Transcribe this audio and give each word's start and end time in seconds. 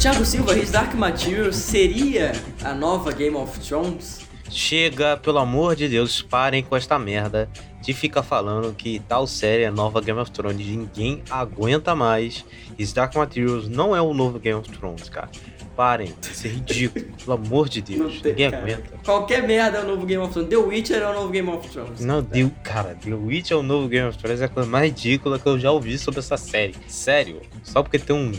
Thiago 0.00 0.24
Silva, 0.24 0.56
His 0.56 0.70
Dark 0.70 0.94
Materials 0.94 1.56
seria 1.56 2.32
a 2.64 2.72
nova 2.72 3.12
Game 3.12 3.36
of 3.36 3.60
Thrones? 3.60 4.20
Chega, 4.48 5.18
pelo 5.18 5.36
amor 5.38 5.76
de 5.76 5.88
Deus, 5.88 6.22
parem 6.22 6.62
com 6.62 6.74
esta 6.74 6.98
merda 6.98 7.50
de 7.82 7.92
ficar 7.92 8.22
falando 8.22 8.74
que 8.74 8.98
tal 9.00 9.26
série 9.26 9.64
é 9.64 9.66
a 9.66 9.70
nova 9.70 10.00
Game 10.00 10.18
of 10.18 10.30
Thrones. 10.30 10.66
Ninguém 10.66 11.22
aguenta 11.28 11.94
mais. 11.94 12.46
His 12.78 12.94
Dark 12.94 13.14
Materials 13.14 13.68
não 13.68 13.94
é 13.94 14.00
o 14.00 14.14
novo 14.14 14.38
Game 14.38 14.58
of 14.58 14.70
Thrones, 14.70 15.10
cara. 15.10 15.28
Parem, 15.76 16.14
isso 16.32 16.46
é 16.46 16.50
ridículo, 16.50 17.04
pelo 17.22 17.32
amor 17.34 17.68
de 17.68 17.82
Deus. 17.82 18.22
Tem, 18.22 18.32
Ninguém 18.32 18.50
cara. 18.50 18.62
aguenta. 18.62 18.98
Qualquer 19.04 19.46
merda 19.46 19.78
é 19.78 19.82
o 19.82 19.86
novo 19.86 20.06
Game 20.06 20.22
of 20.24 20.32
Thrones. 20.32 20.48
The 20.48 20.56
Witcher 20.56 21.02
é 21.02 21.08
o 21.10 21.12
novo 21.12 21.28
Game 21.30 21.48
of 21.50 21.68
Thrones. 21.68 22.00
Não, 22.00 22.22
deu, 22.22 22.50
cara, 22.62 22.94
The 22.94 23.12
Witch 23.14 23.50
é 23.50 23.56
o 23.56 23.62
novo 23.62 23.86
Game 23.86 24.08
of 24.08 24.16
Thrones, 24.16 24.40
é 24.40 24.46
a 24.46 24.48
coisa 24.48 24.68
mais 24.68 24.84
ridícula 24.84 25.38
que 25.38 25.46
eu 25.46 25.58
já 25.58 25.70
ouvi 25.70 25.98
sobre 25.98 26.20
essa 26.20 26.38
série. 26.38 26.74
Sério, 26.88 27.42
só 27.62 27.82
porque 27.82 27.98
tem 27.98 28.16
um, 28.16 28.32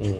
um, 0.00 0.10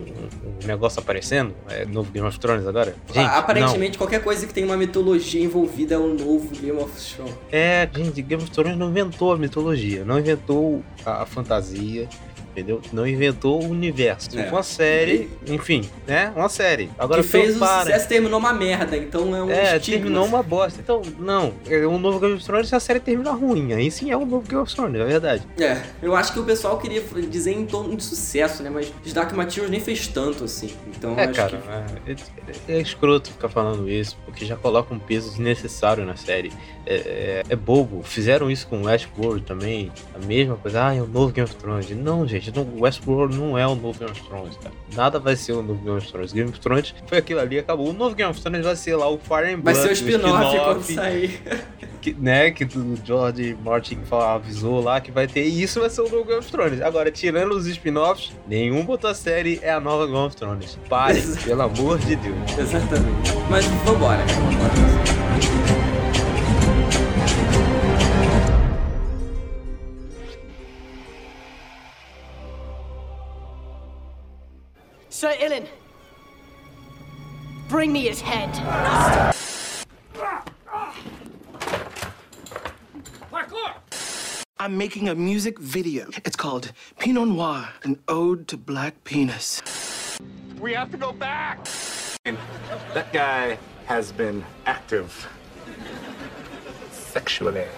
um 0.63 0.67
negócio 0.67 1.01
aparecendo, 1.01 1.55
é 1.69 1.85
novo 1.85 2.11
Game 2.11 2.27
of 2.27 2.39
Thrones 2.39 2.67
agora? 2.67 2.95
Gente, 3.13 3.19
Ah, 3.27 3.39
Aparentemente, 3.39 3.97
qualquer 3.99 4.23
coisa 4.23 4.47
que 4.47 4.53
tem 4.53 4.65
uma 4.65 4.77
mitologia 4.77 5.43
envolvida 5.43 5.95
é 5.95 5.99
o 5.99 6.09
novo 6.15 6.49
Game 6.61 6.79
of 6.81 6.91
Thrones. 6.91 7.17
não. 7.33 7.39
É, 7.53 7.89
gente, 7.95 8.21
Game 8.23 8.43
of 8.43 8.51
Thrones 8.51 8.77
não 8.77 8.89
inventou 8.91 9.33
a 9.33 9.37
mitologia, 9.37 10.05
não 10.05 10.19
inventou 10.19 10.83
a, 11.05 11.23
a 11.23 11.27
fantasia, 11.27 12.09
entendeu? 12.59 12.81
Não 12.93 13.07
inventou 13.07 13.63
o 13.63 13.69
universo. 13.71 14.39
É. 14.39 14.49
Uma 14.51 14.63
série, 14.63 15.31
enfim, 15.47 15.89
né? 16.07 16.33
Uma 16.35 16.49
série. 16.49 16.91
Agora 16.99 17.23
que 17.23 17.29
fez 17.29 17.57
o 17.57 17.59
para. 17.59 17.83
sucesso 17.85 18.05
e 18.05 18.09
terminou 18.09 18.39
uma 18.39 18.53
merda, 18.53 18.97
então 18.97 19.35
é 19.35 19.43
um 19.43 19.51
É, 19.51 19.77
estigma. 19.77 20.01
terminou 20.03 20.27
uma 20.27 20.43
bosta. 20.43 20.81
Então, 20.81 21.03
não, 21.19 21.53
é 21.69 21.87
um 21.87 21.99
novo 21.99 22.19
Game 22.21 22.35
of 22.35 22.45
Thrones 22.45 22.69
se 22.69 22.75
a 22.75 22.81
série 22.81 23.01
termina 23.01 23.33
ruim. 23.33 23.73
Aí 23.73 23.91
sim 23.91 24.11
é 24.11 24.17
um 24.17 24.27
novo 24.27 24.47
Game 24.49 24.63
of 24.63 24.75
Thrones, 24.75 25.01
é 25.01 25.05
verdade. 25.05 25.43
É, 25.59 25.81
eu 26.03 26.15
acho 26.17 26.33
que 26.33 26.41
o 26.41 26.45
pessoal 26.45 26.79
queria 26.79 27.03
dizer 27.29 27.53
em 27.53 27.65
torno 27.67 27.97
de 27.97 28.03
sucesso, 28.03 28.63
né? 28.63 28.71
Mas 28.71 28.93
Dark 29.13 29.33
Materials 29.33 29.71
nem 29.71 29.81
fez 29.81 30.07
tanto 30.09 30.45
assim. 30.45 30.71
Então 30.97 31.19
É, 31.19 31.27
cara, 31.29 31.61
que... 32.05 32.13
é, 32.71 32.77
é 32.77 32.81
escroto 32.81 33.31
ficar 33.31 33.49
falando 33.49 33.89
isso, 33.89 34.17
porque 34.25 34.45
já 34.45 34.57
coloca 34.57 34.93
um 34.95 34.99
peso 34.99 35.31
desnecessário 35.31 36.05
na 36.05 36.17
série. 36.17 36.53
É, 36.87 36.95
é- 36.95 37.43
é 37.51 37.57
bobo. 37.57 38.03
Fizeram 38.03 38.51
isso 38.51 38.67
com 38.67 38.83
Westworld 38.85 39.45
também, 39.45 39.93
a 40.15 40.25
mesma 40.25 40.57
coisa. 40.57 40.87
Ah, 40.87 40.95
é 40.95 41.03
o 41.03 41.07
novo 41.07 41.33
Game 41.33 41.45
of 41.49 41.55
Thrones. 41.57 41.91
Não, 41.91 42.27
gente, 42.27 42.48
não, 42.55 42.67
Westworld 42.81 43.37
não 43.37 43.59
é 43.59 43.67
o 43.67 43.75
novo 43.75 43.99
Game 43.99 44.11
of 44.11 44.23
Thrones, 44.23 44.57
cara. 44.57 44.75
Nada 44.95 45.19
vai 45.19 45.37
ser 45.37 45.53
o 45.53 45.63
novo 45.63 45.81
Game 45.83 45.99
of 45.99 46.11
Thrones. 46.11 46.33
Game 46.33 46.51
of 46.51 46.61
Thrones 46.61 46.95
foi 47.07 47.19
aquilo 47.19 47.41
ali, 47.41 47.59
acabou. 47.59 47.89
O 47.89 47.93
novo 47.93 48.15
Game 48.15 48.31
of 48.31 48.41
Thrones 48.41 48.65
vai 48.65 48.77
ser 48.77 48.97
lá 48.97 49.09
o 49.09 49.19
Fire 49.19 49.53
and 49.53 49.61
Vai 49.63 49.75
Blood, 49.75 49.79
ser 49.79 49.89
o 49.89 49.93
spin-off 49.93 50.59
quando 50.59 50.81
spin-off, 50.81 50.95
sair. 50.95 51.43
que, 52.01 52.13
né, 52.15 52.51
que 52.51 52.65
o 52.65 52.97
George 53.05 53.57
Martin 53.65 53.99
avisou 54.11 54.83
lá 54.83 55.01
que 55.01 55.11
vai 55.11 55.27
ter, 55.27 55.47
e 55.47 55.63
isso 55.63 55.81
vai 55.81 55.91
ser 55.91 56.03
o 56.03 56.09
novo 56.09 56.25
Game 56.25 56.39
of 56.39 56.51
Thrones. 56.51 56.81
Agora, 56.81 57.11
tirando 57.11 57.53
os 57.53 57.67
spin-offs, 57.67 58.33
nenhuma 58.47 58.91
outra 58.91 59.15
série 59.15 59.61
é 59.63 59.71
a 59.71 59.81
nova 59.81 60.07
Game 60.07 60.19
of 60.19 60.37
Thrones. 60.37 60.79
Exato. 60.91 61.45
pelo 61.45 61.63
amor 61.63 61.99
de 61.99 62.17
Deus. 62.17 62.59
Exatamente. 62.59 63.33
Mas 63.51 63.65
vambora, 63.85 64.25
cara. 64.25 64.41
Vambora. 64.41 65.28
Bring 77.79 77.93
me 77.93 78.09
his 78.09 78.21
head. 78.21 78.51
I'm 84.59 84.77
making 84.77 85.09
a 85.09 85.15
music 85.15 85.61
video. 85.61 86.09
It's 86.25 86.35
called 86.35 86.73
Pinot 86.99 87.29
Noir, 87.29 87.69
an 87.85 88.01
ode 88.09 88.49
to 88.49 88.57
black 88.57 89.05
penis. 89.05 89.63
We 90.59 90.75
have 90.75 90.91
to 90.91 90.97
go 90.97 91.13
back. 91.13 91.69
That 92.95 93.13
guy 93.13 93.57
has 93.87 94.11
been 94.11 94.45
active 94.67 95.29
sexually. 96.91 97.69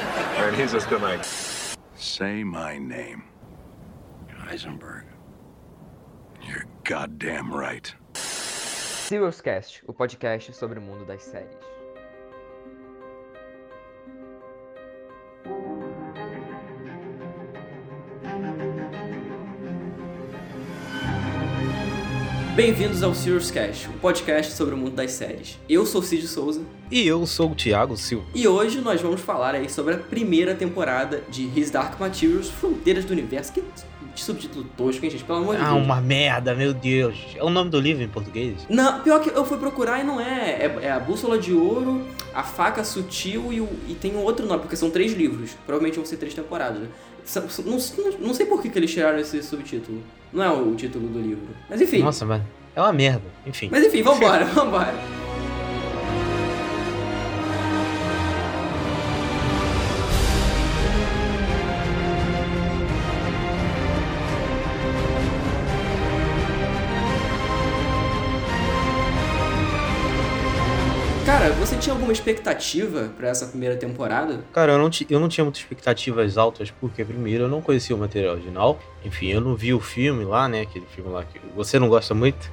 And 0.00 0.56
he's 0.56 0.72
just 0.72 0.90
been 0.90 1.00
like, 1.00 1.24
Say 1.94 2.42
my 2.42 2.76
name. 2.76 3.22
Heisenberg. 4.36 5.04
You're 6.42 6.66
goddamn 6.82 7.52
right. 7.52 7.94
Serious 9.08 9.40
Cast, 9.40 9.82
o 9.86 9.94
podcast 9.94 10.52
sobre 10.52 10.78
o 10.78 10.82
mundo 10.82 11.06
das 11.06 11.22
séries. 11.22 11.56
Bem-vindos 22.58 23.04
ao 23.04 23.14
Serious 23.14 23.52
Cast, 23.52 23.88
o 23.88 23.92
podcast 24.00 24.52
sobre 24.54 24.74
o 24.74 24.76
mundo 24.76 24.90
das 24.96 25.12
séries. 25.12 25.56
Eu 25.68 25.86
sou 25.86 26.02
Cid 26.02 26.26
Souza 26.26 26.60
E 26.90 27.06
eu 27.06 27.24
sou 27.24 27.52
o 27.52 27.54
Thiago 27.54 27.96
Silva. 27.96 28.26
e 28.34 28.48
hoje 28.48 28.80
nós 28.80 29.00
vamos 29.00 29.20
falar 29.20 29.54
aí 29.54 29.70
sobre 29.70 29.94
a 29.94 29.96
primeira 29.96 30.56
temporada 30.56 31.22
de 31.30 31.48
His 31.54 31.70
Dark 31.70 32.00
Materials 32.00 32.50
Fronteiras 32.50 33.04
do 33.04 33.12
Universo. 33.12 33.52
Que 33.52 33.62
subtítulo 34.16 34.64
tosco, 34.76 35.04
hein, 35.04 35.10
gente? 35.12 35.22
Pelo 35.22 35.38
amor 35.38 35.54
de 35.54 35.62
Ah, 35.62 35.70
Deus. 35.74 35.84
uma 35.84 36.00
merda, 36.00 36.52
meu 36.52 36.74
Deus. 36.74 37.16
É 37.36 37.44
o 37.44 37.48
nome 37.48 37.70
do 37.70 37.78
livro 37.78 38.02
em 38.02 38.08
português? 38.08 38.66
Não, 38.68 39.02
pior 39.02 39.20
que 39.20 39.28
eu 39.30 39.44
fui 39.44 39.58
procurar 39.58 40.00
e 40.00 40.02
não 40.02 40.20
é. 40.20 40.50
É, 40.64 40.78
é 40.82 40.90
a 40.90 40.98
Bússola 40.98 41.38
de 41.38 41.52
Ouro, 41.52 42.02
a 42.38 42.42
Faca 42.44 42.84
Sutil 42.84 43.52
e, 43.52 43.60
o, 43.60 43.68
e 43.88 43.96
tem 43.96 44.14
um 44.14 44.22
outro 44.22 44.46
nome, 44.46 44.60
porque 44.60 44.76
são 44.76 44.90
três 44.90 45.12
livros. 45.12 45.56
Provavelmente 45.66 45.96
vão 45.96 46.06
ser 46.06 46.18
três 46.18 46.32
temporadas. 46.34 46.80
né? 46.80 46.88
Não, 47.34 47.72
não, 47.72 48.18
não 48.20 48.34
sei 48.34 48.46
por 48.46 48.62
que, 48.62 48.68
que 48.70 48.78
eles 48.78 48.92
tiraram 48.92 49.18
esse 49.18 49.42
subtítulo. 49.42 50.00
Não 50.32 50.44
é 50.44 50.48
o 50.48 50.72
título 50.76 51.08
do 51.08 51.20
livro. 51.20 51.48
Mas 51.68 51.80
enfim. 51.80 51.98
Nossa, 52.00 52.24
mas 52.24 52.40
é 52.76 52.80
uma 52.80 52.92
merda. 52.92 53.24
Enfim. 53.44 53.68
Mas 53.72 53.84
enfim, 53.84 54.02
vambora, 54.02 54.44
vambora. 54.54 54.94
Alguma 72.08 72.12
expectativa 72.12 73.10
pra 73.16 73.28
essa 73.28 73.46
primeira 73.46 73.76
temporada? 73.76 74.42
Cara, 74.52 74.72
eu 74.72 74.78
não, 74.78 74.90
eu 75.10 75.20
não 75.20 75.28
tinha 75.28 75.44
muitas 75.44 75.60
expectativas 75.60 76.38
altas, 76.38 76.70
porque 76.70 77.04
primeiro 77.04 77.44
eu 77.44 77.48
não 77.48 77.60
conhecia 77.60 77.94
o 77.94 77.98
material 77.98 78.34
original. 78.34 78.80
Enfim, 79.04 79.28
eu 79.28 79.40
não 79.40 79.54
vi 79.54 79.74
o 79.74 79.80
filme 79.80 80.24
lá, 80.24 80.48
né? 80.48 80.62
Aquele 80.62 80.86
filme 80.86 81.10
lá 81.10 81.22
que 81.24 81.38
você 81.54 81.78
não 81.78 81.88
gosta 81.88 82.14
muito. 82.14 82.50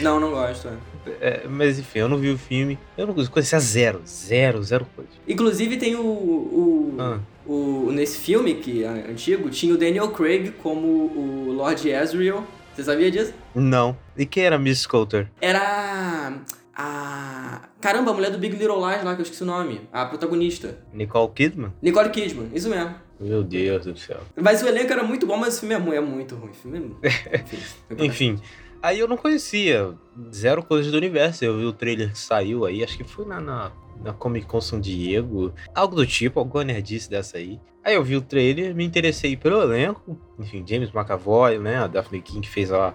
Não, 0.00 0.20
não 0.20 0.30
gosto. 0.30 0.68
é. 0.68 1.10
É, 1.20 1.46
mas 1.48 1.78
enfim, 1.78 2.00
eu 2.00 2.08
não 2.08 2.16
vi 2.18 2.30
o 2.30 2.38
filme. 2.38 2.78
Eu 2.96 3.06
não 3.06 3.14
conhecia 3.26 3.58
zero, 3.58 4.02
zero, 4.06 4.62
zero 4.62 4.86
coisa. 4.94 5.10
Inclusive 5.26 5.76
tem 5.76 5.96
o, 5.96 6.00
o, 6.06 6.96
Ah. 6.98 7.18
o- 7.46 7.90
nesse 7.90 8.18
filme 8.18 8.54
que 8.54 8.84
é 8.84 8.88
antigo 8.88 9.48
tinha 9.50 9.74
o 9.74 9.78
Daniel 9.78 10.08
Craig 10.10 10.50
como 10.62 10.86
o 10.86 11.52
Lord 11.52 11.92
Asriel. 11.92 12.44
Você 12.74 12.84
sabia 12.84 13.10
disso? 13.10 13.32
Não. 13.54 13.96
E 14.16 14.24
quem 14.26 14.44
era 14.44 14.58
Miss 14.58 14.86
Coulter? 14.86 15.28
Era 15.40 16.32
a 16.76 17.68
caramba, 17.80 18.10
a 18.10 18.14
mulher 18.14 18.30
do 18.30 18.38
Big 18.38 18.56
Little 18.56 18.76
Lies 18.86 19.04
lá 19.04 19.14
que 19.14 19.20
eu 19.20 19.24
esqueci 19.24 19.42
o 19.42 19.46
nome, 19.46 19.82
a 19.92 20.04
protagonista, 20.06 20.78
Nicole 20.92 21.30
Kidman? 21.34 21.72
Nicole 21.82 22.10
Kidman, 22.10 22.50
isso 22.54 22.68
mesmo. 22.68 22.94
Meu 23.20 23.42
Deus 23.44 23.84
do 23.86 23.96
céu. 23.96 24.20
Mas 24.36 24.62
o 24.62 24.66
elenco 24.66 24.92
era 24.92 25.02
muito 25.04 25.26
bom, 25.26 25.36
mas 25.36 25.56
o 25.56 25.60
filme 25.60 25.74
é 25.74 25.78
mu- 25.78 25.92
é 25.92 26.00
muito 26.00 26.34
ruim. 26.34 26.50
O 26.50 26.54
filme 26.54 26.96
é... 27.02 27.08
Enfim. 27.94 28.04
Enfim, 28.04 28.40
aí 28.82 28.98
eu 28.98 29.06
não 29.06 29.16
conhecia 29.16 29.94
zero 30.32 30.62
coisas 30.64 30.90
do 30.90 30.98
universo. 30.98 31.44
Eu 31.44 31.56
vi 31.58 31.64
o 31.64 31.72
trailer 31.72 32.10
que 32.10 32.18
saiu 32.18 32.64
aí, 32.66 32.82
acho 32.82 32.96
que 32.96 33.04
foi 33.04 33.24
na, 33.24 33.40
na, 33.40 33.72
na 34.02 34.12
Comic 34.12 34.46
Con 34.46 34.60
São 34.60 34.80
Diego, 34.80 35.52
algo 35.74 35.94
do 35.94 36.04
tipo, 36.04 36.40
alguma 36.40 36.64
nerdice 36.64 37.08
dessa 37.08 37.38
aí. 37.38 37.60
Aí 37.84 37.94
eu 37.94 38.02
vi 38.02 38.16
o 38.16 38.20
trailer, 38.22 38.74
me 38.74 38.84
interessei 38.84 39.36
pelo 39.36 39.62
elenco. 39.62 40.18
Enfim, 40.38 40.64
James 40.66 40.90
McAvoy, 40.92 41.58
né? 41.58 41.76
A 41.76 41.86
Daphne 41.86 42.20
King 42.20 42.40
que 42.40 42.48
fez 42.52 42.72
a, 42.72 42.94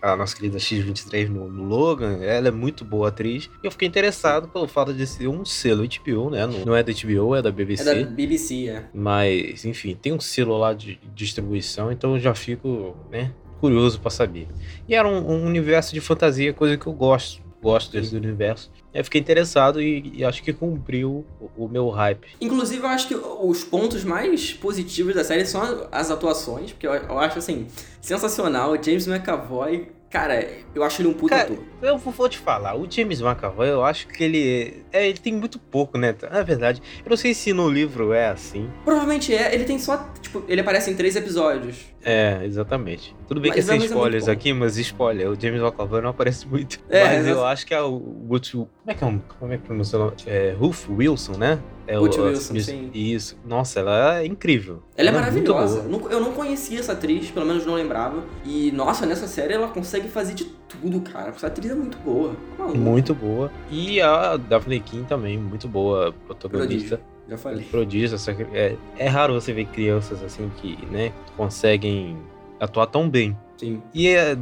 a 0.00 0.16
nossa 0.16 0.34
querida 0.34 0.58
X-23 0.58 1.28
no, 1.28 1.48
no 1.48 1.64
Logan. 1.64 2.18
Ela 2.22 2.48
é 2.48 2.50
muito 2.50 2.84
boa 2.84 3.08
atriz. 3.08 3.50
E 3.62 3.66
eu 3.66 3.70
fiquei 3.70 3.86
interessado 3.86 4.48
pelo 4.48 4.66
fato 4.66 4.92
de 4.94 5.06
ser 5.06 5.28
um 5.28 5.44
selo 5.44 5.84
HBO, 5.86 6.30
né? 6.30 6.46
Não, 6.46 6.64
não 6.66 6.76
é 6.76 6.82
da 6.82 6.92
HBO, 6.92 7.34
é 7.34 7.42
da 7.42 7.50
BBC. 7.50 7.82
É 7.88 7.94
da 8.04 8.10
BBC, 8.10 8.68
é. 8.68 8.84
Mas, 8.94 9.64
enfim, 9.64 9.94
tem 10.00 10.12
um 10.12 10.20
selo 10.20 10.56
lá 10.58 10.72
de 10.72 10.98
distribuição, 11.14 11.92
então 11.92 12.14
eu 12.14 12.20
já 12.20 12.34
fico, 12.34 12.96
né, 13.10 13.32
curioso 13.60 14.00
pra 14.00 14.10
saber. 14.10 14.48
E 14.88 14.94
era 14.94 15.06
um, 15.06 15.30
um 15.30 15.44
universo 15.44 15.94
de 15.94 16.00
fantasia, 16.00 16.52
coisa 16.52 16.76
que 16.76 16.86
eu 16.86 16.92
gosto. 16.92 17.49
Gosto 17.62 17.92
desse 17.92 18.16
universo. 18.16 18.70
Eu 18.92 19.04
fiquei 19.04 19.20
interessado 19.20 19.80
e, 19.80 20.12
e 20.16 20.24
acho 20.24 20.42
que 20.42 20.52
cumpriu 20.52 21.24
o, 21.40 21.64
o 21.64 21.68
meu 21.68 21.88
hype. 21.90 22.26
Inclusive, 22.40 22.82
eu 22.82 22.88
acho 22.88 23.08
que 23.08 23.14
os 23.14 23.62
pontos 23.62 24.02
mais 24.02 24.52
positivos 24.52 25.14
da 25.14 25.22
série 25.22 25.44
são 25.44 25.86
as 25.92 26.10
atuações, 26.10 26.72
porque 26.72 26.86
eu, 26.86 26.94
eu 26.94 27.18
acho, 27.18 27.38
assim, 27.38 27.66
sensacional. 28.00 28.72
O 28.72 28.82
James 28.82 29.06
McAvoy 29.06 29.88
Cara, 30.10 30.44
eu 30.74 30.82
acho 30.82 31.00
ele 31.00 31.08
um 31.08 31.12
puta 31.12 31.36
Cara, 31.36 31.52
ator. 31.52 31.64
eu 31.82 31.96
vou 31.96 32.28
te 32.28 32.36
falar, 32.36 32.74
o 32.76 32.90
James 32.90 33.20
McAvoy, 33.20 33.68
eu 33.68 33.84
acho 33.84 34.08
que 34.08 34.24
ele. 34.24 34.82
É, 34.92 35.08
ele 35.08 35.18
tem 35.18 35.32
muito 35.32 35.56
pouco, 35.58 35.96
né? 35.96 36.12
Na 36.28 36.42
verdade, 36.42 36.82
eu 37.04 37.10
não 37.10 37.16
sei 37.16 37.32
se 37.32 37.52
no 37.52 37.68
livro 37.68 38.12
é 38.12 38.26
assim. 38.28 38.68
Provavelmente 38.84 39.32
é, 39.32 39.54
ele 39.54 39.62
tem 39.64 39.78
só, 39.78 39.96
tipo, 40.20 40.42
ele 40.48 40.60
aparece 40.60 40.90
em 40.90 40.96
três 40.96 41.14
episódios. 41.14 41.76
É, 42.04 42.40
exatamente. 42.44 43.14
Tudo 43.28 43.40
bem 43.40 43.50
Mas 43.50 43.54
que 43.54 43.60
é 43.60 43.74
sem 43.74 43.80
é- 43.80 43.84
é 43.84 43.86
spoilers 43.86 44.24
bom. 44.26 44.32
aqui, 44.32 44.52
mas 44.52 44.76
spoiler, 44.78 45.30
o 45.30 45.40
James 45.40 45.60
McAvoy 45.62 46.00
não 46.02 46.10
aparece 46.10 46.46
muito. 46.48 46.80
É, 46.88 47.04
mas 47.04 47.26
eu 47.28 47.44
acho 47.44 47.64
que 47.64 47.72
é 47.72 47.80
o 47.80 48.00
como 48.00 48.70
é 48.88 48.94
que 48.94 49.04
é, 49.04 49.06
o- 49.06 49.22
como 49.38 49.52
é 49.52 49.56
que 49.58 49.62
pronuncia 49.64 49.96
o 49.98 50.04
nome? 50.06 50.16
É 50.26 50.54
Ruth 50.58 50.88
Wilson, 50.88 51.36
né? 51.36 51.58
É 51.86 51.98
o- 51.98 52.02
Wilson, 52.02 52.54
isso, 52.54 52.70
sim. 52.70 52.90
Isso. 52.94 53.36
Nossa, 53.44 53.80
ela 53.80 54.18
é 54.20 54.26
incrível. 54.26 54.82
Ela 54.96 55.08
é 55.08 55.12
muito 55.12 55.20
maravilhosa. 55.52 55.80
boa. 55.82 55.98
Não- 56.00 56.10
Eu 56.10 56.20
não 56.20 56.32
conhecia 56.32 56.78
essa 56.78 56.92
atriz, 56.92 57.30
pelo 57.30 57.46
menos 57.46 57.66
não 57.66 57.74
lembrava. 57.74 58.22
E, 58.44 58.70
nossa, 58.72 59.04
nessa 59.06 59.26
série 59.26 59.54
ela 59.54 59.68
consegue 59.68 60.08
fazer 60.08 60.34
de 60.34 60.44
tudo, 60.44 61.00
cara. 61.00 61.30
Essa 61.30 61.48
atriz 61.48 61.70
é 61.70 61.74
muito 61.74 61.98
boa. 61.98 62.34
Maluco. 62.58 62.78
Muito 62.78 63.14
boa. 63.14 63.50
E 63.70 64.00
a 64.00 64.36
Daphne 64.36 64.78
King 64.80 65.04
também, 65.06 65.36
muito 65.38 65.66
boa 65.66 66.14
protagonista. 66.26 66.96
Prodígio. 66.96 67.00
Já 67.28 67.36
falei. 67.38 67.64
Prodígio. 67.64 68.14
essa- 68.14 68.32
É, 68.52 68.76
é 68.98 69.08
raro 69.08 69.34
você 69.34 69.52
ver 69.52 69.66
crianças 69.66 70.22
assim 70.22 70.50
que, 70.60 70.78
né, 70.90 71.12
conseguem 71.36 72.16
atuar 72.60 72.86
tão 72.86 73.08
bem. 73.08 73.36
Sim. 73.56 73.82
E 73.94 74.08
é, 74.08 74.36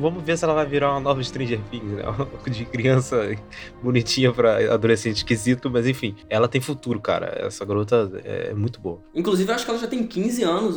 vamos 0.00 0.22
ver 0.22 0.36
se 0.36 0.44
ela 0.44 0.54
vai 0.54 0.66
virar 0.66 0.90
uma 0.92 1.00
nova 1.00 1.22
Stranger 1.22 1.60
Things, 1.70 1.92
né? 1.92 2.02
De 2.50 2.64
criança 2.64 3.36
bonitinha 3.82 4.32
pra 4.32 4.72
adolescente 4.72 5.18
esquisito, 5.18 5.70
mas 5.70 5.86
enfim, 5.86 6.14
ela 6.28 6.48
tem 6.48 6.60
futuro, 6.60 7.00
cara. 7.00 7.46
Essa 7.46 7.64
garota 7.64 8.10
é 8.24 8.54
muito 8.54 8.80
boa. 8.80 9.00
Inclusive, 9.14 9.50
eu 9.50 9.54
acho 9.54 9.64
que 9.64 9.70
ela 9.70 9.80
já 9.80 9.86
tem 9.86 10.06
15 10.06 10.42
anos. 10.42 10.76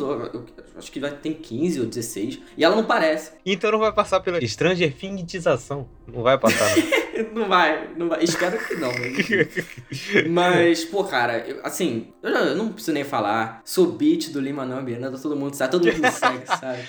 acho 0.76 0.90
que 0.90 1.00
vai 1.00 1.10
ter 1.10 1.34
15 1.34 1.80
ou 1.80 1.86
16. 1.86 2.40
E 2.56 2.64
ela 2.64 2.76
não 2.76 2.84
parece. 2.84 3.32
Então 3.44 3.72
não 3.72 3.78
vai 3.78 3.92
passar 3.92 4.20
pela 4.20 4.40
Stranger 4.46 4.94
Thingsização. 4.94 5.88
Não 6.06 6.22
vai 6.22 6.38
passar, 6.38 6.76
não. 6.76 7.07
Não 7.34 7.48
vai, 7.48 7.90
não 7.96 8.08
vai. 8.08 8.22
Espero 8.22 8.58
que 8.58 8.74
não. 8.76 8.90
Mas, 10.30 10.84
pô, 10.84 11.04
cara, 11.04 11.38
eu- 11.46 11.60
assim, 11.64 12.08
eu, 12.22 12.30
já- 12.32 12.40
eu 12.40 12.56
não 12.56 12.68
preciso 12.72 12.92
nem 12.94 13.04
falar. 13.04 13.60
Sou 13.64 13.92
beat 13.92 14.30
do 14.30 14.40
Lima 14.40 14.64
Não 14.64 14.82
Miranda, 14.82 15.18
todo 15.18 15.36
mundo 15.36 15.54
sabe, 15.54 15.72
todo 15.72 15.86
mundo 15.86 16.10
segue, 16.10 16.46
sabe? 16.46 16.82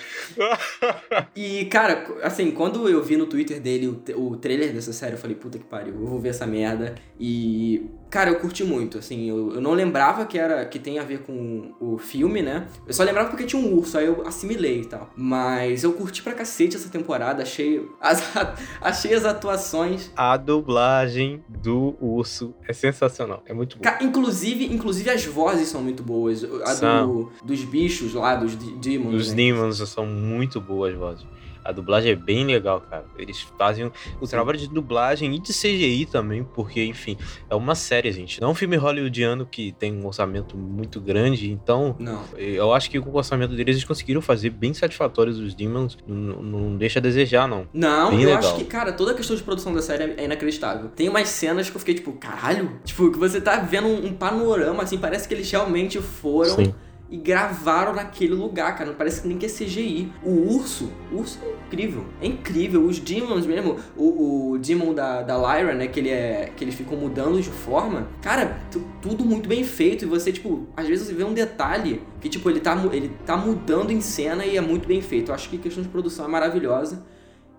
E, 1.34 1.64
cara, 1.66 2.06
assim, 2.22 2.50
quando 2.50 2.88
eu 2.88 3.02
vi 3.02 3.16
no 3.16 3.26
Twitter 3.26 3.60
dele 3.60 3.88
o, 3.88 4.02
o 4.20 4.36
trailer 4.36 4.72
dessa 4.72 4.92
série, 4.92 5.12
eu 5.14 5.18
falei, 5.18 5.36
puta 5.36 5.58
que 5.58 5.64
pariu, 5.64 5.94
eu 5.94 6.06
vou 6.06 6.18
ver 6.20 6.30
essa 6.30 6.46
merda. 6.46 6.94
E, 7.18 7.86
cara, 8.10 8.30
eu 8.30 8.36
curti 8.40 8.64
muito, 8.64 8.98
assim, 8.98 9.28
eu, 9.28 9.54
eu 9.54 9.60
não 9.60 9.72
lembrava 9.72 10.24
que 10.26 10.38
era 10.38 10.64
que 10.64 10.78
tem 10.78 10.98
a 10.98 11.02
ver 11.04 11.20
com 11.20 11.74
o 11.80 11.98
filme, 11.98 12.42
né? 12.42 12.66
Eu 12.86 12.92
só 12.94 13.02
lembrava 13.02 13.28
porque 13.30 13.44
tinha 13.44 13.60
um 13.60 13.74
urso, 13.74 13.98
aí 13.98 14.06
eu 14.06 14.26
assimilei 14.26 14.80
e 14.82 14.86
tal. 14.86 15.10
Mas 15.16 15.84
eu 15.84 15.92
curti 15.92 16.22
pra 16.22 16.32
cacete 16.32 16.76
essa 16.76 16.88
temporada, 16.88 17.42
achei 17.42 17.86
as, 18.00 18.22
achei 18.80 19.14
as 19.14 19.24
atuações. 19.24 20.10
A 20.22 20.36
dublagem 20.36 21.42
do 21.48 21.96
urso 21.98 22.52
é 22.68 22.74
sensacional. 22.74 23.42
É 23.46 23.54
muito 23.54 23.78
boa. 23.78 23.96
Inclusive, 24.02 24.66
inclusive 24.66 25.08
as 25.08 25.24
vozes 25.24 25.68
são 25.68 25.80
muito 25.80 26.02
boas. 26.02 26.44
A 26.44 26.74
do, 27.04 27.32
dos 27.42 27.64
bichos 27.64 28.12
lá, 28.12 28.36
dos 28.36 28.54
de- 28.54 28.70
demons. 28.72 29.14
Os 29.14 29.30
né? 29.30 29.36
Demons 29.36 29.78
são 29.88 30.04
muito 30.04 30.60
boas 30.60 30.94
vozes. 30.94 31.24
A 31.64 31.72
dublagem 31.72 32.12
é 32.12 32.16
bem 32.16 32.44
legal, 32.44 32.80
cara. 32.80 33.04
Eles 33.18 33.40
fazem 33.58 33.90
o 34.20 34.26
trabalho 34.26 34.58
de 34.58 34.68
dublagem 34.68 35.34
e 35.34 35.38
de 35.38 35.52
CGI 35.52 36.06
também, 36.06 36.42
porque, 36.42 36.82
enfim, 36.84 37.16
é 37.48 37.54
uma 37.54 37.74
série, 37.74 38.10
gente. 38.12 38.40
Não 38.40 38.48
é 38.48 38.50
um 38.52 38.54
filme 38.54 38.76
hollywoodiano 38.76 39.46
que 39.46 39.72
tem 39.72 39.92
um 39.94 40.06
orçamento 40.06 40.56
muito 40.56 41.00
grande, 41.00 41.50
então 41.50 41.94
Não. 41.98 42.22
eu 42.36 42.72
acho 42.72 42.90
que 42.90 43.00
com 43.00 43.10
o 43.10 43.16
orçamento 43.16 43.54
deles 43.54 43.76
eles 43.76 43.84
conseguiram 43.84 44.20
fazer 44.20 44.50
bem 44.50 44.72
satisfatórios 44.74 45.38
os 45.38 45.54
Demons. 45.54 45.98
Não, 46.06 46.42
não 46.42 46.76
deixa 46.76 46.98
a 46.98 47.02
desejar, 47.02 47.46
não. 47.48 47.66
Não, 47.72 48.10
Bem 48.10 48.22
eu 48.22 48.26
legal. 48.30 48.38
acho 48.38 48.56
que, 48.56 48.64
cara, 48.64 48.92
toda 48.92 49.12
a 49.12 49.14
questão 49.14 49.36
de 49.36 49.42
produção 49.42 49.72
da 49.72 49.82
série 49.82 50.14
é 50.16 50.24
inacreditável. 50.24 50.88
Tem 50.88 51.08
umas 51.08 51.28
cenas 51.28 51.68
que 51.68 51.76
eu 51.76 51.80
fiquei 51.80 51.94
tipo, 51.94 52.12
caralho? 52.12 52.80
Tipo, 52.84 53.10
que 53.10 53.18
você 53.18 53.40
tá 53.40 53.56
vendo 53.56 53.86
um, 53.88 54.06
um 54.06 54.12
panorama, 54.12 54.82
assim, 54.82 54.98
parece 54.98 55.26
que 55.28 55.34
eles 55.34 55.50
realmente 55.50 56.00
foram 56.00 56.56
Sim. 56.56 56.74
E 57.10 57.16
gravaram 57.16 57.92
naquele 57.92 58.34
lugar, 58.34 58.76
cara. 58.76 58.90
Não 58.90 58.96
parece 58.96 59.22
que 59.22 59.28
nem 59.28 59.36
que 59.36 59.44
é 59.44 59.48
CGI. 59.48 60.12
O 60.22 60.54
urso, 60.54 60.90
o 61.10 61.16
urso 61.16 61.40
é 61.44 61.50
incrível. 61.66 62.04
É 62.22 62.26
incrível. 62.26 62.84
Os 62.84 63.00
demons 63.00 63.44
mesmo, 63.46 63.76
o, 63.96 64.52
o 64.52 64.58
demon 64.58 64.94
da, 64.94 65.20
da 65.22 65.36
Lyra, 65.36 65.74
né, 65.74 65.88
que 65.88 65.98
ele 65.98 66.08
é. 66.10 66.52
que 66.56 66.62
eles 66.62 66.74
ficam 66.74 66.96
mudando 66.96 67.40
de 67.42 67.48
forma. 67.50 68.06
Cara, 68.22 68.60
tu- 68.70 68.84
tudo 69.02 69.24
muito 69.24 69.48
bem 69.48 69.64
feito. 69.64 70.04
E 70.04 70.08
você, 70.08 70.30
tipo, 70.30 70.68
às 70.76 70.86
vezes 70.86 71.08
você 71.08 71.14
vê 71.14 71.24
um 71.24 71.34
detalhe 71.34 72.00
que, 72.20 72.28
tipo, 72.28 72.48
ele 72.48 72.60
tá, 72.60 72.80
ele 72.92 73.10
tá 73.26 73.36
mudando 73.36 73.90
em 73.90 74.00
cena 74.00 74.46
e 74.46 74.56
é 74.56 74.60
muito 74.60 74.86
bem 74.86 75.02
feito. 75.02 75.30
Eu 75.30 75.34
acho 75.34 75.48
que 75.50 75.56
a 75.56 75.60
questão 75.60 75.82
de 75.82 75.88
produção 75.88 76.24
é 76.24 76.28
maravilhosa. 76.28 77.04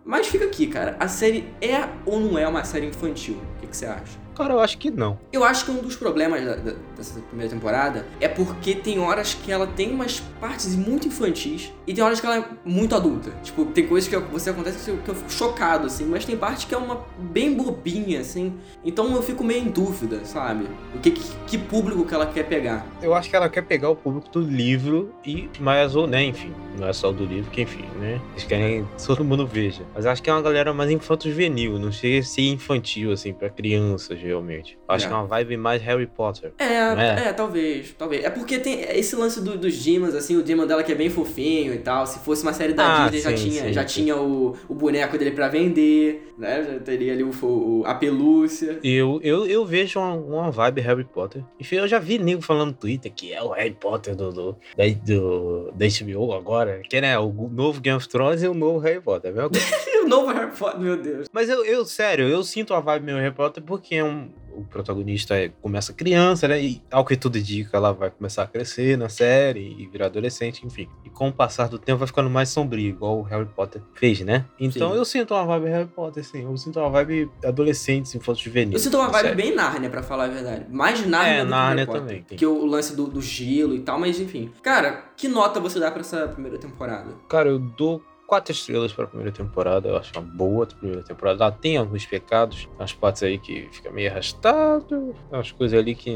Mas 0.04 0.28
fica 0.28 0.46
aqui, 0.46 0.66
cara. 0.68 0.96
A 1.00 1.08
série 1.08 1.46
é 1.62 1.88
ou 2.06 2.20
não 2.20 2.38
é 2.38 2.48
uma 2.48 2.64
série 2.64 2.88
infantil? 2.88 3.36
O 3.58 3.60
que, 3.62 3.68
que 3.68 3.78
você 3.78 3.86
acha? 3.86 4.18
Cara, 4.36 4.54
eu 4.54 4.60
acho 4.60 4.78
que 4.78 4.90
não. 4.90 5.20
Eu 5.32 5.44
acho 5.44 5.66
que 5.66 5.72
um 5.72 5.82
dos 5.82 5.96
problemas 5.96 6.44
da- 6.44 6.56
da- 6.56 6.74
dessa 6.96 7.20
primeira 7.22 7.52
temporada 7.52 8.06
é 8.20 8.28
porque 8.28 8.74
tem 8.76 9.00
horas 9.00 9.34
que 9.34 9.52
ela 9.52 9.68
tem 9.68 9.92
umas 9.92 10.20
partes 10.40 10.76
muito 10.76 11.08
infantis 11.08 11.72
e 11.86 11.94
tem 11.94 12.04
horas 12.04 12.20
que 12.20 12.26
ela 12.26 12.38
é 12.38 12.46
muito 12.66 12.96
adulta. 12.96 13.32
Tipo, 13.44 13.66
tem 13.66 13.86
coisas 13.88 14.10
que 14.10 14.16
você 14.18 14.50
acontece 14.50 14.84
que 14.86 14.92
eu, 14.92 14.98
que 14.98 15.10
eu 15.10 15.16
fico 15.16 15.32
chocado, 15.32 15.88
assim, 15.88 16.06
mas 16.06 16.26
tem 16.26 16.38
parte 16.38 16.66
que 16.66 16.74
é 16.74 16.78
uma 16.78 17.02
bem 17.20 17.54
bobinha, 17.54 18.22
assim. 18.22 18.54
Então 18.84 19.14
eu 19.16 19.22
fico 19.22 19.44
meio 19.44 19.64
em 19.64 19.70
dúvida, 19.70 20.24
sabe? 20.26 20.66
O 20.96 21.00
que, 21.00 21.12
que, 21.12 21.24
que 21.48 21.58
público 21.58 22.06
que 22.06 22.14
ela 22.14 22.26
quer 22.26 22.44
pegar. 22.44 22.86
Eu 23.02 23.14
acho 23.14 23.30
que 23.30 23.36
ela 23.36 23.50
quer 23.50 23.62
pegar 23.64 23.90
o 23.90 23.96
público 23.96 24.30
do 24.30 24.40
livro 24.42 25.14
e 25.26 25.50
mais 25.60 25.96
ou 25.96 26.08
né, 26.08 26.24
enfim, 26.24 26.54
não 26.80 26.88
é 26.88 26.94
só 26.94 27.12
do 27.12 27.26
livro, 27.26 27.52
que 27.52 27.62
enfim, 27.62 27.86
né? 28.00 28.20
Eles 28.32 28.44
querem 28.46 28.86
que 28.98 29.06
todo 29.06 29.24
mundo 29.24 29.46
veja. 29.46 29.84
Mas 29.94 30.06
acho 30.06 30.22
que 30.24 30.30
é 30.30 30.34
uma 30.34 30.42
galera 30.42 30.74
mais 30.74 30.90
infanto-juvenil, 30.90 31.78
não 31.78 31.92
chega 31.92 32.20
a 32.20 32.24
ser 32.24 32.42
infantil, 32.44 33.12
assim, 33.12 33.34
pra 33.34 33.50
crianças, 33.50 34.21
realmente. 34.28 34.78
Acho 34.88 35.06
É. 35.06 35.08
que 35.08 35.14
é 35.14 35.18
uma 35.18 35.26
vibe 35.28 35.58
mais 35.58 35.82
Harry 35.82 36.08
Potter. 36.08 36.54
É, 36.58 36.64
é? 36.66 37.28
é, 37.30 37.34
talvez, 37.34 37.94
talvez. 37.98 38.24
É 38.24 38.30
porque 38.30 38.60
tem 38.60 38.82
esse 38.82 39.16
lance 39.16 39.42
do- 39.44 39.58
dos 39.58 39.84
Demons, 39.84 40.14
assim, 40.16 40.36
o 40.38 40.44
Demon 40.44 40.66
dela 40.68 40.84
que 40.84 40.92
é 40.92 40.96
bem 40.96 41.10
fofinho 41.10 41.74
e 41.74 41.78
tal. 41.80 42.06
Se 42.06 42.20
fosse 42.20 42.44
uma 42.44 42.54
série 42.54 42.74
da 42.74 43.06
Ah, 43.06 43.10
Disney, 43.10 43.22
já 43.22 43.38
sim, 43.38 43.50
tinha, 43.50 43.64
sim, 43.64 43.74
já 43.74 43.88
sim. 43.88 44.02
tinha 44.02 44.16
o, 44.18 44.56
o 44.70 44.74
boneco 44.74 45.18
dele 45.18 45.32
pra 45.32 45.48
vender, 45.48 46.34
né? 46.38 46.64
Já 46.64 46.80
teria 46.80 47.14
ali 47.14 47.24
o, 47.24 47.32
o- 47.46 47.84
a 47.86 47.96
pelúcia. 47.96 48.80
Eu, 48.84 49.20
eu, 49.24 49.46
eu 49.46 49.66
vejo 49.66 50.00
uma, 50.00 50.14
uma 50.16 50.52
vibe 50.52 50.82
Harry 50.82 51.04
Potter. 51.04 51.44
Enfim, 51.60 51.76
eu 51.78 51.88
já 51.88 52.00
vi 52.00 52.18
nego 52.18 52.42
falando 52.42 52.68
no 52.70 52.74
Twitter 52.74 53.12
que 53.14 53.34
é 53.34 53.42
o 53.42 53.50
Harry 53.50 53.72
Potter 53.80 54.16
do, 54.16 54.32
do, 54.32 54.56
da, 54.78 54.84
do, 55.06 55.72
da 55.74 55.86
HBO 55.88 56.34
agora. 56.34 56.82
Que 56.90 57.00
né, 57.02 57.18
o 57.20 57.32
novo 57.52 57.80
Game 57.82 57.98
of 57.98 58.08
Thrones 58.08 58.42
e 58.44 58.48
o 58.48 58.54
novo 58.54 58.80
Harry 58.80 59.02
Potter. 59.02 59.30
É 59.30 59.34
a 59.34 59.36
mesma 59.36 59.50
coisa. 59.50 59.66
Novo 60.12 60.32
Harry 60.34 60.52
Potter, 60.52 60.80
meu 60.80 60.98
Deus. 60.98 61.28
Mas 61.32 61.50
eu, 61.50 61.64
eu, 61.66 61.86
sério, 61.86 62.28
eu 62.28 62.44
sinto 62.44 62.74
a 62.74 62.80
vibe 62.80 63.06
meio 63.06 63.18
Harry 63.18 63.34
Potter 63.34 63.64
porque 63.64 63.96
é 63.96 64.04
um, 64.04 64.30
o 64.54 64.64
protagonista 64.66 65.36
é- 65.36 65.50
começa 65.62 65.94
criança, 65.94 66.48
né? 66.48 66.62
E 66.62 66.82
ao 66.92 67.06
que 67.06 67.16
tudo 67.16 67.38
indica, 67.38 67.78
ela 67.78 67.92
vai 67.94 68.12
começar 68.12 68.44
a 68.44 68.48
crescer 68.48 68.98
na 68.98 69.08
série 69.10 69.76
e 69.80 69.88
virar 69.88 70.08
adolescente, 70.08 70.66
enfim. 70.66 70.88
E 71.06 71.10
com 71.10 71.30
o 71.30 71.34
passar 71.34 71.68
do 71.70 71.80
tempo 71.80 72.00
vai 72.00 72.08
ficando 72.08 72.30
mais 72.30 72.50
sombrio, 72.50 72.90
igual 72.90 73.20
o 73.20 73.24
Harry 73.24 73.46
Potter 73.46 73.82
fez, 73.94 74.20
né? 74.22 74.46
Então 74.60 74.92
Sim. 74.92 74.98
eu 74.98 75.06
sinto 75.06 75.34
uma 75.34 75.46
vibe 75.46 75.70
Harry 75.70 75.88
Potter, 75.88 76.24
sim. 76.24 76.44
Eu 76.44 76.58
sinto 76.58 76.80
uma 76.80 76.90
vibe 76.90 77.30
adolescente, 77.46 78.16
infanto 78.18 78.40
juvenil. 78.40 78.74
Eu 78.74 78.80
sinto 78.80 78.98
uma 78.98 79.08
vibe 79.08 79.26
série. 79.30 79.36
bem 79.36 79.56
Nárnia, 79.56 79.90
pra 79.90 80.04
falar 80.04 80.26
a 80.26 80.28
verdade. 80.28 80.66
Mais 80.70 81.06
Nárnia 81.06 81.34
É, 81.34 81.40
do 81.40 81.46
que 81.46 81.50
Nárnia 81.52 81.76
Harry 81.76 81.86
Potter. 81.86 82.02
também, 82.02 82.24
tem. 82.24 82.38
Que 82.38 82.46
o 82.46 82.66
lance 82.66 82.96
do, 82.96 83.08
do 83.08 83.22
gelo 83.22 83.74
e 83.76 83.80
tal, 83.80 84.00
mas 84.00 84.20
enfim. 84.20 84.52
Cara, 84.62 85.06
que 85.16 85.28
nota 85.28 85.60
você 85.60 85.80
dá 85.80 85.90
pra 85.92 86.02
essa 86.02 86.28
primeira 86.28 86.58
temporada? 86.58 87.14
Cara, 87.30 87.48
eu 87.50 87.60
dou 87.60 88.02
quatro 88.32 88.54
estrelas 88.54 88.94
pra 88.94 89.06
primeira 89.06 89.30
temporada. 89.30 89.90
Eu 89.90 89.98
acho 89.98 90.10
uma 90.16 90.22
boa 90.22 90.66
primeira 90.66 91.04
temporada. 91.04 91.44
Ela 91.44 91.52
tem 91.52 91.76
alguns 91.76 92.06
pecados, 92.06 92.70
umas 92.80 92.94
partes 92.94 93.22
aí 93.24 93.38
que 93.38 93.68
fica 93.74 93.92
meio 93.92 94.10
arrastado, 94.10 95.14
umas 95.30 95.52
coisas 95.52 95.78
ali 95.78 95.94
que. 95.94 96.12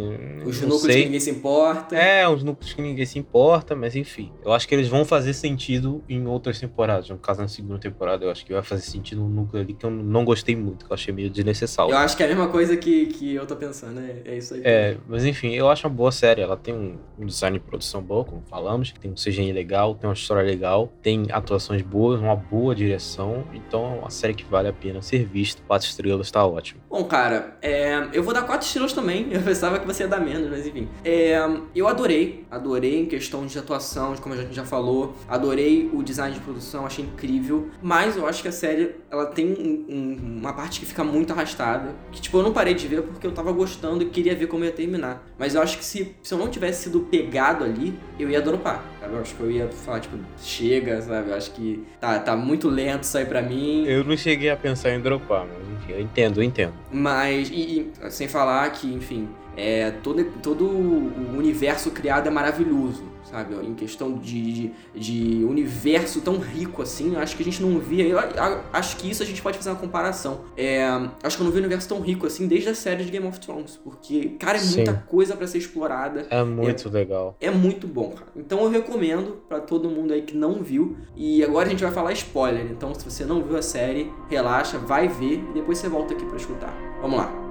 Os 0.45 0.61
núcleos 0.61 0.81
sei. 0.83 0.95
que 0.95 1.05
ninguém 1.07 1.19
se 1.19 1.29
importa. 1.29 1.93
É, 1.93 2.25
uns 2.25 2.41
núcleos 2.41 2.71
que 2.71 2.81
ninguém 2.81 3.05
se 3.05 3.19
importa, 3.19 3.75
mas 3.75 3.97
enfim. 3.97 4.31
Eu 4.45 4.53
acho 4.53 4.65
que 4.65 4.73
eles 4.73 4.87
vão 4.87 5.03
fazer 5.03 5.33
sentido 5.33 6.01
em 6.07 6.25
outras 6.25 6.57
temporadas. 6.57 7.09
No 7.09 7.17
caso, 7.17 7.41
na 7.41 7.49
segunda 7.49 7.79
temporada, 7.79 8.23
eu 8.23 8.31
acho 8.31 8.45
que 8.45 8.53
vai 8.53 8.63
fazer 8.63 8.83
sentido 8.83 9.21
um 9.21 9.27
núcleo 9.27 9.61
ali 9.61 9.73
que 9.73 9.85
eu 9.85 9.91
não 9.91 10.23
gostei 10.23 10.55
muito, 10.55 10.85
que 10.85 10.91
eu 10.93 10.95
achei 10.95 11.13
meio 11.13 11.29
desnecessário. 11.29 11.91
Eu 11.91 11.97
acho 11.97 12.15
que 12.15 12.23
é 12.23 12.27
a 12.27 12.29
mesma 12.29 12.47
coisa 12.47 12.77
que, 12.77 13.07
que 13.07 13.35
eu 13.35 13.45
tô 13.45 13.57
pensando, 13.57 13.99
é, 13.99 14.21
é 14.23 14.37
isso 14.37 14.53
aí. 14.53 14.61
É, 14.63 14.97
mas 15.05 15.25
enfim, 15.25 15.51
eu 15.53 15.67
acho 15.67 15.85
uma 15.85 15.93
boa 15.93 16.13
série. 16.13 16.41
Ela 16.41 16.55
tem 16.55 16.73
um, 16.73 16.97
um 17.19 17.25
design 17.25 17.59
de 17.59 17.65
produção 17.65 18.01
bom, 18.01 18.23
como 18.23 18.41
falamos, 18.49 18.93
tem 19.01 19.11
um 19.11 19.15
CGI 19.15 19.51
legal, 19.51 19.95
tem 19.95 20.07
uma 20.07 20.13
história 20.13 20.43
legal, 20.43 20.93
tem 21.01 21.25
atuações 21.29 21.81
boas, 21.81 22.04
uma 22.13 22.35
boa 22.35 22.73
direção. 22.75 23.43
Então 23.53 23.95
é 23.95 23.99
uma 23.99 24.09
série 24.09 24.33
que 24.33 24.43
vale 24.45 24.67
a 24.67 24.73
pena 24.73 25.01
ser 25.01 25.25
vista. 25.25 25.61
Quatro 25.67 25.87
estrelas 25.87 26.29
tá 26.31 26.45
ótimo. 26.45 26.81
Bom, 26.89 27.03
cara, 27.05 27.57
é, 27.61 28.07
eu 28.13 28.23
vou 28.23 28.33
dar 28.33 28.43
quatro 28.43 28.65
estrelas 28.67 28.93
também. 28.93 29.27
Eu 29.35 29.41
pensava 29.41 29.79
que 29.79 29.85
você 29.85 30.03
ia 30.03 30.07
dar 30.09 30.19
menos, 30.19 30.49
mas 30.49 30.65
enfim. 30.65 30.87
É, 31.03 31.37
eu 31.75 31.87
adorei, 31.87 32.45
adorei 32.49 33.01
em 33.01 33.05
questão 33.05 33.45
de 33.45 33.57
atuação, 33.59 34.13
de 34.13 34.21
como 34.21 34.33
a 34.33 34.37
gente 34.37 34.53
já 34.55 34.63
falou. 34.63 35.13
Adorei 35.27 35.89
o 35.93 36.01
design 36.03 36.33
de 36.33 36.39
produção, 36.41 36.85
achei 36.85 37.03
incrível. 37.05 37.69
Mas 37.81 38.15
eu 38.15 38.25
acho 38.27 38.41
que 38.41 38.47
a 38.47 38.51
série, 38.51 38.95
ela 39.11 39.25
tem 39.27 39.47
um- 39.53 40.37
uma 40.39 40.53
parte 40.53 40.79
que 40.79 40.85
fica 40.85 41.03
muito 41.03 41.31
arrastada. 41.33 41.93
Que, 42.11 42.21
tipo, 42.21 42.37
eu 42.37 42.43
não 42.43 42.53
parei 42.53 42.73
de 42.73 42.87
ver 42.87 43.01
porque 43.03 43.25
eu 43.27 43.31
tava 43.33 43.51
gostando 43.51 44.03
e 44.03 44.09
queria 44.09 44.35
ver 44.35 44.47
como 44.47 44.63
ia 44.63 44.71
terminar. 44.71 45.23
Mas 45.37 45.55
eu 45.55 45.61
acho 45.61 45.77
que 45.77 45.85
se, 45.85 46.15
se 46.23 46.33
eu 46.33 46.37
não 46.37 46.47
tivesse 46.49 46.83
sido 46.83 47.01
pegado 47.01 47.63
ali, 47.63 47.97
eu 48.19 48.29
ia 48.29 48.41
dropar. 48.41 48.83
Sabe? 49.05 49.15
Eu 49.15 49.21
acho 49.21 49.35
que 49.35 49.41
eu 49.41 49.51
ia 49.51 49.67
falar, 49.67 49.99
tipo, 49.99 50.17
chega, 50.37 51.01
sabe? 51.01 51.29
Eu 51.29 51.35
acho 51.35 51.51
que 51.51 51.83
tá, 51.99 52.19
tá 52.19 52.35
muito 52.35 52.67
lento 52.67 53.03
isso 53.03 53.17
aí 53.17 53.25
pra 53.25 53.41
mim. 53.41 53.85
Eu 53.85 54.03
não 54.03 54.17
cheguei 54.17 54.49
a 54.49 54.57
pensar 54.57 54.91
em 54.91 54.99
dropar, 54.99 55.45
mas 55.45 55.81
enfim, 55.81 55.93
eu 55.93 56.01
entendo, 56.01 56.39
eu 56.39 56.43
entendo. 56.43 56.73
Mas, 56.91 57.49
e, 57.49 57.91
e, 58.03 58.11
sem 58.11 58.27
falar 58.27 58.69
que, 58.71 58.91
enfim, 58.91 59.29
é, 59.55 59.91
todo, 59.91 60.23
todo 60.41 60.65
o 60.65 61.37
universo 61.37 61.91
criado 61.91 62.27
é 62.27 62.29
maravilhoso, 62.29 63.03
sabe? 63.23 63.55
Em 63.55 63.73
questão 63.73 64.13
de, 64.13 64.51
de, 64.53 64.71
de 64.93 65.45
universo 65.45 66.21
tão 66.21 66.37
rico 66.37 66.81
assim, 66.81 67.13
eu 67.13 67.19
acho 67.19 67.35
que 67.35 67.41
a 67.41 67.45
gente 67.45 67.61
não 67.61 67.79
via. 67.79 68.05
Eu, 68.05 68.19
eu 68.19 68.61
acho 68.73 68.97
que 68.97 69.09
isso 69.09 69.23
a 69.23 69.25
gente 69.25 69.41
pode 69.41 69.57
fazer 69.57 69.69
uma 69.69 69.79
comparação. 69.79 70.41
É, 70.57 70.85
acho 71.23 71.37
que 71.37 71.41
eu 71.41 71.45
não 71.45 71.51
vi 71.51 71.59
um 71.59 71.61
universo 71.61 71.87
tão 71.87 72.01
rico 72.01 72.25
assim 72.25 72.47
desde 72.47 72.69
a 72.69 72.75
série 72.75 73.03
de 73.03 73.11
Game 73.11 73.25
of 73.25 73.39
Thrones, 73.39 73.79
porque, 73.83 74.35
cara, 74.39 74.57
é 74.57 74.61
Sim. 74.61 74.77
muita 74.77 74.93
coisa 75.07 75.35
pra 75.35 75.47
ser 75.47 75.59
explorada. 75.59 76.27
É 76.29 76.43
muito 76.43 76.89
legal. 76.89 77.35
É 77.39 77.49
muito 77.49 77.87
bom, 77.87 78.11
cara. 78.11 78.31
Então 78.35 78.61
eu 78.61 78.69
recomendo 78.69 79.41
pra 79.47 79.59
todo 79.59 79.89
mundo 79.89 80.13
aí 80.13 80.21
que 80.21 80.35
não 80.35 80.61
viu. 80.61 80.97
E 81.15 81.43
agora 81.43 81.67
a 81.67 81.69
gente 81.69 81.83
vai 81.83 81.91
falar 81.91 82.11
spoiler. 82.13 82.65
Então, 82.71 82.93
se 82.93 83.09
você 83.09 83.25
não 83.25 83.41
viu 83.41 83.57
a 83.57 83.61
série, 83.61 84.11
relaxa, 84.29 84.77
vai 84.77 85.07
ver 85.07 85.43
e 85.49 85.53
depois 85.53 85.77
você 85.77 85.87
volta 85.87 86.13
aqui 86.13 86.25
pra 86.25 86.37
escutar. 86.37 86.73
Vamos 87.01 87.17
lá. 87.17 87.44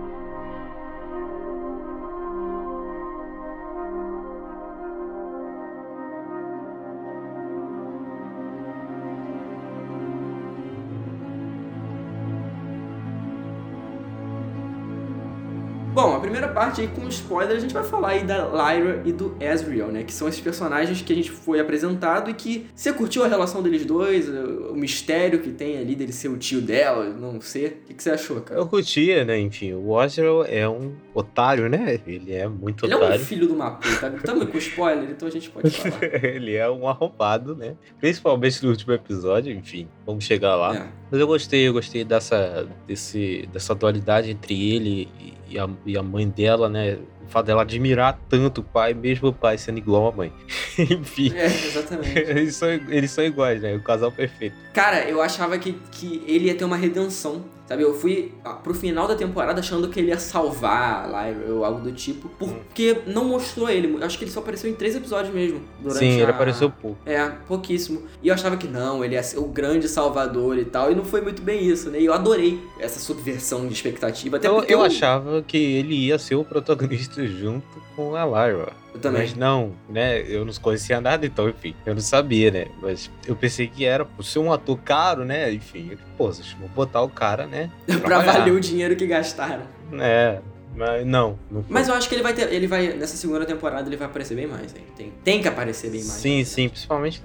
Parte 16.55 16.81
aí 16.81 16.89
com 16.89 17.07
spoiler, 17.09 17.57
a 17.57 17.61
gente 17.61 17.75
vai 17.75 17.83
falar 17.83 18.11
aí 18.11 18.25
da 18.25 18.47
Lyra 18.47 19.03
e 19.05 19.13
do 19.13 19.37
Ezreal, 19.41 19.89
né? 19.89 20.05
Que 20.05 20.13
são 20.13 20.29
esses 20.29 20.41
personagens 20.41 21.03
que 21.03 21.13
a 21.13 21.17
gente 21.17 21.31
foi 21.31 21.59
apresentado 21.59 22.31
e 22.31 22.35
que 22.35 22.67
você 22.75 22.93
curtiu 22.93 23.25
a 23.25 23.29
relação 23.29 23.61
deles 23.61 23.85
dois, 23.85 24.29
o 24.29 24.75
mistério 24.75 25.41
que 25.41 25.51
tem 25.51 25.79
ali 25.79 25.97
dele 25.97 26.13
ser 26.13 26.29
o 26.29 26.37
tio 26.37 26.61
dela, 26.61 27.07
não 27.07 27.41
ser. 27.41 27.83
O 27.83 27.87
que, 27.89 27.95
que 27.95 28.03
você 28.03 28.11
achou, 28.11 28.41
cara? 28.41 28.61
Eu 28.61 28.67
curtia, 28.67 29.25
né? 29.25 29.39
Enfim, 29.39 29.75
o 29.75 30.01
Ezreal 30.03 30.45
é 30.45 30.69
um 30.69 30.93
otário, 31.13 31.69
né? 31.69 32.01
Ele 32.07 32.33
é 32.33 32.47
muito 32.47 32.87
Ele 32.87 32.93
é 32.93 32.97
um 32.97 33.01
otário. 33.01 33.25
filho 33.25 33.47
de 33.49 33.53
uma 33.53 33.73
puta. 33.73 34.15
Estamos 34.17 34.49
com 34.49 34.59
spoiler, 34.59 35.11
então 35.11 35.27
a 35.27 35.31
gente 35.31 35.51
pode 35.51 35.71
falar. 35.71 36.05
ele 36.23 36.55
é 36.55 36.71
um 36.71 36.87
arrombado, 36.87 37.57
né? 37.57 37.75
Principalmente 37.99 38.63
no 38.63 38.71
último 38.71 38.93
episódio, 38.93 39.53
enfim, 39.53 39.89
vamos 40.07 40.25
chegar 40.25 40.55
lá. 40.55 40.77
É. 40.77 40.87
Mas 41.11 41.21
eu 41.21 41.27
gostei, 41.27 41.67
eu 41.67 41.73
gostei 41.73 42.05
dessa, 42.05 42.69
desse, 42.87 43.49
dessa 43.53 43.75
dualidade 43.75 44.31
entre 44.31 44.75
ele 44.75 45.09
e 45.21 45.35
a, 45.59 45.69
e 45.85 45.97
a 45.97 46.03
mãe 46.03 46.29
dela, 46.29 46.69
né? 46.69 46.99
O 47.25 47.29
fato 47.29 47.47
dela 47.47 47.63
admirar 47.63 48.19
tanto 48.29 48.61
o 48.61 48.65
pai, 48.65 48.95
mesmo 48.95 49.29
o 49.29 49.33
pai 49.33 49.57
sendo 49.57 49.79
igual 49.79 50.09
à 50.09 50.13
mãe. 50.13 50.33
Enfim. 50.79 51.33
É, 51.35 51.47
exatamente. 51.47 52.19
Eles 52.19 52.57
são, 52.57 52.69
eles 52.69 53.11
são 53.11 53.25
iguais, 53.25 53.63
né? 53.63 53.75
O 53.75 53.83
casal 53.83 54.11
perfeito. 54.13 54.57
Cara, 54.73 55.09
eu 55.09 55.21
achava 55.21 55.59
que, 55.59 55.73
que 55.91 56.23
ele 56.27 56.47
ia 56.47 56.55
ter 56.55 56.65
uma 56.65 56.77
redenção, 56.77 57.45
sabe? 57.67 57.83
Eu 57.83 57.95
fui 57.95 58.33
ah, 58.45 58.55
pro 58.55 58.75
final 58.75 59.07
da 59.09 59.15
temporada 59.15 59.61
achando 59.61 59.89
que 59.89 60.01
ele 60.01 60.09
ia 60.09 60.19
salvar 60.19 61.05
a 61.05 61.07
Lyra 61.29 61.53
ou 61.53 61.65
algo 61.65 61.81
do 61.81 61.93
tipo, 61.93 62.29
porque 62.39 62.99
não 63.07 63.25
mostrou 63.25 63.69
ele. 63.69 64.03
Acho 64.03 64.19
que 64.19 64.25
ele 64.25 64.31
só 64.31 64.41
apareceu 64.41 64.71
em 64.71 64.75
três 64.75 64.95
episódios 64.95 65.35
mesmo. 65.35 65.61
Sim, 65.91 66.13
ele 66.21 66.25
a- 66.27 66.31
apareceu 66.31 66.71
pouco. 66.71 66.99
É, 67.07 67.29
pouquíssimo. 67.47 68.03
E 68.23 68.29
eu 68.29 68.35
achava 68.35 68.57
que 68.57 68.67
não, 68.69 69.05
ele 69.05 69.15
ia 69.15 69.23
ser 69.23 69.39
o 69.39 69.45
grande 69.47 69.89
salvador 69.89 70.59
e 70.59 70.65
tal, 70.65 70.91
e 70.91 70.95
não 70.95 71.05
foi 71.05 71.21
muito 71.21 71.43
bem 71.43 71.65
isso, 71.67 71.91
né? 71.91 72.01
E 72.01 72.05
eu 72.05 72.13
adorei 72.13 72.59
essa 72.79 72.99
subversão 73.01 73.67
de 73.67 73.73
expectativa, 73.75 74.37
até 74.37 74.49
Eu, 74.49 74.55
porque 74.57 74.75
eu 74.75 74.83
achava 74.83 75.43
que 75.43 75.57
ele 75.57 75.95
ia 75.95 76.19
ser 76.19 76.35
o 76.35 76.45
protagonista 76.45 77.25
junto 77.27 77.65
com 77.97 78.15
a 78.15 78.25
Lyra. 78.25 78.73
Eu 78.95 79.01
também. 79.01 79.23
Mas 79.23 79.35
não, 79.35 79.73
né? 79.89 80.23
Eu 80.23 80.45
não 80.45 80.53
conhecia 80.55 81.01
nada, 81.01 81.27
então, 81.27 81.49
enfim, 81.49 81.75
eu 81.85 81.95
não 81.95 82.01
sabia, 82.01 82.51
né? 82.51 82.67
Mas 82.81 83.11
eu 83.27 83.35
pensei 83.35 83.67
que 83.67 83.85
era 83.85 84.05
por 84.05 84.25
ser 84.25 84.39
um 84.39 84.53
ator 84.53 84.79
caro, 84.79 85.25
né? 85.25 85.53
Enfim, 85.53 85.89
eu, 85.91 85.99
pô, 86.17 86.29
vocês 86.29 86.53
vão 86.53 86.69
botar 86.69 87.03
o 87.03 87.09
cara, 87.09 87.47
né? 87.47 87.71
pra 87.87 87.99
trabalhar. 87.99 88.39
valer 88.39 88.53
o 88.53 88.61
dinheiro 88.61 88.95
que 88.95 89.07
gastaram. 89.07 89.65
É, 89.99 90.39
mas 90.77 91.07
não. 91.07 91.39
não. 91.51 91.65
Mas 91.69 91.89
eu 91.89 91.95
acho 91.95 92.09
que 92.09 92.15
ele 92.15 92.23
vai 92.23 92.35
ter. 92.35 92.53
Ele 92.53 92.67
vai. 92.67 92.95
Nessa 92.95 93.17
segunda 93.17 93.45
temporada 93.45 93.89
ele 93.89 93.97
vai 93.97 94.07
aparecer 94.07 94.35
bem 94.35 94.47
mais, 94.47 94.75
hein? 94.75 94.85
Tem, 94.97 95.13
tem 95.23 95.43
que 95.43 95.49
aparecer 95.49 95.91
bem 95.91 96.01
mais. 96.01 96.13
Sim, 96.13 96.45
sim, 96.45 96.69
principalmente, 96.69 97.21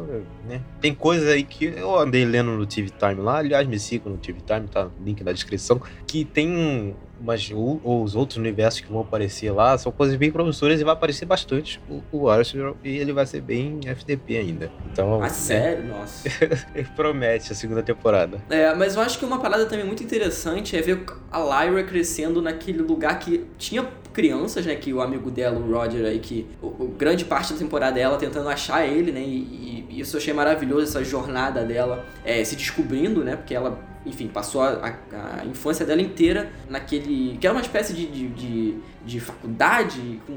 né? 0.47 0.61
Tem 0.81 0.93
coisas 0.93 1.29
aí 1.29 1.43
que 1.43 1.65
eu 1.65 1.97
andei 1.97 2.25
lendo 2.25 2.51
no 2.51 2.65
TV 2.65 2.89
Time 2.89 3.21
lá, 3.21 3.37
aliás, 3.37 3.67
me 3.67 3.79
sigam 3.79 4.11
no 4.11 4.17
TV 4.17 4.39
Time, 4.41 4.67
tá 4.67 4.89
link 5.03 5.23
na 5.23 5.31
descrição, 5.31 5.81
que 6.05 6.25
tem 6.25 6.95
umas, 7.19 7.49
o- 7.51 7.79
os 7.83 8.15
outros 8.15 8.37
universos 8.37 8.81
que 8.81 8.91
vão 8.91 9.01
aparecer 9.01 9.51
lá, 9.51 9.77
são 9.77 9.91
coisas 9.91 10.15
bem 10.15 10.31
promissoras 10.31 10.79
e 10.79 10.83
vai 10.83 10.93
aparecer 10.93 11.25
bastante 11.25 11.79
o, 11.89 12.01
o 12.11 12.29
Arsenal 12.29 12.77
e 12.83 12.97
ele 12.97 13.11
vai 13.13 13.25
ser 13.25 13.41
bem 13.41 13.79
FDP 13.85 14.37
ainda. 14.37 14.71
Então, 14.91 15.15
Ah, 15.19 15.23
né, 15.23 15.29
sério? 15.29 15.85
Nossa. 15.87 16.27
ele 16.75 16.87
promete 16.95 17.51
a 17.51 17.55
segunda 17.55 17.83
temporada. 17.83 18.41
É, 18.49 18.73
mas 18.75 18.95
eu 18.95 19.01
acho 19.01 19.19
que 19.19 19.25
uma 19.25 19.39
parada 19.39 19.65
também 19.65 19.85
muito 19.85 20.03
interessante 20.03 20.75
é 20.77 20.81
ver 20.81 21.03
a 21.31 21.39
Lyra 21.65 21.83
crescendo 21.83 22.41
naquele 22.41 22.79
lugar 22.79 23.19
que 23.19 23.45
tinha 23.57 23.85
crianças, 24.13 24.65
né? 24.65 24.75
Que 24.75 24.91
o 24.91 25.01
amigo 25.01 25.29
dela, 25.29 25.59
o 25.59 25.71
Roger 25.71 26.05
aí, 26.05 26.19
que 26.19 26.45
o, 26.61 26.67
o- 26.67 26.95
grande 26.97 27.23
parte 27.25 27.53
da 27.53 27.59
temporada 27.59 27.99
é 27.99 28.01
ela 28.03 28.17
tentando 28.17 28.49
achar 28.49 28.85
ele, 28.85 29.11
né? 29.11 29.21
E, 29.21 29.85
e 29.89 29.99
isso 29.99 30.15
eu 30.15 30.19
achei 30.19 30.33
maravilhoso, 30.33 30.83
essa 30.83 31.03
jornada 31.03 31.63
dela 31.63 32.05
é, 32.25 32.43
se 32.43 32.55
descobrindo, 32.55 33.23
né? 33.23 33.35
Porque 33.35 33.53
ela, 33.53 33.77
enfim, 34.05 34.27
passou 34.27 34.61
a, 34.61 34.69
a- 35.13 35.39
a 35.41 35.45
infância 35.45 35.85
dela 35.85 36.01
inteira 36.01 36.51
naquele. 36.69 37.37
que 37.37 37.45
era 37.45 37.53
uma 37.55 37.61
espécie 37.61 37.93
de, 37.93 38.05
de, 38.07 38.27
de, 38.29 38.75
de 39.05 39.19
faculdade 39.19 40.21
com. 40.25 40.33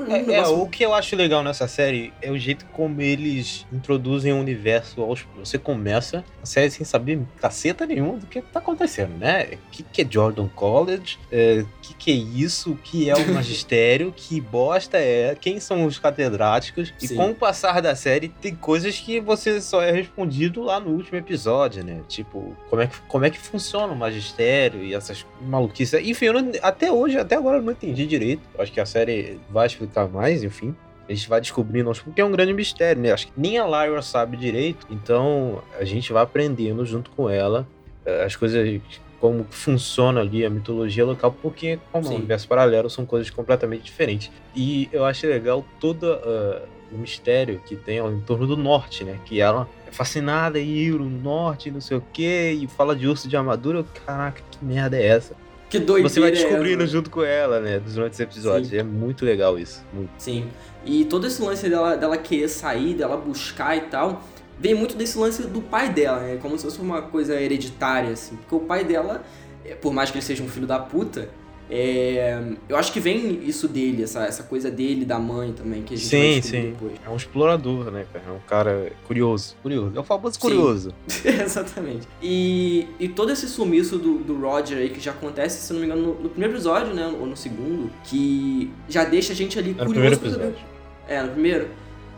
um 0.00 0.06
É, 0.12 0.18
é, 0.18 0.22
negócio- 0.22 0.60
o 0.62 0.68
que 0.68 0.84
eu 0.84 0.94
acho 0.94 1.14
legal 1.16 1.42
nessa 1.42 1.66
série 1.68 2.12
é 2.22 2.30
o 2.30 2.38
jeito 2.38 2.64
como 2.72 3.00
eles 3.00 3.66
introduzem 3.72 4.32
o 4.32 4.38
universo. 4.38 5.02
Aos, 5.02 5.26
você 5.36 5.58
começa 5.58 6.24
a 6.42 6.46
série 6.46 6.70
sem 6.70 6.84
saber 6.84 7.20
caceta 7.40 7.84
nenhuma 7.86 8.18
do 8.18 8.26
que 8.26 8.40
tá 8.40 8.58
acontecendo, 8.60 9.16
né? 9.18 9.48
O 9.66 9.70
que, 9.70 9.82
que 9.82 10.02
é 10.02 10.06
Jordan 10.08 10.48
College? 10.48 11.18
É, 11.30 11.64
que, 11.86 11.94
que 11.94 12.10
é 12.10 12.14
isso? 12.14 12.72
O 12.72 12.76
que 12.76 13.10
é 13.10 13.14
o 13.14 13.32
magistério? 13.34 14.12
que 14.16 14.40
bosta 14.40 14.96
é? 14.98 15.34
Quem 15.38 15.60
são 15.60 15.84
os 15.84 15.98
catedráticos? 15.98 16.92
E 17.00 17.08
Sim. 17.08 17.16
com 17.16 17.30
o 17.30 17.34
passar 17.34 17.80
da 17.82 17.94
série, 17.94 18.28
tem 18.28 18.54
coisas 18.54 18.98
que 18.98 19.20
você 19.20 19.60
só 19.60 19.82
é 19.82 19.90
respondido 19.90 20.62
lá 20.62 20.80
no 20.80 20.90
último 20.90 21.18
episódio, 21.18 21.84
né? 21.84 22.00
Tipo, 22.08 22.56
como 22.70 22.82
é 22.82 22.86
que, 22.86 22.96
como 23.08 23.24
é 23.24 23.30
que 23.30 23.38
funciona 23.38 23.92
o 23.92 23.96
magistério 23.96 24.82
e 24.82 24.94
essas 24.94 25.26
maluquices. 25.42 26.00
Enfim, 26.06 26.30
não- 26.30 26.52
até 26.62 26.90
hoje, 26.90 27.18
até 27.18 27.36
agora 27.36 27.58
eu 27.58 27.62
não 27.62 27.72
entendi 27.72 28.06
direito. 28.06 28.42
Acho 28.58 28.72
que 28.72 28.80
a 28.80 28.86
série 28.86 29.38
vai 29.50 29.66
explicar 29.66 30.08
mais, 30.08 30.42
enfim. 30.42 30.74
A 31.08 31.12
gente 31.12 31.28
vai 31.28 31.40
descobrindo 31.40 31.88
aos 31.90 31.98
poucos, 31.98 32.14
que 32.14 32.20
é 32.20 32.24
um 32.24 32.32
grande 32.32 32.54
mistério, 32.54 33.02
né? 33.02 33.12
Acho 33.12 33.26
que 33.26 33.32
nem 33.36 33.58
a 33.58 33.66
Lyra 33.66 34.00
sabe 34.00 34.36
direito. 34.38 34.86
Então, 34.90 35.62
a 35.78 35.84
gente 35.84 36.12
vai 36.12 36.22
aprendendo 36.22 36.84
junto 36.86 37.10
com 37.10 37.28
ela 37.28 37.68
eh, 38.06 38.24
as 38.24 38.34
coisas, 38.36 38.80
como 39.20 39.46
funciona 39.50 40.20
ali 40.20 40.44
a 40.44 40.50
mitologia 40.50 41.04
local, 41.04 41.34
porque, 41.40 41.78
como 41.90 42.04
é 42.04 42.08
Sim. 42.08 42.14
um 42.14 42.18
universo 42.18 42.48
paralelo, 42.48 42.90
são 42.90 43.06
coisas 43.06 43.30
completamente 43.30 43.82
diferentes. 43.82 44.30
E 44.54 44.88
eu 44.92 45.04
acho 45.04 45.26
legal 45.26 45.64
todo 45.80 46.12
ah, 46.12 46.62
o 46.92 46.98
mistério 46.98 47.60
que 47.66 47.74
tem 47.74 47.98
em 47.98 48.20
torno 48.20 48.46
do 48.46 48.56
norte, 48.56 49.04
né? 49.04 49.18
Que 49.24 49.40
ela 49.40 49.68
é 49.86 49.90
fascinada 49.90 50.60
em 50.60 50.68
ir 50.68 50.92
no 50.92 51.10
norte, 51.10 51.70
não 51.70 51.80
sei 51.80 51.96
o 51.96 52.04
quê, 52.12 52.56
e 52.60 52.66
fala 52.66 52.94
de 52.94 53.08
urso 53.08 53.28
de 53.28 53.36
armadura. 53.36 53.78
Eu, 53.78 53.86
Caraca, 54.06 54.42
que 54.50 54.64
merda 54.64 54.96
é 54.96 55.06
essa? 55.06 55.34
Que 55.68 55.78
doideira 55.78 56.08
Você 56.08 56.20
vai 56.20 56.30
é 56.30 56.32
essa, 56.32 56.42
descobrindo 56.46 56.84
né? 56.84 56.86
junto 56.86 57.10
com 57.10 57.24
ela, 57.24 57.60
né? 57.60 57.80
Durante 57.80 58.12
os 58.12 58.20
episódios. 58.20 58.68
Sim. 58.68 58.78
É 58.78 58.82
muito 58.82 59.24
legal 59.24 59.58
isso. 59.58 59.84
Muito. 59.92 60.10
Sim. 60.18 60.46
E 60.84 61.04
todo 61.04 61.26
esse 61.26 61.42
lance 61.42 61.68
dela, 61.68 61.96
dela 61.96 62.16
querer 62.16 62.48
sair, 62.48 62.94
dela 62.94 63.16
buscar 63.16 63.76
e 63.76 63.82
tal, 63.82 64.22
vem 64.58 64.74
muito 64.74 64.96
desse 64.96 65.18
lance 65.18 65.42
do 65.42 65.60
pai 65.60 65.88
dela, 65.92 66.20
né? 66.20 66.38
Como 66.40 66.56
se 66.58 66.64
fosse 66.64 66.80
uma 66.80 67.02
coisa 67.02 67.40
hereditária, 67.40 68.10
assim. 68.10 68.36
Porque 68.36 68.54
o 68.54 68.60
pai 68.60 68.84
dela, 68.84 69.22
é, 69.64 69.74
por 69.74 69.92
mais 69.92 70.10
que 70.10 70.18
ele 70.18 70.24
seja 70.24 70.42
um 70.42 70.48
filho 70.48 70.66
da 70.66 70.78
puta, 70.78 71.28
é, 71.70 72.42
eu 72.68 72.76
acho 72.76 72.92
que 72.92 73.00
vem 73.00 73.42
isso 73.42 73.66
dele, 73.66 74.02
essa, 74.02 74.22
essa 74.24 74.42
coisa 74.42 74.70
dele, 74.70 75.02
da 75.04 75.18
mãe 75.18 75.50
também, 75.52 75.82
que 75.82 75.94
a 75.94 75.96
gente 75.96 76.08
Sim, 76.08 76.42
sim. 76.42 76.62
depois. 76.72 76.92
É 77.04 77.08
um 77.08 77.16
explorador, 77.16 77.90
né, 77.90 78.04
cara? 78.12 78.24
É 78.28 78.30
um 78.30 78.40
cara 78.46 78.92
curioso. 79.06 79.56
Curioso. 79.62 79.92
É 79.96 79.98
o 79.98 80.04
famoso 80.04 80.38
curioso. 80.38 80.94
Exatamente. 81.24 82.06
E, 82.22 82.86
e 83.00 83.08
todo 83.08 83.32
esse 83.32 83.48
sumiço 83.48 83.98
do, 83.98 84.18
do 84.18 84.38
Roger 84.38 84.76
aí, 84.76 84.90
que 84.90 85.00
já 85.00 85.12
acontece, 85.12 85.66
se 85.66 85.72
não 85.72 85.80
me 85.80 85.86
engano, 85.86 86.02
no, 86.02 86.22
no 86.24 86.28
primeiro 86.28 86.52
episódio, 86.54 86.92
né? 86.92 87.06
Ou 87.06 87.26
no 87.26 87.36
segundo, 87.36 87.90
que 88.04 88.70
já 88.86 89.04
deixa 89.04 89.32
a 89.32 89.36
gente 89.36 89.58
ali 89.58 89.70
No 89.70 89.86
curioso 89.86 89.92
primeiro 89.94 90.18
pra 90.18 90.30
saber. 90.30 90.44
episódio. 90.48 90.66
É, 91.08 91.22
no 91.22 91.28
primeiro. 91.30 91.68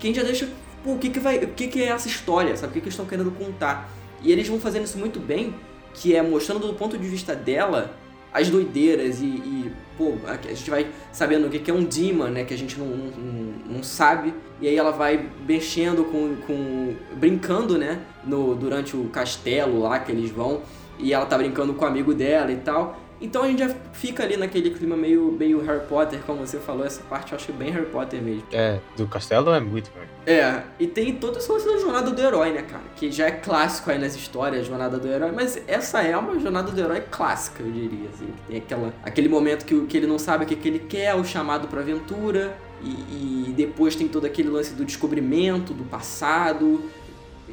Que 0.01 0.07
a 0.07 0.09
gente 0.09 0.17
já 0.17 0.25
deixa. 0.25 0.49
Pô, 0.87 0.93
o 0.93 0.99
que 0.99 1.11
que 1.11 1.19
vai. 1.19 1.39
O 1.39 1.49
que 1.49 1.67
que 1.67 1.83
é 1.83 1.87
essa 1.89 2.07
história, 2.07 2.57
sabe? 2.57 2.71
O 2.71 2.75
que 2.75 2.81
que 2.81 2.85
eles 2.87 2.95
estão 2.95 3.05
querendo 3.07 3.33
contar? 3.33 3.91
E 4.23 4.31
eles 4.31 4.47
vão 4.47 4.61
fazendo 4.61 4.85
isso 4.85 4.97
muito 4.97 5.19
bem, 5.19 5.53
que 5.93 6.15
é 6.15 6.23
mostrando 6.23 6.65
do 6.69 6.75
ponto 6.75 6.97
de 6.97 7.09
vista 7.09 7.35
dela 7.35 7.91
as 8.33 8.49
doideiras 8.49 9.21
e. 9.21 9.25
e, 9.27 9.73
pô, 9.99 10.13
a 10.25 10.37
gente 10.55 10.71
vai 10.71 10.87
sabendo 11.11 11.49
o 11.49 11.51
que 11.51 11.59
que 11.59 11.73
é 11.73 11.75
um 11.75 11.83
demon, 11.83 12.29
né? 12.29 12.45
Que 12.45 12.55
a 12.55 12.57
gente 12.57 12.79
não, 12.79 12.87
não, 12.87 13.11
não- 13.11 13.77
não 13.79 13.83
sabe. 13.83 14.33
E 14.61 14.69
aí 14.69 14.77
ela 14.77 14.93
vai 14.93 15.29
mexendo 15.45 16.05
com. 16.05 16.37
com 16.47 16.95
brincando, 17.17 17.77
né? 17.77 17.99
No, 18.25 18.55
durante 18.55 18.97
o 18.97 19.09
castelo 19.09 19.81
lá 19.81 19.99
que 19.99 20.13
eles 20.13 20.31
vão. 20.31 20.63
E 21.01 21.13
ela 21.13 21.27
tá 21.27 21.37
brincando 21.37 21.75
com 21.75 21.85
o 21.85 21.89
amigo 21.89 22.15
dela 22.15 22.53
e 22.53 22.57
tal. 22.59 22.97
Então 23.21 23.43
a 23.43 23.49
gente 23.49 23.61
já 23.61 23.75
fica 23.93 24.23
ali 24.23 24.37
naquele 24.37 24.71
clima 24.71 24.97
meio, 24.97 25.33
meio 25.33 25.61
Harry 25.63 25.87
Potter, 25.87 26.21
como 26.27 26.47
você 26.47 26.59
falou, 26.59 26.85
essa 26.85 27.03
parte 27.03 27.33
eu 27.33 27.37
acho 27.37 27.53
bem 27.53 27.71
Harry 27.71 27.87
Potter 27.87 28.21
mesmo. 28.21 28.45
É, 28.53 28.79
do 28.97 29.07
castelo 29.07 29.53
é 29.53 29.61
muito, 29.61 29.91
velho. 29.93 30.09
É, 30.27 30.63
e 30.79 30.87
tem 30.87 31.15
toda 31.15 31.39
essa 31.39 31.53
lance 31.53 31.67
da 31.67 31.79
jornada 31.79 32.11
do 32.11 32.21
herói, 32.21 32.53
né, 32.53 32.63
cara? 32.63 32.83
Que 32.97 33.11
já 33.11 33.27
é 33.27 33.31
clássico 33.31 33.91
aí 33.91 33.99
nas 33.99 34.17
histórias, 34.17 34.63
a 34.63 34.65
jornada 34.65 34.99
do 34.99 35.07
herói, 35.09 35.33
mas 35.33 35.63
essa 35.67 36.03
é 36.03 36.17
uma 36.17 36.39
jornada 36.39 36.71
do 36.71 36.81
herói 36.81 37.01
clássica, 37.11 37.63
eu 37.63 37.71
diria, 37.71 38.09
assim. 38.13 38.27
que 38.27 38.49
Tem 38.49 38.57
aquela, 38.59 38.93
aquele 39.05 39.29
momento 39.29 39.65
que, 39.65 39.81
que 39.87 39.97
ele 39.97 40.07
não 40.07 40.19
sabe 40.19 40.45
o 40.45 40.47
que, 40.47 40.57
que 40.57 40.69
ele 40.69 40.81
quer, 40.81 41.15
o 41.15 41.25
chamado 41.25 41.69
pra 41.69 41.81
aventura, 41.81 42.57
e, 42.83 43.49
e 43.49 43.55
depois 43.57 43.95
tem 43.95 44.09
todo 44.09 44.27
aquele 44.27 44.49
lance 44.49 44.75
do 44.75 44.85
descobrimento, 44.85 45.73
do 45.73 45.85
passado. 45.85 46.83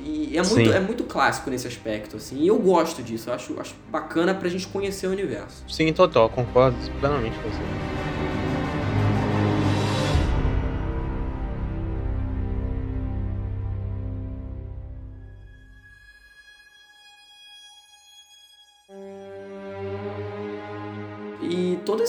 E 0.05 0.37
é 0.37 0.43
muito, 0.43 0.69
Sim. 0.69 0.71
é 0.71 0.79
muito 0.79 1.03
clássico 1.05 1.49
nesse 1.49 1.67
aspecto, 1.67 2.17
assim. 2.17 2.41
E 2.41 2.47
eu 2.47 2.57
gosto 2.59 3.01
disso, 3.01 3.29
eu 3.29 3.33
acho, 3.33 3.59
acho 3.59 3.75
bacana 3.89 4.33
pra 4.33 4.49
gente 4.49 4.67
conhecer 4.67 5.07
o 5.07 5.11
universo. 5.11 5.63
Sim, 5.67 5.93
total, 5.93 6.29
concordo 6.29 6.77
plenamente 6.99 7.37
com 7.37 7.49
você. 7.49 7.61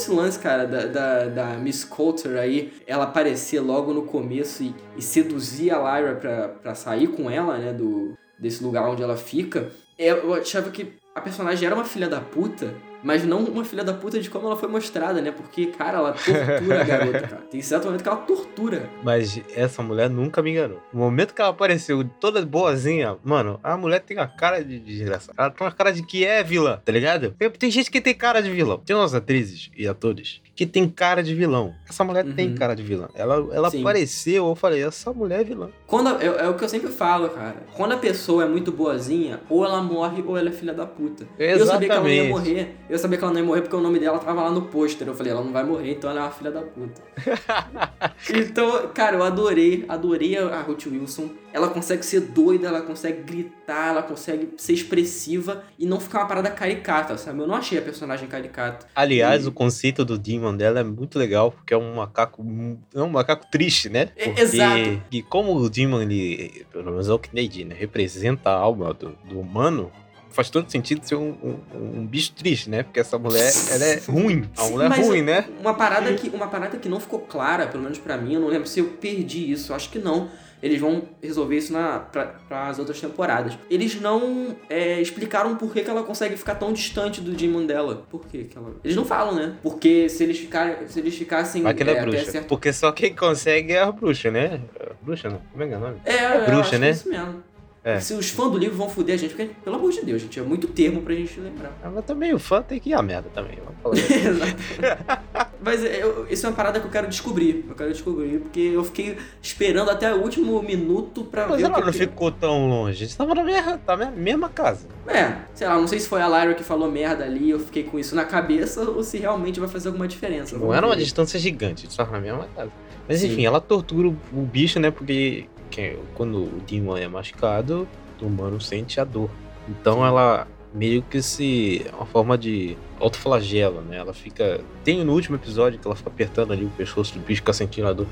Esse 0.04 0.10
lance, 0.10 0.38
cara, 0.38 0.66
da, 0.66 0.86
da, 0.86 1.24
da 1.26 1.46
Miss 1.56 1.84
Coulter 1.84 2.38
aí, 2.38 2.72
ela 2.86 3.04
aparecer 3.04 3.60
logo 3.60 3.92
no 3.92 4.02
começo 4.02 4.62
e, 4.62 4.74
e 4.96 5.02
seduzir 5.02 5.70
a 5.70 5.78
Lyra 5.78 6.14
pra, 6.62 6.74
sair 6.74 7.08
com 7.08 7.30
ela, 7.30 7.56
né, 7.56 7.72
do, 7.72 8.16
desse 8.38 8.62
lugar 8.62 8.88
onde 8.88 9.02
ela 9.02 9.16
fica, 9.16 9.70
é, 9.98 10.10
eu 10.10 10.34
achava 10.34 10.70
que 10.70 10.92
a 11.14 11.20
personagem 11.20 11.66
era 11.66 11.74
uma 11.74 11.84
filha 11.84 12.08
da 12.08 12.20
puta, 12.20 12.74
mas 13.04 13.24
não 13.24 13.44
uma 13.44 13.64
filha 13.64 13.84
da 13.84 13.92
puta 13.92 14.18
de 14.18 14.30
como 14.30 14.46
ela 14.46 14.56
foi 14.56 14.68
mostrada, 14.68 15.20
né? 15.20 15.30
Porque, 15.30 15.66
cara, 15.66 15.98
ela 15.98 16.12
tortura 16.12 16.80
a 16.80 16.84
garota, 16.84 17.20
cara. 17.20 17.42
Tem 17.50 17.60
certo 17.60 17.84
momento 17.84 18.02
que 18.02 18.08
ela 18.08 18.18
tortura. 18.18 18.88
Mas 19.02 19.40
essa 19.54 19.82
mulher 19.82 20.08
nunca 20.08 20.42
me 20.42 20.52
enganou. 20.52 20.82
No 20.92 21.00
momento 21.00 21.34
que 21.34 21.40
ela 21.40 21.50
apareceu 21.50 22.02
toda 22.18 22.44
boazinha, 22.44 23.16
mano, 23.22 23.60
a 23.62 23.76
mulher 23.76 24.00
tem 24.00 24.18
a 24.18 24.26
cara 24.26 24.64
de 24.64 24.78
desgraçada. 24.78 25.34
Ela 25.36 25.50
tem 25.50 25.66
uma 25.66 25.72
cara 25.72 25.92
de 25.92 26.02
que 26.02 26.24
é 26.24 26.42
vilã, 26.42 26.80
tá 26.82 26.90
ligado? 26.90 27.32
Tem, 27.38 27.50
tem 27.50 27.70
gente 27.70 27.90
que 27.90 28.00
tem 28.00 28.14
cara 28.14 28.42
de 28.42 28.50
vilão. 28.50 28.78
Tem 28.78 28.96
umas 28.96 29.14
atrizes 29.14 29.70
e 29.76 29.86
atores 29.86 30.40
que 30.54 30.64
tem 30.66 30.88
cara 30.88 31.22
de 31.22 31.34
vilão. 31.34 31.74
Essa 31.88 32.04
mulher 32.04 32.24
tem 32.34 32.48
Uhum. 32.50 32.54
cara 32.54 32.74
de 32.76 32.82
vilã. 32.82 33.08
Ela, 33.14 33.34
ela 33.52 33.70
Sim. 33.70 33.80
apareceu, 33.80 34.46
eu 34.48 34.54
falei, 34.54 34.82
essa 34.84 35.12
mulher 35.12 35.40
é 35.40 35.44
vilã. 35.44 35.68
Quando 35.86 36.10
é, 36.20 36.26
é 36.26 36.48
o 36.48 36.54
que 36.54 36.64
eu 36.64 36.68
sempre 36.68 36.90
falo, 36.90 37.28
cara. 37.30 37.56
Quando 37.76 37.92
a 37.92 37.96
pessoa 37.96 38.44
é 38.44 38.46
muito 38.48 38.70
boazinha, 38.70 39.40
ou 39.50 39.64
ela 39.64 39.82
morre 39.82 40.22
ou 40.26 40.36
ela 40.38 40.48
é 40.48 40.52
filha 40.52 40.72
da 40.72 40.86
puta. 40.86 41.26
Eu 41.38 41.66
sabia 41.66 41.88
que 41.88 41.92
ela 41.94 42.02
não 42.02 42.08
ia 42.08 42.24
Exatamente. 42.24 42.48
morrer. 42.54 42.76
Eu 42.88 42.98
sabia 42.98 43.18
que 43.18 43.24
ela 43.24 43.32
não 43.32 43.40
ia 43.40 43.46
morrer 43.46 43.60
porque 43.62 43.76
o 43.76 43.80
nome 43.80 43.98
dela 43.98 44.18
tava 44.18 44.42
lá 44.42 44.50
no 44.50 44.62
pôster. 44.62 45.06
Eu 45.08 45.14
falei, 45.14 45.32
ela 45.32 45.42
não 45.42 45.52
vai 45.52 45.64
morrer, 45.64 45.92
então 45.92 46.08
ela 46.10 46.20
é 46.20 46.22
uma 46.22 46.30
filha 46.30 46.50
da 46.50 46.62
puta. 46.62 47.02
então, 48.32 48.88
cara, 48.94 49.16
eu 49.16 49.22
adorei, 49.22 49.84
adorei 49.88 50.36
a 50.38 50.60
Ruth 50.62 50.86
Wilson. 50.86 51.30
Ela 51.54 51.68
consegue 51.68 52.04
ser 52.04 52.18
doida, 52.20 52.66
ela 52.66 52.82
consegue 52.82 53.22
gritar, 53.22 53.90
ela 53.90 54.02
consegue 54.02 54.54
ser 54.56 54.72
expressiva 54.72 55.62
e 55.78 55.86
não 55.86 56.00
ficar 56.00 56.18
uma 56.18 56.26
parada 56.26 56.50
caricata, 56.50 57.16
sabe? 57.16 57.38
Eu 57.38 57.46
não 57.46 57.54
achei 57.54 57.78
a 57.78 57.82
personagem 57.82 58.26
caricata. 58.26 58.86
Aliás, 58.92 59.44
E- 59.44 59.48
o 59.48 59.52
conceito 59.52 60.04
do 60.04 60.18
Demon 60.18 60.56
dela 60.56 60.80
é 60.80 60.82
muito 60.82 61.16
legal, 61.16 61.52
porque 61.52 61.72
é 61.72 61.76
um 61.78 61.94
macaco. 61.94 62.44
É 62.92 63.00
um 63.00 63.08
macaco 63.08 63.46
triste, 63.52 63.88
né? 63.88 64.08
É, 64.16 64.24
Porque, 64.24 64.40
exato. 64.40 65.00
E 65.12 65.22
como 65.22 65.54
o 65.54 65.70
Demon, 65.70 66.02
ele, 66.02 66.66
pelo 66.72 66.86
menos 66.90 67.08
é 67.08 67.12
o 67.12 67.18
que 67.20 67.28
entendi, 67.28 67.64
né? 67.64 67.76
Representa 67.78 68.50
a 68.50 68.54
alma 68.54 68.92
do, 68.92 69.16
do 69.24 69.38
humano. 69.38 69.92
Faz 70.30 70.50
todo 70.50 70.68
sentido 70.68 71.06
ser 71.06 71.14
um, 71.14 71.28
um, 71.72 72.00
um 72.00 72.04
bicho 72.04 72.32
triste, 72.32 72.68
né? 72.68 72.82
Porque 72.82 72.98
essa 72.98 73.16
mulher, 73.16 73.52
ela 73.70 73.84
é 73.84 74.02
ruim. 74.10 74.42
A 74.56 74.62
Sim, 74.62 74.72
mulher 74.72 74.90
é 74.90 75.00
ruim, 75.00 75.22
né? 75.22 75.48
Uma 75.60 75.74
parada, 75.74 76.12
que, 76.14 76.28
uma 76.30 76.48
parada 76.48 76.76
que 76.76 76.88
não 76.88 76.98
ficou 76.98 77.20
clara, 77.20 77.68
pelo 77.68 77.84
menos 77.84 77.98
pra 77.98 78.16
mim, 78.16 78.34
eu 78.34 78.40
não 78.40 78.48
lembro 78.48 78.66
se 78.66 78.80
eu 78.80 78.86
perdi 79.00 79.52
isso, 79.52 79.72
acho 79.72 79.88
que 79.90 80.00
não. 80.00 80.28
Eles 80.62 80.80
vão 80.80 81.02
resolver 81.22 81.56
isso 81.56 81.72
na, 81.72 81.98
pra, 81.98 82.26
pras 82.48 82.78
outras 82.78 83.00
temporadas. 83.00 83.58
Eles 83.70 84.00
não 84.00 84.56
é, 84.70 85.00
explicaram 85.00 85.56
por 85.56 85.72
que, 85.72 85.82
que 85.82 85.90
ela 85.90 86.02
consegue 86.02 86.36
ficar 86.36 86.54
tão 86.54 86.72
distante 86.72 87.20
do 87.20 87.32
demon 87.32 87.66
dela. 87.66 88.06
Por 88.10 88.26
que, 88.26 88.44
que 88.44 88.56
ela. 88.56 88.74
Eles 88.82 88.96
não 88.96 89.04
falam, 89.04 89.34
né? 89.34 89.56
Porque 89.62 90.08
se 90.08 90.22
eles, 90.24 90.38
ficarem, 90.38 90.88
se 90.88 90.98
eles 91.00 91.14
ficassem. 91.16 91.62
Mas 91.62 91.76
que 91.76 91.82
ela 91.82 91.92
é, 91.92 91.98
até 92.00 92.10
bruxa. 92.10 92.30
certo- 92.30 92.46
Porque 92.48 92.72
só 92.72 92.92
quem 92.92 93.14
consegue 93.14 93.72
é 93.74 93.80
a 93.80 93.92
bruxa, 93.92 94.30
né? 94.30 94.60
É 94.78 94.90
a 94.90 94.94
Bruxa 95.04 95.28
não? 95.28 95.40
Como 95.52 95.62
é 95.64 95.68
que 95.68 95.74
é 95.74 95.76
o 95.76 95.80
nome? 95.80 95.96
É, 96.04 96.36
eu 96.42 96.46
bruxa, 96.46 96.78
né? 96.78 96.88
É 96.88 96.90
isso 96.90 97.08
mesmo. 97.08 97.42
É. 97.84 98.00
Se 98.00 98.14
os 98.14 98.30
fãs 98.30 98.50
do 98.50 98.56
livro 98.56 98.76
vão 98.78 98.88
foder 98.88 99.14
a 99.14 99.18
gente, 99.18 99.34
porque, 99.34 99.50
pelo 99.62 99.76
amor 99.76 99.92
de 99.92 100.00
Deus, 100.00 100.22
gente, 100.22 100.40
é 100.40 100.42
muito 100.42 100.66
termo 100.68 101.02
pra 101.02 101.14
gente 101.14 101.38
lembrar. 101.38 101.70
Ah, 101.84 101.90
Mas 101.94 102.04
também 102.06 102.32
o 102.32 102.38
fã 102.38 102.62
tem 102.62 102.80
que 102.80 102.88
ir 102.90 102.94
a 102.94 103.02
merda 103.02 103.28
também. 103.34 103.58
Vamos 103.82 104.00
falar. 104.00 104.16
Exato. 104.16 105.44
Mas 105.60 105.84
eu, 105.84 106.26
isso 106.30 106.46
é 106.46 106.48
uma 106.48 106.56
parada 106.56 106.80
que 106.80 106.86
eu 106.86 106.90
quero 106.90 107.06
descobrir. 107.08 107.64
Eu 107.68 107.74
quero 107.74 107.92
descobrir, 107.92 108.38
porque 108.40 108.60
eu 108.60 108.82
fiquei 108.84 109.18
esperando 109.42 109.90
até 109.90 110.14
o 110.14 110.22
último 110.22 110.62
minuto 110.62 111.24
pra 111.24 111.46
Mas 111.46 111.58
ver 111.58 111.64
o 111.64 111.66
ela 111.66 111.80
não 111.84 111.92
que- 111.92 111.98
ficou 111.98 112.30
tão 112.32 112.68
longe. 112.68 113.04
A 113.04 113.06
gente 113.06 113.16
tava 113.16 113.34
na 113.34 113.44
mesma, 113.44 113.80
na 113.86 113.96
mesma- 113.96 114.12
mesma 114.16 114.48
casa. 114.48 114.86
É, 115.06 115.36
sei 115.54 115.66
lá, 115.66 115.74
não 115.78 115.86
sei 115.86 116.00
se 116.00 116.08
foi 116.08 116.22
a 116.22 116.28
Lyra 116.28 116.54
que 116.54 116.64
falou 116.64 116.90
merda 116.90 117.24
ali, 117.24 117.50
eu 117.50 117.58
fiquei 117.58 117.82
com 117.84 117.98
isso 117.98 118.14
na 118.16 118.24
cabeça, 118.24 118.82
ou 118.82 119.02
se 119.04 119.18
realmente 119.18 119.60
vai 119.60 119.68
fazer 119.68 119.88
alguma 119.88 120.08
diferença. 120.08 120.56
Não 120.56 120.72
era 120.72 120.86
uma 120.86 120.96
distância 120.96 121.38
gigante, 121.38 121.84
a 121.84 121.88
gente 121.88 121.96
tava 121.96 122.12
na 122.12 122.20
mesma 122.20 122.48
casa. 122.56 122.70
Mas 123.06 123.20
Sim. 123.20 123.26
enfim, 123.32 123.44
ela 123.44 123.60
tortura 123.60 124.08
o 124.08 124.40
bicho, 124.42 124.80
né? 124.80 124.90
Porque 124.90 125.44
que- 125.74 125.98
quando 126.14 126.38
o 126.44 126.60
Demon 126.66 126.96
é 126.96 127.08
machucado, 127.08 127.88
o 128.20 128.26
humano 128.26 128.60
sente 128.60 129.00
a 129.00 129.04
dor. 129.04 129.28
Então 129.68 130.04
ela 130.06 130.46
meio 130.72 131.02
que 131.02 131.20
se. 131.22 131.84
É 131.90 131.94
uma 131.94 132.06
forma 132.06 132.38
de 132.38 132.76
autoflagelo, 133.00 133.80
né? 133.80 133.96
Ela 133.96 134.12
fica. 134.14 134.60
Tem 134.84 135.02
no 135.04 135.12
último 135.12 135.36
episódio 135.36 135.78
que 135.78 135.86
ela 135.86 135.96
fica 135.96 136.10
apertando 136.10 136.52
ali 136.52 136.64
o 136.64 136.70
pescoço 136.70 137.14
do 137.14 137.20
bicho, 137.20 137.40
fica 137.40 137.52
sentindo 137.52 137.88
a 137.88 137.92
dor. 137.92 138.06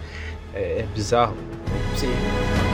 É, 0.55 0.81
é 0.81 0.87
bizarro. 0.95 1.37
Sim. 1.97 2.72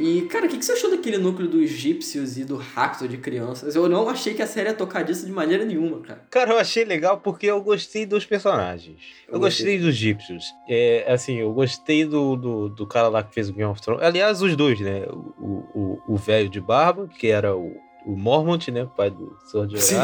E, 0.00 0.22
cara, 0.22 0.46
o 0.46 0.48
que, 0.48 0.56
que 0.56 0.64
você 0.64 0.72
achou 0.72 0.90
daquele 0.90 1.18
núcleo 1.18 1.46
dos 1.46 1.60
egípcios 1.60 2.38
e 2.38 2.44
do 2.44 2.56
rapto 2.56 3.06
de 3.06 3.18
crianças? 3.18 3.76
Eu 3.76 3.86
não 3.86 4.08
achei 4.08 4.32
que 4.32 4.40
a 4.40 4.46
série 4.46 4.70
ia 4.70 4.74
tocar 4.74 5.02
disso 5.02 5.26
de 5.26 5.32
maneira 5.32 5.62
nenhuma, 5.62 6.00
cara. 6.00 6.24
Cara, 6.30 6.52
eu 6.52 6.58
achei 6.58 6.86
legal 6.86 7.18
porque 7.18 7.46
eu 7.46 7.60
gostei 7.60 8.06
dos 8.06 8.24
personagens. 8.24 8.98
Eu, 9.28 9.34
Eu 9.34 9.40
gostei 9.40 9.78
dos 9.78 9.88
egípcios. 9.88 10.44
É, 10.66 11.04
assim, 11.06 11.36
eu 11.36 11.52
gostei 11.52 12.06
do, 12.06 12.34
do, 12.34 12.68
do 12.70 12.86
cara 12.86 13.08
lá 13.08 13.22
que 13.22 13.34
fez 13.34 13.50
o 13.50 13.52
Game 13.52 13.70
of 13.70 13.82
Thrones. 13.82 14.02
Aliás, 14.02 14.40
os 14.40 14.56
dois, 14.56 14.80
né? 14.80 15.04
O 15.08 16.16
velho 16.16 16.48
de 16.48 16.60
barba, 16.62 17.06
que 17.06 17.26
era 17.26 17.54
o, 17.54 17.70
o 18.06 18.16
Mormont, 18.16 18.70
né? 18.70 18.88
Pai 18.96 19.10
do 19.10 19.36
Sword. 19.50 19.82
Sim. 19.82 19.96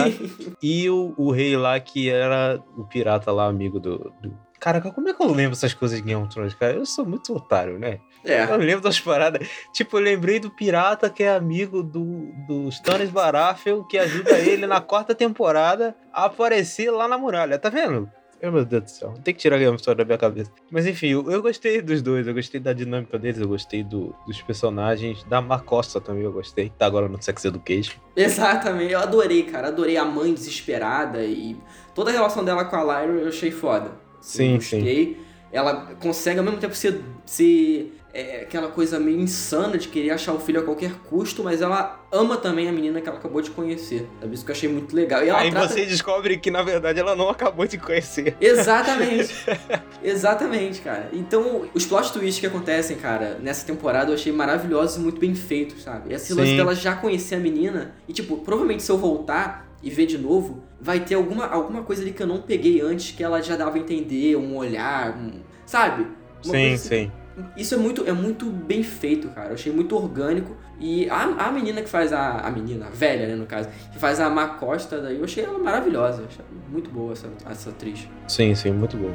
E 0.63 0.91
o, 0.91 1.15
o 1.17 1.31
rei 1.31 1.57
lá, 1.57 1.81
que 1.81 2.11
era 2.11 2.63
o 2.77 2.85
pirata 2.85 3.33
lá, 3.33 3.47
amigo 3.47 3.81
do, 3.81 4.13
do... 4.21 4.46
Caraca, 4.59 4.91
como 4.91 5.09
é 5.09 5.13
que 5.15 5.23
eu 5.23 5.31
lembro 5.33 5.53
essas 5.53 5.75
coisas 5.75 5.99
de 5.99 6.05
Game 6.05 6.21
of 6.23 6.33
Thrones, 6.33 6.55
cara? 6.55 6.73
Eu 6.75 6.87
sou 6.87 7.05
muito 7.05 7.35
otário, 7.35 7.79
né? 7.79 7.99
Eu 8.25 8.35
É. 8.35 8.57
lembro 8.57 8.81
das 8.83 8.99
paradas. 8.99 9.47
Tipo, 9.73 9.99
eu 9.99 10.03
lembrei 10.03 10.41
do 10.41 10.51
pirata 10.51 11.09
que 11.11 11.23
é 11.23 11.35
amigo 11.35 11.83
do, 11.83 12.33
do 12.49 12.69
Stannis 12.71 13.11
Baratheon, 13.11 13.83
que 13.85 13.99
ajuda 13.99 14.31
ele 14.39 14.67
na 14.67 14.81
quarta 14.81 15.15
temporada 15.15 15.95
a 16.13 16.25
aparecer 16.25 16.91
lá 16.91 17.07
na 17.07 17.17
muralha. 17.19 17.59
Tá 17.59 17.69
vendo? 17.69 18.11
Meu 18.43 18.65
Deus 18.65 18.83
do 18.85 18.91
céu. 18.91 19.15
Tem 19.25 19.33
que 19.35 19.41
tirar 19.41 19.57
a 19.57 19.59
Game 19.59 19.75
of 19.75 19.83
Thrones 19.83 19.97
da 19.99 20.05
minha 20.05 20.19
cabeça. 20.19 20.51
Mas 20.71 20.87
enfim, 20.87 21.09
eu, 21.09 21.31
eu 21.31 21.41
gostei 21.43 21.81
dos 21.81 22.03
dois. 22.03 22.27
Eu 22.27 22.35
gostei 22.35 22.61
da 22.61 22.73
dinâmica 22.73 23.19
deles. 23.19 23.41
Eu 23.41 23.49
gostei 23.49 23.83
do- 23.83 24.15
dos 24.27 24.41
personagens. 24.43 25.25
Da 25.25 25.41
Mar 25.41 25.63
Costa 25.63 26.01
também 26.01 26.23
eu 26.23 26.33
gostei. 26.33 26.71
Tá 26.79 26.85
agora 26.87 27.09
no 27.09 27.21
Sex 27.21 27.45
Education. 27.45 27.95
Exatamente, 28.15 28.93
eu 28.93 29.01
adorei, 29.01 29.43
cara. 29.45 29.69
Adorei 29.69 29.97
a 29.97 30.05
mãe 30.05 30.35
desesperada 30.35 31.25
e 31.25 31.57
toda 31.95 32.11
a 32.11 32.13
relação 32.13 32.45
dela 32.45 32.65
com 32.65 32.77
a 32.77 32.83
Lyra 33.01 33.21
eu 33.21 33.29
achei 33.29 33.51
foda. 33.51 33.93
Sim, 34.27 34.51
eu 34.53 34.57
gostei. 34.57 35.21
Ela 35.53 35.95
consegue 36.01 36.39
ao 36.39 36.45
mesmo 36.45 36.59
tempo 36.59 36.75
ser, 36.75 37.01
ser 37.25 37.97
é, 38.13 38.41
aquela 38.41 38.69
coisa 38.69 38.99
meio 38.99 39.21
insana 39.21 39.79
de 39.79 39.89
querer 39.89 40.11
achar 40.11 40.33
o 40.35 40.41
filho 40.41 40.61
a 40.61 40.63
qualquer 40.65 40.93
custo, 41.09 41.43
mas 41.45 41.63
ela 41.63 42.05
ama 42.13 42.37
também 42.37 42.69
a 42.69 42.73
menina 42.73 43.01
que 43.01 43.09
ela 43.09 43.17
acabou 43.19 43.41
de 43.41 43.51
conhecer. 43.51 44.07
Sabe? 44.21 44.35
Isso 44.35 44.45
que 44.45 44.51
eu 44.51 44.55
achei 44.55 44.69
muito 44.69 44.95
legal. 44.95 45.25
E 45.25 45.29
ela 45.29 45.39
Aí 45.39 45.51
trata- 45.51 45.69
você 45.69 45.87
descobre 45.87 46.37
que 46.39 46.51
na 46.51 46.63
verdade 46.63 46.99
ela 46.99 47.15
não 47.15 47.31
acabou 47.31 47.67
de 47.67 47.79
conhecer. 47.79 48.37
Exatamente. 48.41 49.33
Exatamente, 50.03 50.81
cara. 50.81 51.09
Então, 51.13 51.67
os 51.73 51.87
plot 51.87 52.13
twists 52.13 52.41
que 52.41 52.47
acontecem, 52.47 52.97
cara, 52.97 53.39
nessa 53.41 53.65
temporada 53.67 54.11
eu 54.11 54.15
achei 54.15 54.33
maravilhosos 54.33 54.97
e 54.97 55.01
muito 55.01 55.21
bem 55.21 55.35
feitos, 55.35 55.83
sabe? 55.83 56.13
Esse 56.13 56.35
lance 56.35 56.51
Sim. 56.51 56.57
dela 56.57 56.75
já 56.75 56.95
conhecer 56.97 57.37
a 57.37 57.39
menina 57.39 57.95
e, 58.09 58.13
tipo, 58.13 58.37
provavelmente 58.39 58.83
se 58.83 58.91
eu 58.91 58.99
voltar 58.99 59.66
e 59.87 59.91
ver 59.91 60.07
de 60.07 60.19
novo, 60.19 60.65
vai 60.81 60.99
ter 60.99 61.15
alguma, 61.15 61.47
alguma 61.47 61.85
coisa 61.85 62.03
ali 62.03 62.11
que 62.11 62.21
eu 62.21 62.27
não 62.27 62.43
peguei 62.43 62.81
antes 62.81 63.13
que 63.13 63.23
ela 63.23 63.41
já 63.41 63.55
dava 63.57 63.77
a 63.77 63.79
entender, 63.79 64.35
um 64.35 64.57
olhar, 64.57 65.17
um, 65.17 65.35
sabe? 65.65 66.09
Uma 66.45 66.55
sim, 66.55 66.73
assim. 66.73 66.89
sim. 66.89 67.13
Isso 67.57 67.73
é 67.77 67.79
muito, 67.79 68.05
é 68.05 68.13
muito 68.13 68.47
bem 68.47 68.83
feito, 68.83 69.29
cara. 69.29 69.51
Eu 69.51 69.55
achei 69.55 69.73
muito 69.73 69.95
orgânico. 69.95 70.57
E 70.81 71.09
a, 71.09 71.23
a 71.23 71.53
menina 71.53 71.83
que 71.83 71.89
faz 71.89 72.13
a. 72.13 72.39
A 72.41 72.51
menina, 72.51 72.87
a 72.87 72.91
velha, 72.91 73.29
né, 73.29 73.37
no 73.37 73.47
caso, 73.47 73.69
que 73.93 73.99
faz 73.99 74.19
a 74.19 74.29
Ma 74.29 74.49
Costa 74.49 75.01
daí, 75.01 75.19
eu 75.19 75.25
achei 75.25 75.45
ela 75.45 75.59
maravilhosa. 75.59 76.25
Achei 76.27 76.45
muito 76.69 76.91
boa 76.91 77.13
essa, 77.13 77.29
essa 77.49 77.71
atriz. 77.71 78.09
Sim, 78.27 78.55
sim, 78.57 78.73
muito 78.73 78.97
bom. 78.97 79.15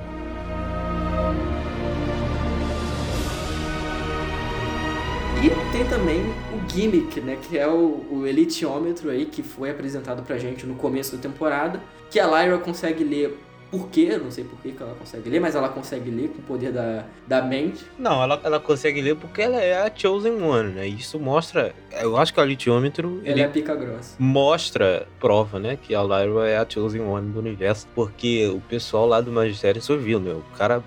E 5.44 5.50
tem 5.72 5.86
também 5.88 6.22
gimmick, 6.70 7.20
né? 7.22 7.38
Que 7.50 7.58
é 7.58 7.68
o, 7.68 8.06
o 8.12 8.26
elitiômetro 8.26 9.10
aí 9.10 9.26
que 9.26 9.42
foi 9.44 9.70
apresentado 9.70 10.24
pra 10.24 10.38
gente 10.38 10.66
no 10.66 10.76
começo 10.76 11.16
da 11.16 11.22
temporada. 11.22 11.82
Que 12.10 12.20
a 12.20 12.26
Lyra 12.28 12.58
consegue 12.58 13.04
ler 13.04 13.38
por 13.70 13.88
quê, 13.88 14.20
não 14.22 14.30
sei 14.30 14.44
por 14.44 14.60
que 14.60 14.74
que 14.74 14.84
ela 14.84 14.94
consegue 14.96 15.30
ler, 15.30 15.40
mas 15.40 15.56
ela 15.56 15.70
consegue 15.70 16.12
ler 16.12 16.28
com 16.28 16.40
o 16.40 16.42
poder 16.42 16.74
da, 16.74 17.06
da 17.26 17.42
mente. 17.42 17.86
Não, 17.98 18.22
ela, 18.22 18.38
ela 18.44 18.60
consegue 18.60 19.02
ler 19.02 19.16
porque 19.16 19.42
ela 19.42 19.62
é 19.62 19.82
a 19.88 19.90
Chosen 19.96 20.42
One, 20.44 20.74
né? 20.74 20.86
Isso 20.88 21.18
mostra. 21.18 21.74
Eu 22.02 22.18
acho 22.18 22.34
que 22.34 22.40
o 22.42 22.44
litiômetro 22.44 23.22
Ela 23.24 23.30
ele 23.32 23.42
é 23.42 23.46
a 23.46 23.50
pica 23.50 23.74
grossa. 23.74 24.16
mostra, 24.20 25.08
prova, 25.22 25.58
né? 25.58 25.78
Que 25.82 25.96
a 25.96 26.02
Lyra 26.04 26.50
é 26.50 26.58
a 26.58 26.66
Chosen 26.68 27.00
One 27.02 27.32
do 27.32 27.40
universo. 27.40 27.88
Porque 27.96 28.46
o 28.54 28.60
pessoal 28.60 29.08
lá 29.08 29.22
do 29.22 29.32
Magistério 29.32 29.82
só 29.82 29.96
viu, 29.96 30.20
né? 30.20 30.34
O 30.34 30.44
cara 30.58 30.84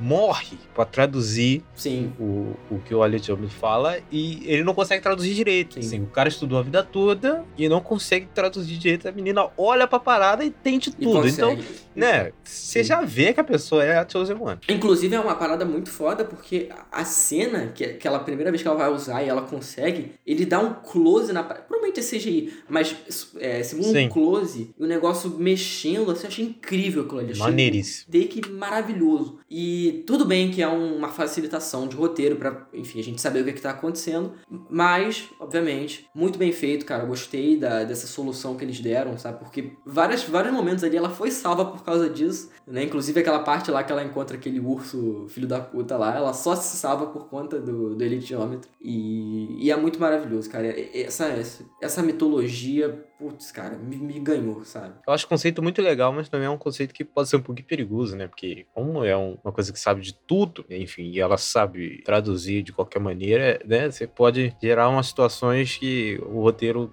morre 0.00 0.56
pra 0.74 0.84
traduzir 0.84 1.62
Sim. 1.74 2.12
o, 2.18 2.54
o 2.70 2.78
que 2.84 2.94
o 2.94 3.04
Elliot 3.04 3.30
Holmes 3.32 3.52
fala 3.52 3.98
e 4.10 4.42
ele 4.46 4.62
não 4.64 4.74
consegue 4.74 5.02
traduzir 5.02 5.34
direito. 5.34 5.74
Sim. 5.74 5.80
Assim, 5.80 6.02
o 6.02 6.06
cara 6.06 6.28
estudou 6.28 6.58
a 6.58 6.62
vida 6.62 6.82
toda 6.82 7.44
e 7.56 7.68
não 7.68 7.80
consegue 7.80 8.26
traduzir 8.34 8.76
direito. 8.76 9.08
A 9.08 9.12
menina 9.12 9.46
olha 9.56 9.86
pra 9.86 9.98
parada 9.98 10.44
e 10.44 10.48
entende 10.48 10.90
E 10.98 11.04
tudo. 11.04 11.22
consegue. 11.22 11.32
Então, 11.32 11.58
né, 11.94 12.32
você 12.44 12.84
já 12.84 13.02
vê 13.02 13.32
que 13.32 13.40
a 13.40 13.44
pessoa 13.44 13.84
é 13.84 13.98
a 13.98 14.08
Chosen 14.08 14.36
One. 14.40 14.58
Inclusive 14.68 15.14
é 15.14 15.20
uma 15.20 15.34
parada 15.34 15.64
muito 15.64 15.90
foda 15.90 16.24
porque 16.24 16.68
a 16.92 17.04
cena, 17.04 17.72
que 17.74 17.84
é 17.84 17.90
aquela 17.90 18.18
primeira 18.20 18.50
vez 18.50 18.62
que 18.62 18.68
ela 18.68 18.76
vai 18.76 18.92
usar 18.92 19.22
e 19.22 19.28
ela 19.28 19.42
consegue, 19.42 20.12
ele 20.26 20.44
dá 20.46 20.60
um 20.60 20.74
close 20.74 21.32
na 21.32 21.42
parada. 21.42 21.66
Provavelmente 21.66 22.00
é 22.00 22.02
CGI, 22.02 22.52
mas 22.68 22.96
é, 23.40 23.62
segundo 23.62 23.92
Sim. 23.92 24.06
um 24.06 24.08
close, 24.08 24.70
o 24.78 24.86
negócio 24.86 25.30
mexendo, 25.30 26.10
assim, 26.10 26.22
eu 26.24 26.28
achei 26.28 26.44
incrível 26.44 27.02
aquilo 27.02 27.20
ali. 27.20 27.36
Maneiríssimo. 27.36 28.12
take 28.12 28.48
maravilhoso. 28.50 29.38
E 29.50 29.87
tudo 29.92 30.24
bem 30.24 30.50
que 30.50 30.62
é 30.62 30.68
uma 30.68 31.08
facilitação 31.08 31.86
de 31.86 31.96
roteiro 31.96 32.36
pra, 32.36 32.66
enfim, 32.72 33.00
a 33.00 33.02
gente 33.02 33.20
saber 33.20 33.40
o 33.40 33.44
que, 33.44 33.52
que 33.52 33.60
tá 33.60 33.70
acontecendo. 33.70 34.32
Mas, 34.70 35.28
obviamente, 35.40 36.08
muito 36.14 36.38
bem 36.38 36.52
feito, 36.52 36.84
cara. 36.84 37.04
Eu 37.04 37.08
gostei 37.08 37.56
da, 37.56 37.84
dessa 37.84 38.06
solução 38.06 38.56
que 38.56 38.64
eles 38.64 38.80
deram, 38.80 39.18
sabe? 39.18 39.38
Porque 39.38 39.72
várias, 39.84 40.22
vários 40.24 40.52
momentos 40.52 40.84
ali 40.84 40.96
ela 40.96 41.10
foi 41.10 41.30
salva 41.30 41.64
por 41.64 41.82
causa 41.82 42.08
disso, 42.08 42.50
né? 42.66 42.84
Inclusive 42.84 43.20
aquela 43.20 43.40
parte 43.40 43.70
lá 43.70 43.82
que 43.82 43.92
ela 43.92 44.04
encontra 44.04 44.36
aquele 44.36 44.60
urso 44.60 45.26
filho 45.28 45.46
da 45.46 45.60
puta 45.60 45.96
lá, 45.96 46.14
ela 46.14 46.32
só 46.32 46.54
se 46.54 46.76
salva 46.76 47.06
por 47.06 47.28
conta 47.28 47.60
do, 47.60 47.94
do 47.94 48.04
elitiômetro. 48.04 48.70
E, 48.80 49.66
e 49.66 49.70
é 49.70 49.76
muito 49.76 50.00
maravilhoso, 50.00 50.48
cara. 50.50 50.66
Essa, 50.94 51.34
essa 51.80 52.02
mitologia, 52.02 53.04
putz, 53.18 53.50
cara, 53.50 53.76
me, 53.76 53.96
me 53.96 54.18
ganhou, 54.20 54.64
sabe? 54.64 54.94
Eu 55.06 55.12
acho 55.12 55.26
o 55.26 55.28
conceito 55.28 55.62
muito 55.62 55.82
legal, 55.82 56.12
mas 56.12 56.28
também 56.28 56.46
é 56.46 56.50
um 56.50 56.56
conceito 56.58 56.94
que 56.94 57.04
pode 57.04 57.28
ser 57.28 57.36
um 57.36 57.42
pouquinho 57.42 57.66
perigoso, 57.66 58.16
né? 58.16 58.28
Porque 58.28 58.66
como 58.72 59.04
é 59.04 59.16
um- 59.16 59.36
uma 59.42 59.52
coisa 59.52 59.72
que 59.72 59.78
sabe 59.80 60.00
de 60.02 60.14
tudo, 60.26 60.64
enfim, 60.70 61.10
e 61.10 61.20
ela 61.20 61.36
sabe 61.36 62.02
traduzir 62.04 62.62
de 62.62 62.72
qualquer 62.72 63.00
maneira, 63.00 63.60
né? 63.64 63.90
Você 63.90 64.06
pode 64.06 64.54
gerar 64.62 64.88
umas 64.88 65.06
situações 65.08 65.76
que 65.76 66.18
o 66.22 66.40
roteiro 66.42 66.92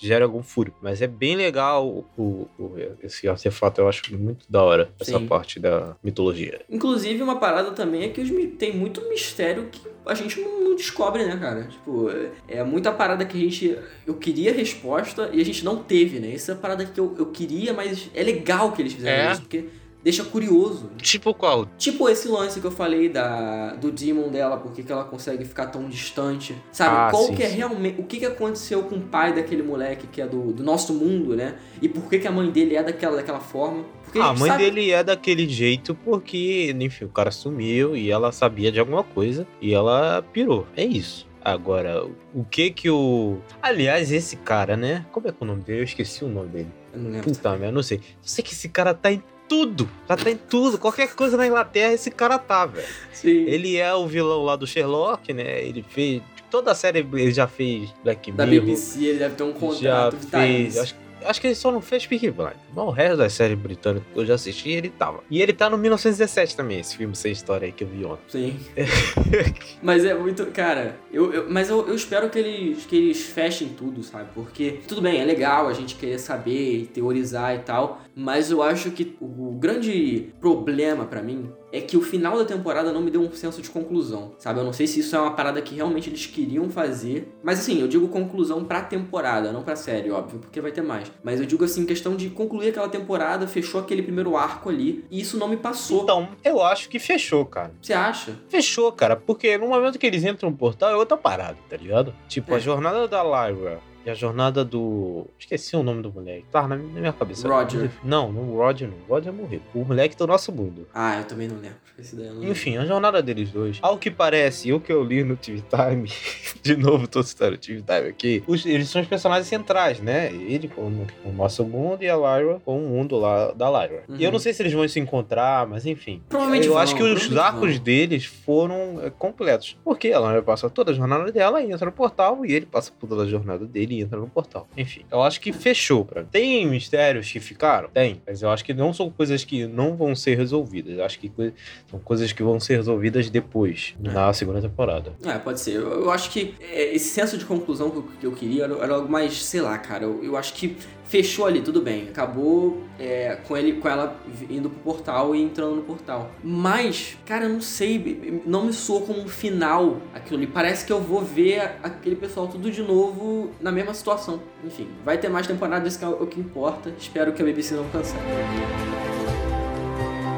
gera 0.00 0.24
algum 0.24 0.42
furo. 0.42 0.74
Mas 0.82 1.00
é 1.02 1.06
bem 1.06 1.36
legal 1.36 1.86
o, 1.86 2.04
o- 2.16 2.48
o- 2.58 2.74
esse 3.02 3.28
artefato, 3.28 3.80
eu 3.80 3.88
acho 3.88 4.02
muito 4.18 4.44
da 4.50 4.62
hora, 4.62 4.90
essa 4.98 5.18
Sim. 5.18 5.26
parte 5.26 5.60
da 5.60 5.96
mitologia. 6.02 6.60
Inclusive, 6.70 7.22
uma 7.22 7.36
parada 7.38 7.70
também 7.72 8.02
é 8.04 8.08
que 8.08 8.20
os, 8.20 8.30
tem 8.58 8.74
muito 8.76 9.06
mistério 9.08 9.68
que 9.70 9.80
a 10.06 10.14
gente 10.14 10.40
não, 10.40 10.60
não 10.64 10.76
descobre, 10.76 11.24
né, 11.26 11.36
cara? 11.36 11.64
Tipo, 11.64 12.10
é, 12.10 12.30
é 12.58 12.64
muita 12.64 12.90
parada 12.90 13.24
que 13.24 13.36
a 13.36 13.40
gente. 13.40 13.76
Eu 14.06 14.14
queria 14.14 14.52
resposta 14.52 15.30
e 15.32 15.40
a 15.40 15.44
gente 15.44 15.64
não 15.64 15.76
teve, 15.82 16.18
né? 16.18 16.32
Essa 16.34 16.52
é 16.52 16.54
a 16.54 16.58
parada 16.58 16.84
que 16.84 16.98
eu, 16.98 17.14
eu 17.18 17.26
queria, 17.26 17.72
mas 17.72 18.08
é 18.14 18.22
legal 18.22 18.72
que 18.72 18.82
eles 18.82 18.92
fizeram 18.94 19.28
É. 19.28 19.32
isso, 19.32 19.42
porque 19.42 19.66
deixa 20.02 20.24
curioso. 20.24 20.90
Tipo 20.98 21.32
qual? 21.34 21.66
Tipo 21.78 22.08
esse 22.08 22.28
lance 22.28 22.60
que 22.60 22.66
eu 22.66 22.70
falei 22.70 23.08
da, 23.08 23.74
do 23.74 23.90
demon 23.92 24.28
dela, 24.28 24.56
por 24.56 24.72
que 24.72 24.90
ela 24.90 25.04
consegue 25.04 25.44
ficar 25.44 25.66
tão 25.66 25.88
distante. 25.88 26.54
Sabe? 26.72 26.96
Ah, 26.96 27.08
Qual 27.10 27.24
sim, 27.26 27.34
que 27.34 27.42
é 27.42 27.48
sim. 27.48 27.56
realmente. 27.56 28.00
O 28.00 28.04
que, 28.04 28.18
que 28.18 28.26
aconteceu 28.26 28.82
com 28.84 28.96
o 28.96 29.00
pai 29.00 29.32
daquele 29.34 29.62
moleque 29.62 30.06
que 30.06 30.20
é 30.20 30.26
do, 30.26 30.52
do 30.52 30.62
nosso 30.62 30.92
mundo, 30.94 31.36
né? 31.36 31.56
E 31.82 31.88
por 31.88 32.08
que, 32.08 32.18
que 32.18 32.26
a 32.28 32.32
mãe 32.32 32.50
dele 32.50 32.76
é 32.76 32.82
daquela, 32.82 33.16
daquela 33.16 33.40
forma? 33.40 33.84
Porque 34.04 34.18
Ah, 34.18 34.30
a 34.30 34.34
mãe 34.34 34.50
sabe- 34.50 34.64
dele 34.64 34.90
é 34.90 35.04
daquele 35.04 35.48
jeito 35.48 35.94
porque, 35.94 36.74
enfim, 36.80 37.04
o 37.04 37.08
cara 37.08 37.30
sumiu 37.30 37.96
e 37.96 38.10
ela 38.10 38.32
sabia 38.32 38.72
de 38.72 38.80
alguma 38.80 39.04
coisa 39.04 39.46
e 39.60 39.72
ela 39.72 40.22
pirou. 40.32 40.66
É 40.76 40.84
isso. 40.84 41.28
Agora, 41.42 42.04
o 42.34 42.44
que 42.44 42.70
que 42.70 42.90
o. 42.90 43.38
Aliás, 43.62 44.12
esse 44.12 44.36
cara, 44.36 44.76
né? 44.76 45.06
Como 45.10 45.26
é 45.26 45.32
que 45.32 45.38
é 45.40 45.44
o 45.44 45.46
nome 45.46 45.62
dele? 45.62 45.80
Eu 45.80 45.84
esqueci 45.84 46.22
o 46.24 46.28
nome 46.28 46.48
dele. 46.48 46.68
Eu 46.92 47.00
não 47.00 47.10
lembro. 47.10 47.30
Puta 47.32 47.50
merda, 47.56 47.72
não 47.72 47.82
sei. 47.82 47.96
Eu 47.98 48.02
sei 48.20 48.44
que 48.44 48.52
esse 48.52 48.68
cara 48.68 48.92
tá 48.92 49.10
em 49.10 49.22
tudo. 49.50 49.90
Já 50.08 50.16
tá 50.16 50.30
em 50.30 50.36
tudo. 50.36 50.78
Qualquer 50.78 51.12
coisa 51.16 51.36
na 51.36 51.44
Inglaterra, 51.44 51.92
esse 51.92 52.08
cara 52.08 52.38
tá, 52.38 52.64
velho. 52.66 52.86
Ele 53.24 53.76
é 53.76 53.92
o 53.92 54.06
vilão 54.06 54.44
lá 54.44 54.54
do 54.54 54.64
Sherlock, 54.64 55.32
né? 55.32 55.62
Ele 55.64 55.84
fez. 55.86 56.22
Toda 56.48 56.70
a 56.70 56.74
série 56.74 57.00
ele 57.00 57.32
já 57.32 57.46
fez 57.48 57.92
Black 58.02 58.30
Da 58.32 58.46
Mirror. 58.46 58.66
BBC, 58.66 59.04
ele 59.04 59.18
deve 59.18 59.34
ter 59.34 59.42
um 59.42 59.52
já 59.52 59.58
contrato 59.58 60.12
fez. 60.12 60.24
vitalício. 60.24 60.82
Acho, 60.82 60.94
acho 61.24 61.40
que 61.40 61.46
ele 61.48 61.54
só 61.54 61.70
não 61.70 61.80
fez 61.80 62.06
Peaky 62.06 62.30
Blind. 62.30 62.54
Mas 62.74 62.84
o 62.84 62.90
resto 62.90 63.16
das 63.18 63.32
séries 63.32 63.58
britânicas 63.58 64.06
que 64.12 64.18
eu 64.18 64.26
já 64.26 64.34
assisti, 64.34 64.70
ele 64.70 64.88
tava. 64.90 65.20
E 65.30 65.40
ele 65.40 65.52
tá 65.52 65.68
no 65.70 65.76
1917 65.78 66.56
também, 66.56 66.80
esse 66.80 66.96
filme 66.96 67.14
sem 67.16 67.32
história 67.32 67.66
aí 67.66 67.72
que 67.72 67.84
eu 67.84 67.88
vi 67.88 68.04
ontem. 68.04 68.20
Sim. 68.28 68.58
mas 69.82 70.04
é 70.04 70.14
muito. 70.14 70.46
Cara, 70.46 70.96
eu, 71.12 71.32
eu- 71.32 71.50
mas 71.50 71.68
eu, 71.70 71.86
eu 71.88 71.94
espero 71.94 72.28
que 72.30 72.38
eles, 72.38 72.84
que 72.86 72.96
eles 72.96 73.22
fechem 73.26 73.68
tudo, 73.70 74.02
sabe? 74.02 74.28
Porque, 74.34 74.80
tudo 74.86 75.00
bem, 75.02 75.20
é 75.20 75.24
legal 75.24 75.68
a 75.68 75.72
gente 75.72 75.94
querer 75.94 76.18
saber 76.18 76.74
e 76.82 76.86
teorizar 76.86 77.54
e 77.54 77.60
tal. 77.60 78.00
Mas 78.14 78.50
eu 78.50 78.62
acho 78.62 78.90
que 78.90 79.16
o 79.20 79.52
grande 79.58 80.32
problema 80.40 81.04
pra 81.04 81.22
mim 81.22 81.50
é 81.72 81.80
que 81.80 81.96
o 81.96 82.02
final 82.02 82.36
da 82.38 82.44
temporada 82.44 82.92
não 82.92 83.00
me 83.00 83.10
deu 83.10 83.20
um 83.20 83.32
senso 83.32 83.60
de 83.62 83.70
conclusão, 83.70 84.32
sabe? 84.38 84.60
Eu 84.60 84.64
não 84.64 84.72
sei 84.72 84.86
se 84.86 85.00
isso 85.00 85.14
é 85.14 85.20
uma 85.20 85.32
parada 85.32 85.60
que 85.62 85.74
realmente 85.74 86.08
eles 86.10 86.26
queriam 86.26 86.68
fazer. 86.70 87.32
Mas 87.42 87.60
assim, 87.60 87.80
eu 87.80 87.88
digo 87.88 88.08
conclusão 88.08 88.64
pra 88.64 88.80
temporada, 88.82 89.52
não 89.52 89.62
pra 89.62 89.76
série, 89.76 90.10
óbvio, 90.10 90.38
porque 90.40 90.60
vai 90.60 90.72
ter 90.72 90.82
mais. 90.82 91.10
Mas 91.22 91.40
eu 91.40 91.46
digo 91.46 91.64
assim, 91.64 91.84
questão 91.86 92.16
de 92.16 92.30
concluir 92.30 92.70
aquela 92.70 92.88
temporada, 92.88 93.46
fechou 93.46 93.80
aquele 93.80 94.02
primeiro 94.02 94.36
arco 94.36 94.68
ali, 94.68 95.04
e 95.10 95.20
isso 95.20 95.36
não 95.38 95.48
me 95.48 95.56
passou. 95.56 96.02
Então, 96.02 96.28
eu 96.44 96.62
acho 96.62 96.88
que 96.88 96.98
fechou, 96.98 97.44
cara. 97.44 97.72
Você 97.80 97.92
acha? 97.92 98.36
Fechou, 98.48 98.90
cara. 98.92 99.16
Porque 99.16 99.56
no 99.58 99.68
momento 99.68 99.98
que 99.98 100.06
eles 100.06 100.24
entram 100.24 100.50
no 100.50 100.56
portal 100.56 100.90
é 100.90 100.96
outra 100.96 101.16
parada, 101.16 101.56
tá 101.68 101.76
ligado? 101.76 102.14
Tipo, 102.28 102.52
É. 102.52 102.56
a 102.56 102.58
jornada 102.58 103.06
da 103.08 103.22
Lyra 103.22 103.80
e 104.04 104.10
a 104.10 104.14
jornada 104.14 104.64
do. 104.64 105.26
Esqueci 105.38 105.76
o 105.76 105.82
nome 105.82 106.02
do 106.02 106.12
moleque. 106.12 106.44
Tá 106.50 106.66
na 106.66 106.76
minha 106.76 107.12
cabeça. 107.12 107.46
Roger. 107.48 107.90
Não, 108.02 108.32
não, 108.32 108.54
Roger 108.56 108.88
não. 108.88 108.96
O 109.08 109.14
Roger 109.14 109.32
morreu. 109.32 109.60
O 109.74 109.84
moleque 109.84 110.16
do 110.16 110.26
nosso 110.26 110.50
mundo. 110.52 110.86
Ah, 110.94 111.18
eu 111.18 111.24
também 111.24 111.48
não 111.48 111.56
lembro. 111.56 111.76
Não 112.14 112.18
lembro. 112.22 112.48
Enfim, 112.48 112.78
a 112.78 112.86
jornada 112.86 113.22
deles 113.22 113.50
dois. 113.50 113.78
Ao 113.82 113.98
que 113.98 114.10
parece, 114.10 114.72
o 114.72 114.80
que 114.80 114.90
eu 114.90 115.04
li 115.04 115.22
no 115.22 115.36
TV 115.36 115.62
Time, 115.68 116.10
de 116.62 116.74
novo 116.76 117.06
tô 117.06 117.22
citando 117.22 117.56
o 117.56 117.58
TV 117.58 117.82
Time 117.82 118.08
aqui, 118.08 118.42
os- 118.46 118.64
eles 118.64 118.88
são 118.88 119.02
os 119.02 119.06
personagens 119.08 119.46
centrais, 119.46 120.00
né? 120.00 120.32
Ele 120.32 120.66
com 120.66 120.82
o 121.24 121.32
nosso 121.32 121.62
mundo 121.64 122.02
e 122.02 122.08
a 122.08 122.16
Lyra 122.16 122.58
com 122.64 122.78
o 122.78 122.88
mundo 122.88 123.18
lá 123.18 123.52
da 123.52 123.68
Lyra. 123.68 124.04
Uhum. 124.08 124.16
E 124.16 124.24
eu 124.24 124.32
não 124.32 124.38
sei 124.38 124.54
se 124.54 124.62
eles 124.62 124.72
vão 124.72 124.88
se 124.88 124.98
encontrar, 124.98 125.66
mas 125.66 125.84
enfim. 125.84 126.22
Provavelmente 126.28 126.66
eu 126.66 126.72
vão, 126.72 126.82
acho 126.82 126.94
que 126.96 127.02
os 127.02 127.36
arcos 127.36 127.74
vão. 127.74 127.84
deles 127.84 128.24
foram 128.24 128.98
é, 129.02 129.10
completos. 129.10 129.76
Porque 129.84 130.10
a 130.10 130.18
Lyra 130.20 130.42
passa 130.42 130.70
toda 130.70 130.92
a 130.92 130.94
jornada 130.94 131.30
dela 131.30 131.60
e 131.60 131.70
entra 131.70 131.84
no 131.84 131.92
portal, 131.92 132.46
e 132.46 132.52
ele 132.52 132.64
passa 132.64 132.90
por 132.98 133.06
toda 133.08 133.24
a 133.24 133.26
jornada 133.26 133.66
dele 133.66 133.89
e 133.92 134.00
entra 134.00 134.18
no 134.18 134.28
portal. 134.28 134.68
Enfim, 134.76 135.02
eu 135.10 135.22
acho 135.22 135.40
que 135.40 135.52
fechou 135.52 136.04
pra 136.04 136.22
mim. 136.22 136.28
Tem 136.30 136.66
mistérios 136.66 137.30
que 137.30 137.40
ficaram? 137.40 137.88
Tem. 137.88 138.20
Mas 138.26 138.42
eu 138.42 138.50
acho 138.50 138.64
que 138.64 138.72
não 138.74 138.92
são 138.92 139.10
coisas 139.10 139.44
que 139.44 139.66
não 139.66 139.96
vão 139.96 140.14
ser 140.14 140.36
resolvidas. 140.36 140.98
Eu 140.98 141.04
acho 141.04 141.18
que 141.18 141.28
coi- 141.28 141.52
são 141.90 141.98
coisas 142.00 142.32
que 142.32 142.42
vão 142.42 142.58
ser 142.60 142.76
resolvidas 142.76 143.28
depois, 143.30 143.94
É. 144.04 144.08
na 144.10 144.32
segunda 144.32 144.60
temporada. 144.60 145.12
É, 145.24 145.38
pode 145.38 145.60
ser. 145.60 145.76
Eu, 145.76 146.04
eu 146.04 146.10
acho 146.10 146.30
que 146.30 146.54
é, 146.60 146.94
esse 146.94 147.08
senso 147.10 147.36
de 147.38 147.44
conclusão 147.44 147.90
que 147.90 147.96
eu, 147.96 148.02
que 148.20 148.26
eu 148.26 148.32
queria 148.32 148.64
era, 148.64 148.74
era 148.74 148.94
algo 148.94 149.08
mais, 149.10 149.42
sei 149.42 149.60
lá, 149.60 149.76
cara. 149.78 150.04
Eu, 150.04 150.22
eu 150.24 150.36
acho 150.36 150.54
que 150.54 150.76
fechou 151.10 151.44
ali, 151.44 151.60
tudo 151.60 151.82
bem. 151.82 152.08
Acabou 152.08 152.84
é, 152.98 153.36
com, 153.46 153.56
ele, 153.56 153.74
com 153.74 153.88
ela 153.88 154.16
indo 154.48 154.70
pro 154.70 154.94
portal 154.94 155.34
e 155.34 155.42
entrando 155.42 155.74
no 155.74 155.82
portal. 155.82 156.30
Mas, 156.42 157.18
cara, 157.26 157.46
eu 157.46 157.48
não 157.50 157.60
sei. 157.60 158.42
Não 158.46 158.66
me 158.66 158.72
soou 158.72 159.02
como 159.02 159.20
um 159.20 159.28
final 159.28 160.00
aquilo 160.14 160.38
ali. 160.38 160.46
Parece 160.46 160.86
que 160.86 160.92
eu 160.92 161.00
vou 161.00 161.20
ver 161.20 161.78
aquele 161.82 162.14
pessoal 162.14 162.46
tudo 162.46 162.70
de 162.70 162.82
novo 162.82 163.50
na 163.60 163.72
mesma 163.72 163.92
situação. 163.92 164.40
Enfim, 164.64 164.88
vai 165.04 165.18
ter 165.18 165.28
mais 165.28 165.46
temporadas, 165.46 165.88
isso 165.88 165.98
que 165.98 166.04
é 166.04 166.08
o 166.08 166.26
que 166.26 166.38
importa. 166.38 166.94
Espero 166.96 167.32
que 167.32 167.42
a 167.42 167.44
BBC 167.44 167.74
não 167.74 167.88
cancele. 167.88 168.22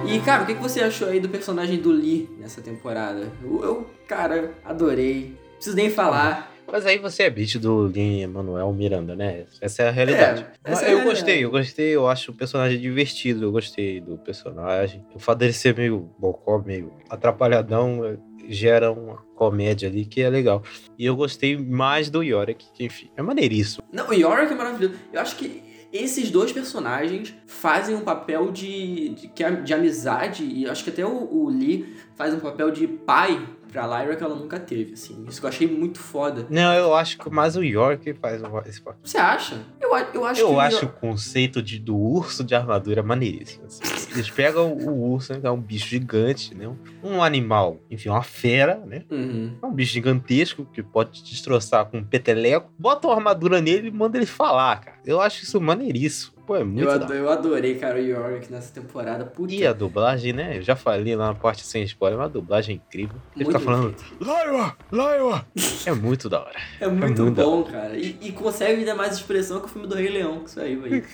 E, 0.08 0.18
cara, 0.20 0.42
o 0.42 0.46
que 0.46 0.54
você 0.54 0.80
achou 0.80 1.08
aí 1.08 1.20
do 1.20 1.28
personagem 1.28 1.78
do 1.78 1.90
Lee 1.90 2.28
nessa 2.38 2.62
temporada? 2.62 3.30
Eu, 3.42 3.86
cara, 4.08 4.54
adorei. 4.64 5.36
Preciso 5.56 5.76
nem 5.76 5.90
falar. 5.90 6.51
Mas 6.72 6.86
aí 6.86 6.96
você 6.96 7.24
é 7.24 7.30
beat 7.30 7.58
do 7.58 7.86
Lin 7.86 8.26
Manuel 8.28 8.72
Miranda, 8.72 9.14
né? 9.14 9.44
Essa 9.60 9.82
é 9.82 9.88
a 9.88 9.90
realidade. 9.90 10.46
É, 10.64 10.70
é 10.72 10.72
eu 10.72 10.76
gostei, 10.76 10.94
realidade. 11.04 11.42
eu 11.42 11.50
gostei, 11.50 11.88
eu 11.90 12.08
acho 12.08 12.30
o 12.30 12.34
personagem 12.34 12.80
divertido, 12.80 13.44
eu 13.44 13.52
gostei 13.52 14.00
do 14.00 14.16
personagem. 14.16 15.04
O 15.14 15.18
fato 15.18 15.40
dele 15.40 15.52
ser 15.52 15.76
meio 15.76 16.10
bocó, 16.18 16.58
meio 16.58 16.90
atrapalhadão, 17.10 18.02
eh, 18.06 18.16
gera 18.48 18.90
uma 18.90 19.16
comédia 19.36 19.86
ali 19.86 20.06
que 20.06 20.22
é 20.22 20.30
legal. 20.30 20.62
E 20.98 21.04
eu 21.04 21.14
gostei 21.14 21.58
mais 21.58 22.08
do 22.08 22.22
Yorick, 22.22 22.64
que 22.72 22.84
enfim, 22.86 23.10
é 23.18 23.20
maneiríssimo. 23.20 23.84
Não, 23.92 24.08
o 24.08 24.14
Yorick 24.14 24.52
é 24.52 24.56
maravilhoso. 24.56 24.94
Eu 25.12 25.20
acho 25.20 25.36
que 25.36 25.62
esses 25.92 26.30
dois 26.30 26.52
personagens 26.52 27.34
fazem 27.46 27.94
um 27.94 28.00
papel 28.00 28.50
de, 28.50 29.10
de, 29.10 29.28
que- 29.28 29.50
de 29.62 29.74
amizade, 29.74 30.42
e 30.42 30.66
acho 30.66 30.82
que 30.82 30.88
até 30.88 31.04
o, 31.04 31.10
o 31.30 31.50
Lee 31.50 31.96
faz 32.16 32.32
um 32.32 32.40
papel 32.40 32.70
de 32.70 32.86
pai 32.86 33.46
pra 33.72 33.86
Lyra 33.86 34.14
que 34.16 34.22
ela 34.22 34.34
nunca 34.36 34.60
teve, 34.60 34.92
assim. 34.92 35.24
Isso 35.26 35.40
que 35.40 35.46
eu 35.46 35.48
achei 35.48 35.66
muito 35.66 35.98
foda. 35.98 36.46
Não, 36.50 36.72
eu 36.74 36.94
acho 36.94 37.18
que 37.18 37.30
mais 37.30 37.56
o 37.56 37.62
York 37.64 38.12
faz 38.14 38.42
o- 38.42 38.58
esse 38.66 38.80
papel. 38.80 39.00
Você 39.02 39.18
acha? 39.18 39.60
Eu, 39.80 39.90
eu 40.14 40.24
acho 40.24 40.40
Eu 40.40 40.60
acho 40.60 40.86
o 40.86 40.88
conceito 40.88 41.62
de, 41.62 41.78
do 41.78 41.96
urso 41.96 42.44
de 42.44 42.54
armadura 42.54 43.02
maneiríssimo. 43.02 43.64
assim. 43.66 43.82
Eles 44.12 44.30
pegam 44.30 44.72
o 44.72 45.12
urso, 45.12 45.32
né, 45.32 45.40
que 45.40 45.46
é 45.46 45.50
um 45.50 45.60
bicho 45.60 45.86
gigante, 45.88 46.54
né? 46.54 46.70
Um 47.02 47.22
animal, 47.22 47.80
enfim, 47.90 48.08
uma 48.10 48.22
fera, 48.22 48.76
né? 48.86 49.04
Uhum. 49.10 49.56
É 49.62 49.66
um 49.66 49.72
bicho 49.72 49.92
gigantesco 49.94 50.66
que 50.66 50.82
pode 50.82 51.22
te 51.22 51.30
destroçar 51.30 51.86
com 51.86 51.98
um 51.98 52.04
peteleco. 52.04 52.70
Bota 52.78 53.08
uma 53.08 53.16
armadura 53.16 53.60
nele 53.60 53.88
e 53.88 53.90
manda 53.90 54.16
ele 54.18 54.26
falar, 54.26 54.80
cara. 54.80 54.98
Eu 55.04 55.20
acho 55.20 55.42
isso 55.44 55.60
maneiríssimo. 55.60 56.31
Pô, 56.46 56.56
é 56.56 56.64
muito 56.64 56.80
Eu, 56.80 56.86
da 56.98 57.04
ado- 57.04 57.14
eu 57.14 57.30
adorei, 57.30 57.76
cara, 57.76 57.96
o 57.98 58.02
Yorick 58.02 58.50
nessa 58.50 58.72
temporada. 58.74 59.24
Puta, 59.24 59.54
E 59.54 59.64
a 59.66 59.72
dublagem, 59.72 60.32
né? 60.32 60.58
Eu 60.58 60.62
já 60.62 60.74
falei 60.74 61.14
lá 61.14 61.28
na 61.28 61.34
parte 61.34 61.64
sem 61.64 61.82
spoiler, 61.84 62.18
uma 62.18 62.28
dublagem 62.28 62.76
incrível. 62.76 63.16
Ele 63.36 63.44
muito 63.44 63.58
fica 63.60 63.70
falando. 63.72 63.94
Lyra! 64.20 64.76
Lyra! 64.90 65.46
é 65.86 65.92
muito 65.92 66.28
da 66.28 66.40
hora. 66.40 66.58
É 66.80 66.88
muito, 66.88 67.22
muito 67.22 67.36
da 67.36 67.44
bom, 67.44 67.62
cara. 67.62 67.96
E, 67.96 68.16
e 68.20 68.32
consegue 68.32 68.84
dar 68.84 68.94
mais 68.96 69.14
expressão 69.14 69.60
que 69.60 69.66
o 69.66 69.68
filme 69.68 69.86
do 69.86 69.94
Rei 69.94 70.08
Leão, 70.08 70.40
que 70.40 70.50
saiu 70.50 70.84
aí. 70.84 71.04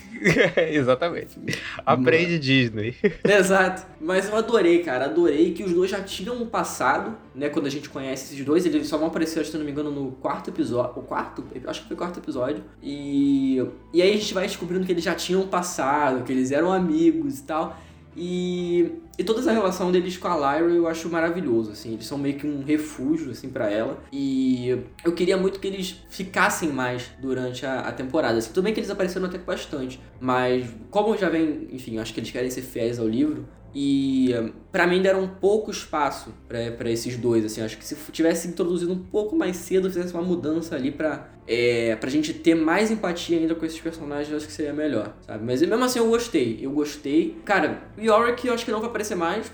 Exatamente. 0.73 1.37
Aprende 1.85 2.39
Disney. 2.39 2.95
Exato. 3.23 3.85
Mas 4.01 4.27
eu 4.29 4.35
adorei, 4.35 4.79
cara. 4.83 5.05
Adorei 5.05 5.53
que 5.53 5.63
os 5.63 5.73
dois 5.73 5.91
já 5.91 6.01
tinham 6.01 6.35
um 6.41 6.47
passado, 6.47 7.15
né? 7.39 7.49
Quando 7.49 7.65
a 7.65 7.69
gente 7.69 7.89
conhece 7.89 8.33
esses 8.33 8.45
dois. 8.45 8.65
Eles 8.65 8.87
só 8.87 8.97
vão 8.97 9.07
aparecer, 9.07 9.45
se 9.45 9.57
não 9.57 9.65
me 9.65 9.71
engano, 9.71 9.89
no 9.89 10.11
quarto 10.11 10.49
episódio. 10.49 10.99
O 10.99 11.03
quarto? 11.03 11.43
Acho 11.65 11.81
que 11.81 11.87
foi 11.87 11.95
o 11.95 11.97
quarto 11.97 12.19
episódio. 12.19 12.63
E. 12.83 13.65
E 13.93 14.01
aí 14.01 14.11
a 14.11 14.17
gente 14.17 14.33
vai 14.33 14.45
descobrindo 14.45 14.85
que 14.85 14.91
eles 14.91 15.03
já 15.03 15.15
tinham 15.15 15.47
passado, 15.47 16.23
que 16.23 16.31
eles 16.31 16.51
eram 16.51 16.71
amigos 16.71 17.39
e 17.39 17.43
tal. 17.43 17.77
E, 18.21 18.91
e 19.17 19.23
toda 19.23 19.39
essa 19.39 19.51
relação 19.51 19.91
deles 19.91 20.17
com 20.17 20.27
a 20.27 20.35
Lyra 20.35 20.71
eu 20.71 20.87
acho 20.87 21.09
maravilhoso, 21.09 21.71
assim. 21.71 21.93
Eles 21.93 22.05
são 22.05 22.17
meio 22.17 22.37
que 22.37 22.45
um 22.45 22.63
refúgio, 22.63 23.31
assim, 23.31 23.49
para 23.49 23.69
ela. 23.71 24.03
E 24.11 24.77
eu 25.05 25.13
queria 25.13 25.37
muito 25.37 25.59
que 25.59 25.67
eles 25.67 26.03
ficassem 26.09 26.69
mais 26.69 27.11
durante 27.21 27.65
a, 27.65 27.79
a 27.79 27.91
temporada. 27.93 28.37
Assim, 28.37 28.49
tudo 28.51 28.63
bem 28.63 28.73
que 28.73 28.79
eles 28.79 28.89
apareceram 28.89 29.27
até 29.27 29.37
bastante, 29.37 30.01
mas 30.19 30.67
como 30.91 31.15
já 31.17 31.29
vem, 31.29 31.69
enfim, 31.71 31.97
acho 31.97 32.13
que 32.13 32.19
eles 32.19 32.31
querem 32.31 32.49
ser 32.49 32.61
fiéis 32.61 32.99
ao 32.99 33.07
livro. 33.07 33.47
E 33.73 34.33
pra 34.71 34.87
mim 34.87 35.01
deram 35.01 35.23
um 35.23 35.27
pouco 35.27 35.69
espaço 35.69 36.33
pra 36.47 36.89
esses 36.89 37.17
dois, 37.17 37.45
assim, 37.45 37.61
acho 37.61 37.77
que 37.77 37.85
se 37.85 37.95
tivesse 38.11 38.47
introduzido 38.47 38.91
um 38.93 39.03
pouco 39.03 39.35
mais 39.35 39.57
cedo, 39.57 39.89
fizesse 39.89 40.13
uma 40.13 40.23
mudança 40.23 40.75
ali 40.75 40.91
pra, 40.91 41.29
é, 41.51 41.95
pra 41.95 42.09
gente 42.11 42.31
ter 42.31 42.53
mais 42.53 42.91
empatia 42.91 43.39
ainda 43.39 43.55
com 43.55 43.65
esses 43.65 43.79
personagens, 43.79 44.29
eu 44.29 44.37
acho 44.37 44.45
que 44.45 44.53
seria 44.53 44.71
melhor, 44.71 45.13
sabe? 45.25 45.43
Mas 45.43 45.59
mesmo 45.61 45.83
assim 45.83 45.97
eu 45.97 46.07
gostei, 46.07 46.59
eu 46.61 46.69
gostei. 46.69 47.35
Cara, 47.43 47.81
Yorick 47.99 48.45
eu 48.47 48.53
acho 48.53 48.63
que 48.63 48.71
não 48.71 48.79
vai 48.79 48.89
aparecer 48.89 49.15
mais, 49.15 49.51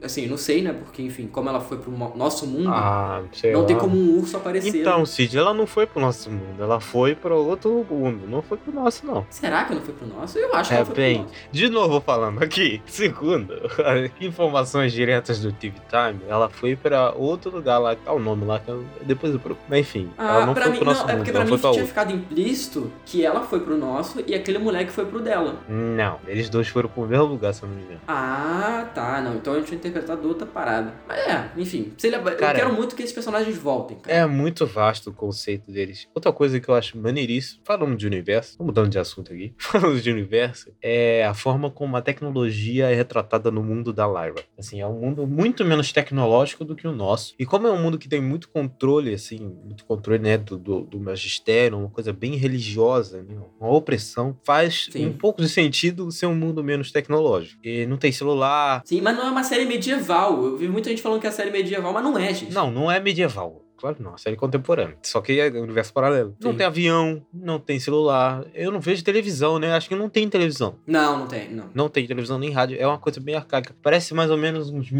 assim, 0.00 0.28
não 0.28 0.36
sei, 0.36 0.62
né? 0.62 0.72
Porque, 0.72 1.02
enfim, 1.02 1.26
como 1.26 1.48
ela 1.48 1.60
foi 1.60 1.78
pro 1.78 1.90
nosso 2.16 2.46
mundo, 2.46 2.68
Ah, 2.70 3.22
não 3.52 3.60
lá. 3.62 3.66
tem 3.66 3.76
como 3.76 3.96
um 3.96 4.18
urso 4.20 4.36
aparecer. 4.36 4.76
Então, 4.80 5.04
Cid, 5.04 5.36
ela 5.36 5.52
não 5.52 5.66
foi 5.66 5.86
pro 5.86 6.00
nosso 6.00 6.30
mundo, 6.30 6.62
ela 6.62 6.78
foi 6.78 7.16
pro 7.16 7.34
outro 7.36 7.84
mundo, 7.90 8.28
não 8.28 8.40
foi 8.40 8.56
pro 8.56 8.72
nosso, 8.72 9.04
não. 9.04 9.26
Será 9.28 9.64
que 9.64 9.74
não 9.74 9.80
foi 9.82 9.92
pro 9.94 10.06
nosso? 10.06 10.38
Eu 10.38 10.54
acho 10.54 10.68
que 10.70 10.74
É 10.74 10.78
ela 10.78 10.86
foi 10.86 10.94
bem, 10.94 11.14
pro 11.16 11.22
nosso. 11.24 11.34
de 11.50 11.68
novo 11.68 12.00
falando 12.00 12.42
aqui, 12.44 12.80
segundo 12.86 13.52
informações 14.20 14.92
diretas 14.92 15.40
do 15.40 15.52
TV 15.52 15.74
Time, 15.88 16.20
ela 16.28 16.48
foi 16.48 16.76
pra 16.76 17.12
outro 17.12 17.50
lugar 17.50 17.78
lá, 17.78 17.96
tá 17.96 18.12
o 18.12 18.18
nome 18.20 18.44
lá, 18.44 18.58
que 18.60 18.68
eu, 18.68 18.84
depois 19.02 19.32
eu 19.32 19.40
procuro. 19.40 19.64
Mas 19.68 19.80
enfim, 19.80 20.10
ela 20.16 20.42
Ah, 20.42 20.46
não 20.46 20.54
pra 20.54 20.64
foi 20.64 20.72
mim, 20.72 20.78
pro 20.78 20.86
nosso 20.86 21.02
não, 21.02 21.10
é 21.10 21.16
mundo, 21.16 21.23
porque 21.24 21.32
pra 21.32 21.40
ela 21.40 21.50
mim 21.50 21.58
pra 21.58 21.70
tinha 21.72 21.86
ficado 21.86 22.12
implícito 22.12 22.92
que 23.06 23.24
ela 23.24 23.42
foi 23.42 23.60
pro 23.60 23.76
nosso 23.76 24.22
e 24.26 24.34
aquele 24.34 24.58
moleque 24.58 24.92
foi 24.92 25.06
pro 25.06 25.20
dela. 25.20 25.60
Não, 25.68 26.18
eles 26.26 26.48
dois 26.48 26.68
foram 26.68 26.88
pro 26.88 27.06
mesmo 27.06 27.24
lugar, 27.24 27.54
se 27.54 27.62
eu 27.62 27.68
não 27.68 27.76
me 27.76 27.82
engano. 27.82 28.00
Ah, 28.06 28.90
tá, 28.94 29.20
não. 29.20 29.36
Então 29.36 29.54
a 29.54 29.56
gente 29.56 29.68
tinha 29.68 29.78
interpretado 29.78 30.26
outra 30.28 30.46
parada. 30.46 30.94
Mas 31.08 31.18
é, 31.18 31.50
enfim. 31.56 31.92
Se 31.96 32.06
ele, 32.06 32.16
eu 32.16 32.22
Cara, 32.36 32.58
quero 32.58 32.72
muito 32.72 32.94
que 32.94 33.02
esses 33.02 33.14
personagens 33.14 33.56
voltem, 33.56 33.96
cara. 33.98 34.16
É 34.16 34.26
muito 34.26 34.66
vasto 34.66 35.10
o 35.10 35.12
conceito 35.12 35.70
deles. 35.70 36.08
Outra 36.14 36.32
coisa 36.32 36.60
que 36.60 36.68
eu 36.68 36.74
acho 36.74 36.98
maneiríssimo, 36.98 37.60
falando 37.64 37.96
de 37.96 38.06
universo, 38.06 38.58
tô 38.58 38.64
mudando 38.64 38.88
de 38.88 38.98
assunto 38.98 39.32
aqui, 39.32 39.54
falando 39.58 40.00
de 40.00 40.10
universo, 40.10 40.72
é 40.82 41.24
a 41.24 41.34
forma 41.34 41.70
como 41.70 41.96
a 41.96 42.02
tecnologia 42.02 42.90
é 42.90 42.94
retratada 42.94 43.50
no 43.50 43.62
mundo 43.62 43.92
da 43.92 44.06
Lyra. 44.06 44.42
Assim, 44.58 44.80
é 44.80 44.86
um 44.86 45.00
mundo 45.00 45.26
muito 45.26 45.64
menos 45.64 45.92
tecnológico 45.92 46.64
do 46.64 46.74
que 46.74 46.86
o 46.86 46.92
nosso. 46.92 47.34
E 47.38 47.46
como 47.46 47.66
é 47.66 47.72
um 47.72 47.82
mundo 47.82 47.98
que 47.98 48.08
tem 48.08 48.20
muito 48.20 48.48
controle, 48.48 49.14
assim, 49.14 49.38
muito 49.64 49.84
controle, 49.84 50.18
né, 50.18 50.36
do, 50.36 50.58
do, 50.58 50.80
do 50.82 51.00
magistério, 51.14 51.78
uma 51.78 51.88
coisa 51.88 52.12
bem 52.12 52.36
religiosa, 52.36 53.22
né, 53.22 53.36
uma 53.60 53.70
opressão, 53.70 54.36
faz 54.44 54.88
Sim. 54.90 55.06
um 55.06 55.12
pouco 55.12 55.40
de 55.40 55.48
sentido 55.48 56.10
ser 56.10 56.26
um 56.26 56.34
mundo 56.34 56.62
menos 56.62 56.90
tecnológico. 56.90 57.60
E 57.64 57.86
não 57.86 57.96
tem 57.96 58.10
celular, 58.10 58.82
Sim, 58.84 59.00
mas 59.00 59.16
não 59.16 59.26
é 59.26 59.30
uma 59.30 59.44
série 59.44 59.64
medieval. 59.64 60.44
Eu 60.44 60.56
vi 60.56 60.68
muita 60.68 60.90
gente 60.90 61.00
falando 61.00 61.20
que 61.20 61.26
é 61.26 61.30
série 61.30 61.50
medieval, 61.50 61.92
mas 61.92 62.02
não 62.02 62.18
é, 62.18 62.34
gente. 62.34 62.52
Não, 62.52 62.70
não 62.70 62.90
é 62.90 62.98
medieval. 63.00 63.63
Claro 63.76 63.96
que 63.96 64.02
não, 64.02 64.14
é 64.14 64.18
série 64.18 64.36
contemporânea. 64.36 64.96
Só 65.02 65.20
que 65.20 65.38
é 65.38 65.48
universo 65.50 65.92
paralelo. 65.92 66.34
Não 66.40 66.52
Sim. 66.52 66.56
tem 66.58 66.66
avião, 66.66 67.22
não 67.32 67.58
tem 67.58 67.78
celular. 67.78 68.44
Eu 68.54 68.70
não 68.70 68.80
vejo 68.80 69.02
televisão, 69.04 69.58
né? 69.58 69.72
Acho 69.72 69.88
que 69.88 69.94
não 69.96 70.08
tem 70.08 70.28
televisão. 70.28 70.76
Não, 70.86 71.18
não 71.18 71.26
tem, 71.26 71.50
não. 71.52 71.70
Não 71.74 71.88
tem 71.88 72.06
televisão 72.06 72.38
nem 72.38 72.50
rádio. 72.50 72.76
É 72.80 72.86
uma 72.86 72.98
coisa 72.98 73.20
bem 73.20 73.34
arcaica. 73.34 73.74
Parece 73.82 74.14
mais 74.14 74.30
ou 74.30 74.36
menos 74.38 74.70
uns 74.70 74.90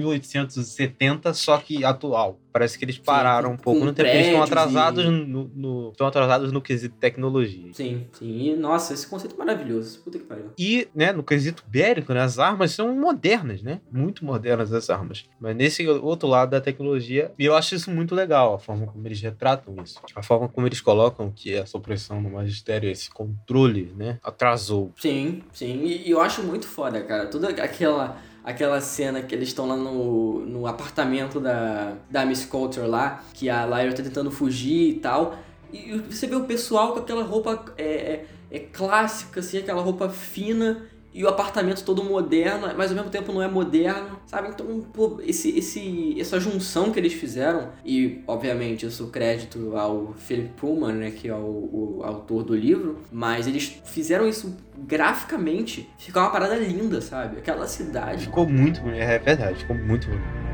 1870, 0.58 1.32
só 1.34 1.58
que 1.58 1.84
atual. 1.84 2.38
Parece 2.52 2.78
que 2.78 2.84
eles 2.84 2.98
pararam 2.98 3.48
com- 3.50 3.54
um 3.54 3.58
pouco 3.58 3.84
no 3.84 3.92
tempo. 3.92 4.08
Eles 4.08 4.26
estão 4.26 4.42
atrasados 4.42 5.04
e- 5.04 5.08
no, 5.08 5.50
no- 5.54 5.90
estão 5.90 6.06
atrasados 6.06 6.52
no 6.52 6.60
quesito 6.60 6.94
tecnologia. 7.00 7.72
Sim, 7.72 8.06
sim. 8.12 8.50
E, 8.52 8.56
nossa, 8.56 8.94
esse 8.94 9.06
conceito 9.08 9.34
é 9.34 9.38
maravilhoso. 9.38 10.00
Puta 10.04 10.18
que 10.18 10.24
pariu. 10.24 10.50
E, 10.56 10.86
né, 10.94 11.12
no 11.12 11.24
quesito 11.24 11.64
bélico, 11.66 12.12
né, 12.14 12.20
as 12.20 12.38
armas 12.38 12.70
são 12.70 12.94
modernas, 12.94 13.60
né? 13.62 13.80
Muito 13.90 14.24
modernas 14.24 14.72
as 14.72 14.88
armas. 14.88 15.24
Mas 15.40 15.56
nesse 15.56 15.86
outro 15.88 16.28
lado 16.28 16.50
da 16.50 16.60
tecnologia, 16.60 17.32
e 17.36 17.44
eu 17.44 17.56
acho 17.56 17.74
isso 17.74 17.90
muito 17.90 18.14
legal, 18.14 18.54
a 18.54 18.58
forma 18.58 18.73
como 18.86 19.06
eles 19.06 19.20
retratam 19.20 19.76
isso. 19.82 20.00
A 20.14 20.22
forma 20.22 20.48
como 20.48 20.66
eles 20.66 20.80
colocam 20.80 21.30
que 21.30 21.54
essa 21.54 21.76
opressão 21.76 22.20
no 22.20 22.30
magistério, 22.30 22.90
esse 22.90 23.10
controle, 23.10 23.92
né, 23.96 24.18
atrasou. 24.22 24.92
Sim, 24.96 25.42
sim. 25.52 25.82
E, 25.84 26.08
e 26.08 26.10
eu 26.10 26.20
acho 26.20 26.42
muito 26.42 26.66
foda, 26.66 27.00
cara. 27.02 27.26
Toda 27.26 27.48
aquela, 27.48 28.16
aquela 28.42 28.80
cena 28.80 29.22
que 29.22 29.34
eles 29.34 29.48
estão 29.48 29.66
lá 29.66 29.76
no, 29.76 30.44
no 30.46 30.66
apartamento 30.66 31.40
da, 31.40 31.96
da 32.10 32.26
Miss 32.26 32.44
Coulter 32.44 32.86
lá, 32.86 33.24
que 33.32 33.48
a 33.48 33.64
Lyra 33.64 33.94
tá 33.94 34.02
tentando 34.02 34.30
fugir 34.30 34.90
e 34.90 34.94
tal. 34.94 35.36
E 35.72 35.98
você 35.98 36.26
vê 36.26 36.36
o 36.36 36.44
pessoal 36.44 36.92
com 36.92 37.00
aquela 37.00 37.24
roupa 37.24 37.64
é, 37.76 37.84
é, 37.84 38.26
é 38.50 38.58
clássica, 38.60 39.40
assim, 39.40 39.58
aquela 39.58 39.82
roupa 39.82 40.08
fina. 40.08 40.86
E 41.14 41.22
o 41.24 41.28
apartamento 41.28 41.84
todo 41.84 42.02
moderno, 42.02 42.68
mas 42.76 42.90
ao 42.90 42.96
mesmo 42.96 43.08
tempo 43.08 43.32
não 43.32 43.40
é 43.40 43.46
moderno, 43.46 44.18
sabe? 44.26 44.48
Então, 44.48 44.80
pô, 44.92 45.20
esse, 45.24 45.56
esse, 45.56 46.20
essa 46.20 46.40
junção 46.40 46.90
que 46.90 46.98
eles 46.98 47.12
fizeram, 47.12 47.70
e 47.84 48.22
obviamente 48.26 48.84
isso 48.84 49.06
crédito 49.06 49.76
ao 49.76 50.12
Philip 50.18 50.48
Pullman, 50.56 50.92
né, 50.94 51.10
que 51.12 51.28
é 51.28 51.34
o, 51.34 51.98
o 51.98 52.00
autor 52.02 52.42
do 52.42 52.56
livro, 52.56 52.98
mas 53.12 53.46
eles 53.46 53.80
fizeram 53.84 54.28
isso 54.28 54.56
graficamente, 54.76 55.88
ficar 55.98 56.22
uma 56.22 56.30
parada 56.30 56.56
linda, 56.56 57.00
sabe? 57.00 57.38
Aquela 57.38 57.68
cidade. 57.68 58.24
Ficou 58.24 58.48
muito 58.48 58.80
é 58.88 59.18
verdade, 59.18 59.60
ficou 59.60 59.76
muito 59.76 60.08
bonito. 60.08 60.53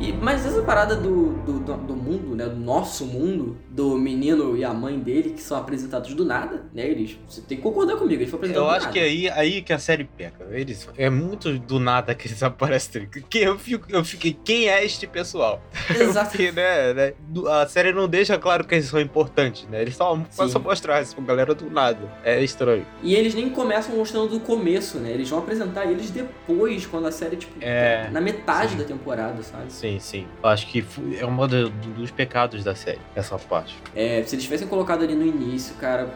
E, 0.00 0.12
mas 0.14 0.46
essa 0.46 0.62
parada 0.62 0.96
do, 0.96 1.34
do, 1.44 1.60
do, 1.60 1.76
do 1.76 1.94
mundo, 1.94 2.34
né? 2.34 2.46
Do 2.46 2.56
nosso 2.56 3.04
mundo, 3.04 3.58
do 3.68 3.98
menino 3.98 4.56
e 4.56 4.64
a 4.64 4.72
mãe 4.72 4.98
dele, 4.98 5.30
que 5.30 5.42
são 5.42 5.58
apresentados 5.58 6.14
do 6.14 6.24
nada, 6.24 6.64
né? 6.72 6.86
Eles. 6.86 7.18
Você 7.28 7.42
tem 7.42 7.58
que 7.58 7.62
concordar 7.62 7.96
comigo, 7.96 8.22
eles 8.22 8.30
foram 8.30 8.44
apresentados 8.44 8.68
Eu 8.70 8.74
acho 8.76 8.86
nada. 8.86 8.92
que 8.92 8.98
é 8.98 9.02
aí, 9.02 9.28
aí 9.30 9.62
que 9.62 9.72
a 9.72 9.78
série 9.78 10.04
peca. 10.04 10.46
Eles, 10.52 10.88
é 10.96 11.10
muito 11.10 11.58
do 11.58 11.78
nada 11.78 12.14
que 12.14 12.26
eles 12.28 12.42
aparecem. 12.42 13.06
Que 13.28 13.38
eu, 13.40 13.58
fico, 13.58 13.86
eu 13.90 14.02
fiquei, 14.04 14.36
quem 14.42 14.68
é 14.70 14.82
este 14.84 15.06
pessoal? 15.06 15.62
Exato. 15.90 16.30
Porque, 16.30 16.50
né, 16.50 16.94
né, 16.94 17.12
a 17.60 17.66
série 17.66 17.92
não 17.92 18.08
deixa 18.08 18.38
claro 18.38 18.64
que 18.64 18.74
eles 18.74 18.86
são 18.86 19.00
importantes, 19.00 19.66
né? 19.68 19.82
Eles 19.82 19.96
só 19.96 20.16
começam 20.34 20.60
a 20.60 20.64
mostrar 20.64 21.02
isso 21.02 21.14
pra 21.14 21.24
galera 21.24 21.54
do 21.54 21.68
nada. 21.70 21.98
É 22.24 22.42
estranho. 22.42 22.86
E 23.02 23.14
eles 23.14 23.34
nem 23.34 23.50
começam 23.50 23.94
mostrando 23.94 24.28
do 24.28 24.40
começo, 24.40 24.98
né? 24.98 25.10
Eles 25.12 25.28
vão 25.28 25.40
apresentar 25.40 25.84
eles 25.84 26.10
depois, 26.10 26.86
quando 26.86 27.06
a 27.06 27.12
série, 27.12 27.36
tipo, 27.36 27.52
É, 27.60 28.08
na 28.10 28.20
metade 28.20 28.72
sim. 28.72 28.78
da 28.78 28.84
temporada, 28.84 29.42
sabe? 29.42 29.70
Sim, 29.72 29.89
sim. 29.98 30.26
Eu 30.42 30.48
acho 30.48 30.66
que 30.68 30.84
é 31.18 31.26
um 31.26 31.46
do- 31.46 31.70
dos 31.70 32.10
pecados 32.10 32.62
da 32.62 32.74
série, 32.74 33.00
essa 33.14 33.38
parte. 33.38 33.74
É, 33.96 34.22
se 34.24 34.34
eles 34.34 34.44
tivessem 34.44 34.68
colocado 34.68 35.02
ali 35.02 35.14
no 35.14 35.24
início, 35.26 35.74
cara, 35.76 36.08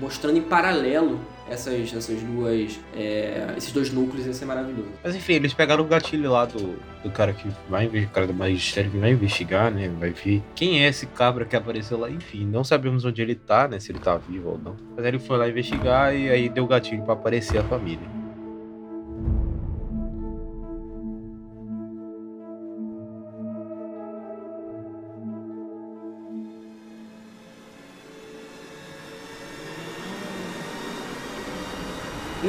mostrando 0.00 0.36
em 0.38 0.42
paralelo 0.42 1.18
essas, 1.48 1.92
essas 1.92 2.22
duas. 2.22 2.78
é, 2.94 3.54
esses 3.56 3.72
dois 3.72 3.92
núcleos, 3.92 4.24
ia 4.26 4.32
ser 4.32 4.44
maravilhoso. 4.44 4.88
Mas 5.02 5.16
enfim, 5.16 5.32
eles 5.32 5.52
pegaram 5.52 5.82
o 5.82 5.86
gatilho 5.86 6.30
lá 6.30 6.44
do, 6.44 6.78
do 7.02 7.10
cara 7.10 7.32
que 7.32 7.48
vai 7.68 7.86
investigar, 7.86 8.12
cara 8.14 8.26
do 8.28 8.34
magistério 8.34 8.90
que 8.90 8.98
vai 8.98 9.10
investigar, 9.10 9.70
né? 9.72 9.88
Vai 9.98 10.10
ver 10.10 10.42
quem 10.54 10.84
é 10.84 10.88
esse 10.88 11.06
cabra 11.06 11.44
que 11.44 11.56
apareceu 11.56 11.98
lá. 11.98 12.08
Enfim, 12.08 12.44
não 12.46 12.62
sabemos 12.62 13.04
onde 13.04 13.20
ele 13.20 13.34
tá, 13.34 13.66
né? 13.66 13.80
Se 13.80 13.90
ele 13.90 13.98
tá 13.98 14.16
vivo 14.16 14.50
ou 14.50 14.58
não. 14.58 14.76
Mas 14.96 15.04
ele 15.04 15.18
foi 15.18 15.38
lá 15.38 15.48
investigar 15.48 16.14
e 16.14 16.30
aí 16.30 16.48
deu 16.48 16.66
gatilho 16.68 17.02
pra 17.02 17.14
aparecer 17.14 17.58
a 17.58 17.64
família. 17.64 18.19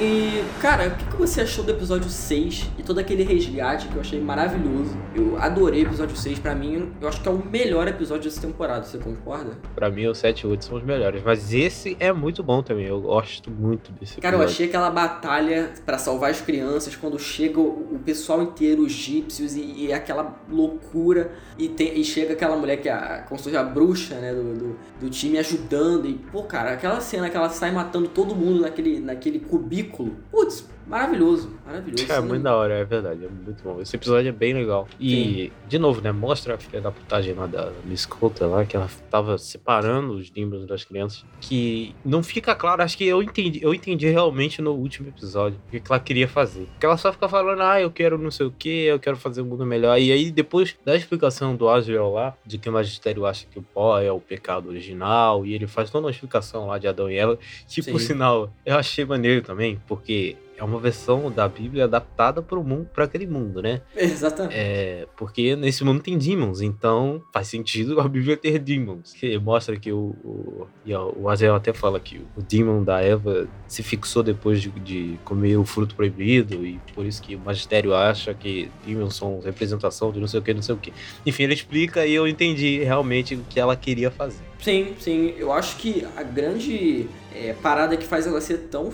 E, 0.01 0.30
cara, 0.59 0.87
o 0.89 0.95
que, 0.95 1.05
que 1.05 1.15
você 1.15 1.41
achou 1.41 1.63
do 1.63 1.71
episódio 1.71 2.09
6 2.09 2.69
e 2.77 2.83
todo 2.83 2.99
aquele 2.99 3.23
resgate 3.23 3.87
que 3.87 3.95
eu 3.95 4.01
achei 4.01 4.19
maravilhoso? 4.19 4.95
Eu 5.15 5.37
adorei 5.37 5.83
o 5.83 5.87
episódio 5.87 6.15
6, 6.15 6.39
pra 6.39 6.53
mim, 6.55 6.91
eu 7.01 7.07
acho 7.07 7.21
que 7.21 7.27
é 7.27 7.31
o 7.31 7.43
melhor 7.45 7.87
episódio 7.87 8.29
dessa 8.29 8.41
temporada, 8.41 8.83
você 8.85 8.97
concorda? 8.97 9.57
Pra 9.75 9.89
mim, 9.89 10.07
o 10.07 10.15
7 10.15 10.41
e 10.41 10.47
o 10.47 10.51
8 10.51 10.65
são 10.65 10.77
os 10.77 10.83
melhores. 10.83 11.21
Mas 11.23 11.53
esse 11.53 11.95
é 11.99 12.11
muito 12.11 12.43
bom 12.43 12.61
também. 12.63 12.85
Eu 12.87 13.01
gosto 13.01 13.49
muito 13.51 13.91
desse 13.93 14.19
Cara, 14.21 14.35
eu 14.37 14.41
achei 14.43 14.67
aquela 14.67 14.89
batalha 14.89 15.71
pra 15.85 15.97
salvar 15.97 16.31
as 16.31 16.41
crianças, 16.41 16.95
quando 16.95 17.17
chega 17.19 17.59
o, 17.59 17.99
pessoal 18.03 18.41
inteiro, 18.41 18.81
os 18.83 18.91
egípcios, 18.91 19.55
e, 19.55 19.85
e 19.87 19.93
aquela 19.93 20.35
loucura, 20.49 21.31
e, 21.57 21.67
tem- 21.69 21.99
e 21.99 22.03
chega 22.03 22.33
aquela 22.33 22.55
mulher 22.55 22.77
que 22.77 22.89
é 22.89 22.91
a, 22.93 23.23
como 23.27 23.37
se 23.37 23.45
fosse 23.45 23.57
a 23.57 23.63
bruxa, 23.63 24.15
né, 24.15 24.33
do, 24.33 24.53
do, 24.53 24.75
do 24.99 25.09
time 25.09 25.37
ajudando, 25.37 26.07
e, 26.07 26.13
pô, 26.13 26.43
cara, 26.43 26.71
aquela 26.73 26.99
cena 27.01 27.29
que 27.29 27.37
ela 27.37 27.49
sai 27.49 27.71
matando 27.71 28.07
todo 28.09 28.35
mundo 28.35 28.61
naquele, 28.61 28.99
naquele 28.99 29.39
cubículo, 29.39 30.15
putz, 30.41 30.63
maravilhoso, 30.91 31.49
maravilhoso. 31.65 32.11
É 32.11 32.19
muito 32.19 32.43
da 32.43 32.55
hora, 32.55 32.73
é 32.73 32.83
verdade, 32.83 33.23
é 33.23 33.29
muito 33.29 33.63
bom. 33.63 33.79
Esse 33.79 33.95
episódio 33.95 34.27
é 34.27 34.31
bem 34.31 34.53
legal. 34.53 34.87
E, 34.99 35.51
de 35.67 35.79
novo, 35.79 36.01
né, 36.01 36.11
mostra 36.11 36.55
a 36.55 36.57
filha 36.57 36.81
da 36.81 36.91
putagem 36.91 37.33
lá 37.33 37.47
da 37.47 37.71
Miss 37.85 38.05
Coulter 38.05 38.47
lá, 38.47 38.65
que 38.65 38.75
ela 38.75 38.89
tava 39.09 39.37
separando 39.37 40.13
os 40.13 40.29
Demons 40.29 40.67
das 40.67 40.83
crianças, 40.83 41.25
que 41.39 41.95
não 42.03 42.21
fica 42.21 42.53
claro, 42.53 42.83
acho 42.83 42.97
que 42.97 43.05
eu 43.05 43.23
entendi, 43.23 43.63
eu 43.63 43.73
entendi 43.73 44.09
realmente 44.09 44.61
no 44.61 44.73
último 44.73 45.07
episódio 45.07 45.57
o 45.67 45.71
que, 45.71 45.81
ela 45.89 45.99
queria 45.99 46.27
fazer. 46.27 46.65
Porque 46.71 46.85
ela 46.85 46.97
só 46.97 47.13
fica 47.13 47.29
falando, 47.29 47.61
ah, 47.61 47.79
eu 47.79 47.89
quero 47.89 48.17
não 48.17 48.29
sei 48.29 48.45
o 48.45 48.51
que, 48.51 48.83
eu 48.83 48.99
quero 48.99 49.15
fazer 49.15 49.41
um 49.41 49.45
mundo 49.45 49.65
melhor. 49.65 49.97
E 49.97 50.11
aí, 50.11 50.29
depois 50.29 50.75
da 50.83 50.95
explicação 50.95 51.55
do 51.55 51.69
Asriel 51.69 52.11
lá, 52.11 52.35
de 52.45 52.57
que 52.57 52.69
o 52.69 52.73
magistério 52.73 53.25
acha 53.25 53.47
que 53.49 53.57
o 53.57 53.61
pó 53.61 53.97
é 53.99 54.11
o 54.11 54.19
pecado 54.19 54.67
original, 54.67 55.45
e 55.45 55.53
ele 55.53 55.67
faz 55.67 55.89
toda 55.89 56.05
uma 56.05 56.11
explicação 56.11 56.67
lá 56.67 56.77
de 56.77 56.87
Adão 56.87 57.09
e 57.09 57.17
Eva, 57.17 57.39
que, 57.67 57.81
por 57.83 57.99
Sim. 57.99 58.07
sinal, 58.07 58.51
eu 58.65 58.75
achei 58.75 59.05
maneiro 59.05 59.41
também, 59.41 59.79
porque 59.87 60.35
é 60.61 60.63
uma 60.63 60.79
versão 60.79 61.31
da 61.31 61.49
Bíblia 61.49 61.85
adaptada 61.85 62.39
para 62.39 62.59
o 62.59 62.63
mundo, 62.63 62.87
para 62.93 63.05
aquele 63.05 63.25
mundo, 63.25 63.63
né? 63.63 63.81
Exatamente. 63.97 64.53
É, 64.55 65.07
porque 65.17 65.55
nesse 65.55 65.83
mundo 65.83 66.03
tem 66.03 66.15
demons, 66.19 66.61
então 66.61 67.19
faz 67.33 67.47
sentido 67.47 67.99
a 67.99 68.07
Bíblia 68.07 68.37
ter 68.37 68.59
demons. 68.59 69.11
Que 69.13 69.39
mostra 69.39 69.75
que 69.75 69.91
o, 69.91 70.15
o, 70.23 70.67
e 70.85 70.93
o 70.93 71.27
Azel 71.27 71.55
até 71.55 71.73
fala 71.73 71.99
que 71.99 72.21
o 72.37 72.43
demon 72.43 72.83
da 72.83 73.01
Eva 73.01 73.47
se 73.67 73.81
fixou 73.81 74.21
depois 74.21 74.61
de, 74.61 74.69
de 74.69 75.17
comer 75.25 75.57
o 75.57 75.65
fruto 75.65 75.95
proibido 75.95 76.63
e 76.63 76.79
por 76.93 77.07
isso 77.07 77.23
que 77.23 77.35
o 77.35 77.39
magistério 77.39 77.95
acha 77.95 78.31
que 78.31 78.69
demons 78.85 79.15
são 79.15 79.39
representação 79.39 80.11
de 80.11 80.19
não 80.19 80.27
sei 80.27 80.41
o 80.41 80.43
que, 80.43 80.53
não 80.53 80.61
sei 80.61 80.75
o 80.75 80.77
que. 80.77 80.93
Enfim, 81.25 81.43
ele 81.43 81.55
explica 81.55 82.05
e 82.05 82.13
eu 82.13 82.27
entendi 82.27 82.83
realmente 82.83 83.33
o 83.33 83.43
que 83.49 83.59
ela 83.59 83.75
queria 83.75 84.11
fazer. 84.11 84.50
Sim, 84.61 84.95
sim. 84.99 85.33
Eu 85.37 85.51
acho 85.51 85.77
que 85.77 86.07
a 86.15 86.23
grande 86.23 87.09
é, 87.33 87.53
parada 87.53 87.97
que 87.97 88.05
faz 88.05 88.27
ela 88.27 88.39
ser 88.39 88.67
tão 88.69 88.91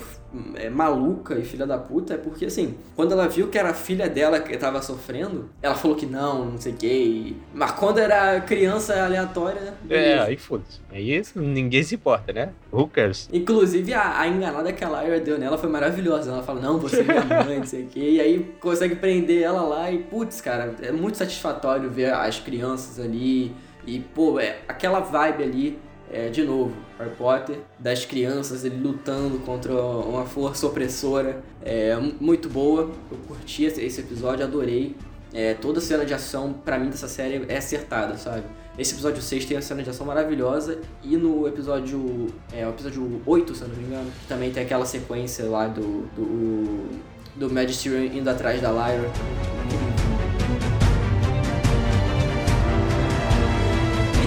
é, 0.54 0.70
maluca 0.70 1.38
e 1.38 1.42
filha 1.42 1.66
da 1.66 1.76
puta 1.76 2.14
é 2.14 2.16
porque, 2.16 2.46
assim, 2.46 2.76
quando 2.96 3.12
ela 3.12 3.28
viu 3.28 3.48
que 3.48 3.58
era 3.58 3.70
a 3.70 3.74
filha 3.74 4.08
dela 4.08 4.40
que 4.40 4.56
tava 4.56 4.80
sofrendo, 4.80 5.50
ela 5.60 5.74
falou 5.74 5.96
que 5.96 6.06
não, 6.06 6.52
não 6.52 6.58
sei 6.58 6.72
o 6.72 6.76
que. 6.76 7.36
Mas 7.52 7.72
quando 7.72 7.98
era 7.98 8.40
criança 8.40 8.94
aleatória. 9.02 9.74
É, 9.84 9.86
beleza. 9.86 10.24
aí 10.24 10.36
foda-se. 10.36 10.80
Aí 10.90 11.14
isso, 11.14 11.40
ninguém 11.40 11.82
se 11.82 11.96
importa, 11.96 12.32
né? 12.32 12.50
Who 12.72 12.88
cares? 12.88 13.28
Inclusive, 13.32 13.92
a, 13.92 14.20
a 14.20 14.28
enganada 14.28 14.72
que 14.72 14.84
a 14.84 15.02
Lyra 15.02 15.20
deu 15.20 15.38
nela 15.38 15.58
foi 15.58 15.68
maravilhosa. 15.68 16.30
Ela 16.30 16.42
fala, 16.42 16.60
não, 16.60 16.78
você 16.78 17.00
é 17.00 17.04
minha 17.04 17.24
mãe, 17.44 17.58
não 17.58 17.66
sei 17.66 17.84
o 17.84 17.86
quê. 17.88 18.10
E 18.12 18.20
aí 18.20 18.54
consegue 18.60 18.96
prender 18.96 19.42
ela 19.42 19.62
lá 19.62 19.90
e, 19.90 19.98
putz, 19.98 20.40
cara, 20.40 20.74
é 20.80 20.92
muito 20.92 21.18
satisfatório 21.18 21.90
ver 21.90 22.12
as 22.12 22.40
crianças 22.40 22.98
ali. 22.98 23.54
E, 23.86 24.00
pô, 24.00 24.38
é, 24.38 24.58
aquela 24.68 25.00
vibe 25.00 25.42
ali, 25.42 25.78
é, 26.10 26.28
de 26.28 26.42
novo, 26.44 26.74
Harry 26.98 27.10
Potter, 27.16 27.58
das 27.78 28.04
crianças, 28.04 28.64
ele 28.64 28.76
lutando 28.80 29.38
contra 29.40 29.72
uma 29.72 30.24
força 30.26 30.66
opressora. 30.66 31.42
É 31.62 31.94
mu- 31.96 32.14
muito 32.20 32.48
boa. 32.48 32.90
Eu 33.10 33.16
curti 33.26 33.64
esse 33.64 34.00
episódio, 34.00 34.44
adorei. 34.44 34.96
É, 35.32 35.52
toda 35.54 35.80
cena 35.80 36.04
de 36.06 36.14
ação, 36.14 36.52
pra 36.52 36.78
mim, 36.78 36.88
dessa 36.88 37.06
série 37.08 37.44
é 37.48 37.58
acertada, 37.58 38.16
sabe? 38.16 38.44
Esse 38.78 38.94
episódio 38.94 39.20
6 39.20 39.44
tem 39.44 39.56
uma 39.56 39.62
cena 39.62 39.82
de 39.82 39.90
ação 39.90 40.06
maravilhosa. 40.06 40.80
E 41.02 41.16
no 41.16 41.46
episódio. 41.48 42.28
É, 42.52 42.66
episódio 42.68 43.20
8, 43.26 43.54
se 43.54 43.64
não 43.64 43.74
me 43.74 43.84
engano, 43.84 44.10
também 44.28 44.50
tem 44.52 44.62
aquela 44.62 44.86
sequência 44.86 45.44
lá 45.46 45.66
do. 45.66 46.06
do. 46.16 46.88
do 47.36 47.50
Magister 47.52 48.14
indo 48.16 48.28
atrás 48.30 48.60
da 48.62 48.70
Lyra. 48.70 49.10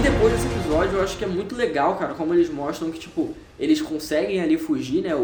Depois 0.02 0.32
desse 0.32 0.46
episódio, 0.46 0.98
eu 0.98 1.02
acho 1.02 1.16
que 1.16 1.24
é 1.24 1.28
muito 1.28 1.54
legal, 1.54 1.96
cara, 1.96 2.14
como 2.14 2.34
eles 2.34 2.50
mostram 2.50 2.90
que, 2.90 2.98
tipo, 2.98 3.34
eles 3.58 3.80
conseguem 3.80 4.40
ali 4.40 4.58
fugir, 4.58 5.02
né? 5.02 5.14
O, 5.14 5.18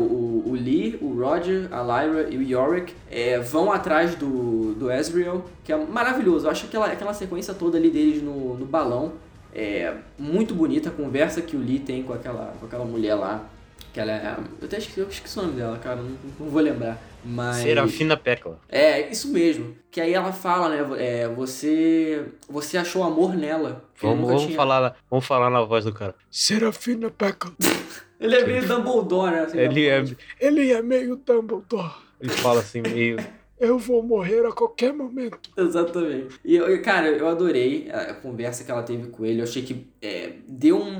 o, 0.46 0.52
Lee, 0.52 0.96
o 1.00 1.20
Roger, 1.20 1.68
a 1.72 1.82
Lyra 1.82 2.28
e 2.30 2.38
o 2.38 2.42
Yorick 2.42 2.94
é, 3.10 3.40
vão 3.40 3.72
atrás 3.72 4.14
do, 4.14 4.74
do 4.74 4.90
Ezreal, 4.90 5.44
que 5.64 5.72
é 5.72 5.76
maravilhoso. 5.76 6.46
Eu 6.46 6.50
acho 6.52 6.66
aquela, 6.66 6.86
aquela 6.86 7.12
sequência 7.12 7.52
toda 7.52 7.76
ali 7.76 7.90
deles 7.90 8.22
no, 8.22 8.56
no 8.56 8.64
balão 8.64 9.14
é 9.52 9.94
muito 10.16 10.54
bonita. 10.54 10.90
A 10.90 10.92
conversa 10.92 11.42
que 11.42 11.56
o 11.56 11.60
Lee 11.60 11.80
tem 11.80 12.04
com 12.04 12.12
aquela, 12.12 12.54
com 12.60 12.66
aquela 12.66 12.84
mulher 12.84 13.16
lá. 13.16 13.44
Que 13.92 14.00
ela 14.00 14.12
é. 14.12 14.36
Eu 14.60 14.66
até 14.66 14.78
esqueci, 14.78 15.00
eu 15.00 15.08
esqueci 15.08 15.38
o 15.38 15.42
nome 15.42 15.54
dela, 15.54 15.78
cara, 15.78 15.96
não, 15.96 16.16
não 16.38 16.50
vou 16.50 16.60
lembrar. 16.62 17.00
Mas. 17.24 17.56
Serafina 17.56 18.16
Pecla. 18.16 18.60
É, 18.68 19.10
isso 19.10 19.28
mesmo. 19.32 19.76
Que 19.90 20.00
aí 20.00 20.14
ela 20.14 20.32
fala, 20.32 20.68
né? 20.68 20.96
É, 20.98 21.28
você. 21.28 22.24
Você 22.48 22.78
achou 22.78 23.02
amor 23.02 23.34
nela. 23.34 23.84
Vamos, 24.00 24.26
vamos, 24.26 24.42
tinha. 24.44 24.56
falar, 24.56 24.96
vamos 25.10 25.26
falar 25.26 25.50
na 25.50 25.62
voz 25.62 25.84
do 25.84 25.92
cara. 25.92 26.14
Serafina 26.30 27.10
Pecla. 27.10 27.52
Ele 28.20 28.34
é 28.34 28.44
meio 28.44 28.66
Dumbledore, 28.66 29.30
né? 29.30 29.40
assim, 29.42 29.58
Ele 29.58 29.86
é, 29.86 30.04
ele 30.40 30.72
é 30.72 30.82
meio 30.82 31.14
Dumbledore. 31.14 31.92
Ele 32.20 32.30
fala 32.32 32.58
assim, 32.60 32.80
meio. 32.80 33.16
Eu 33.60 33.76
vou 33.76 34.02
morrer 34.04 34.46
a 34.46 34.52
qualquer 34.52 34.92
momento. 34.92 35.50
Exatamente. 35.56 36.38
E, 36.44 36.54
eu- 36.54 36.80
cara, 36.80 37.08
eu 37.08 37.26
adorei 37.26 37.90
a 37.90 38.14
conversa 38.14 38.62
que 38.62 38.70
ela 38.70 38.84
teve 38.84 39.08
com 39.08 39.26
ele. 39.26 39.40
Eu 39.40 39.44
achei 39.44 39.62
que 39.62 39.84
é, 40.00 40.34
deu 40.46 40.76
um, 40.76 40.98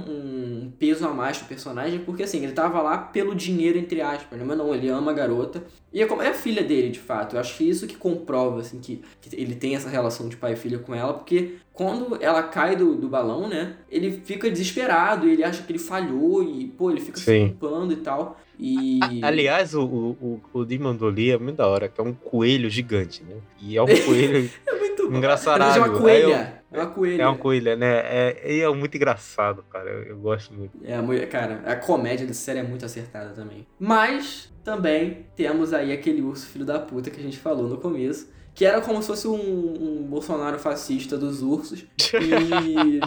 um 0.67 0.73
peso 0.77 1.07
a 1.07 1.15
mais 1.15 1.39
pro 1.39 1.47
personagem, 1.47 2.01
porque 2.01 2.25
assim, 2.25 2.43
ele 2.43 2.53
tava 2.53 2.83
lá 2.83 2.99
pelo 2.99 3.35
dinheiro, 3.35 3.79
entre 3.79 4.01
aspas, 4.01 4.39
né? 4.39 4.45
Mas 4.45 4.59
não, 4.59 4.75
ele 4.75 4.89
ama 4.89 5.13
a 5.13 5.15
garota. 5.15 5.63
E 5.93 6.03
é, 6.03 6.07
como, 6.07 6.21
é 6.21 6.29
a 6.29 6.35
filha 6.35 6.63
dele, 6.63 6.91
de 6.91 6.99
fato. 6.99 7.37
Eu 7.37 7.41
acho 7.41 7.57
que 7.57 7.69
isso 7.69 7.87
que 7.87 7.97
comprova, 7.97 8.61
assim, 8.61 8.81
que, 8.81 9.01
que 9.21 9.41
ele 9.41 9.55
tem 9.55 9.77
essa 9.77 9.89
relação 9.89 10.29
de 10.29 10.37
pai 10.37 10.55
e 10.55 10.57
filha 10.57 10.79
com 10.79 10.95
ela, 10.95 11.15
porque 11.15 11.57
quando 11.73 12.19
ela 12.21 12.43
cai 12.43 12.75
do, 12.75 12.97
do 12.97 13.09
balão, 13.09 13.49
né? 13.49 13.77
Ele 13.89 14.21
fica 14.25 14.51
desesperado, 14.51 15.29
ele 15.29 15.45
acha 15.45 15.63
que 15.63 15.71
ele 15.71 15.79
falhou 15.79 16.43
e, 16.43 16.67
pô, 16.67 16.91
ele 16.91 17.01
fica 17.01 17.19
se 17.19 17.25
Sim. 17.25 17.49
culpando 17.51 17.93
e 17.93 17.97
tal. 17.99 18.37
E. 18.59 18.99
Aliás, 19.23 19.75
o, 19.75 19.85
o, 19.85 20.11
o, 20.21 20.41
o 20.61 20.65
Demon 20.65 20.97
do 20.97 21.09
Lee 21.09 21.31
é 21.31 21.39
muito 21.39 21.57
da 21.59 21.69
hora, 21.69 21.89
que 21.89 22.01
é 22.01 22.05
um 22.05 22.13
coelho 22.13 22.69
gigante, 22.69 23.23
né? 23.23 23.37
E 23.61 23.77
é 23.77 23.83
um 23.83 23.87
coelho. 24.05 24.51
é 24.67 24.88
engraçado. 25.17 25.63
É 25.63 25.79
uma 25.79 25.99
coelha. 25.99 26.63
É 26.71 26.79
uma 26.79 26.87
coelha. 26.87 27.23
é 27.23 27.29
um 27.29 27.37
coelho, 27.37 27.77
né? 27.77 27.97
É, 28.05 28.55
e 28.57 28.61
é 28.61 28.69
muito 28.69 28.95
engraçado, 28.97 29.65
cara. 29.71 29.89
Eu, 29.91 30.03
eu 30.03 30.19
gosto 30.19 30.53
muito. 30.53 30.73
É, 30.85 31.27
cara, 31.27 31.63
a 31.65 31.77
comédia 31.77 32.27
dessa 32.27 32.41
série 32.41 32.59
é 32.59 32.63
muito 32.63 32.85
acertada 32.85 33.31
também. 33.31 33.67
Mas 33.79 34.53
também 34.63 35.27
temos 35.35 35.73
aí 35.73 35.93
aquele 35.93 36.21
urso 36.21 36.47
filho 36.47 36.65
da 36.65 36.79
puta 36.79 37.11
que 37.11 37.19
a 37.19 37.23
gente 37.23 37.39
falou 37.39 37.69
no 37.69 37.79
começo, 37.79 38.31
que 38.55 38.67
era 38.67 38.81
como 38.81 39.01
se 39.01 39.09
fosse 39.09 39.27
um, 39.27 39.35
um 39.35 40.07
Bolsonaro 40.07 40.59
fascista 40.59 41.17
dos 41.17 41.43
ursos. 41.43 41.87
E, 42.15 43.01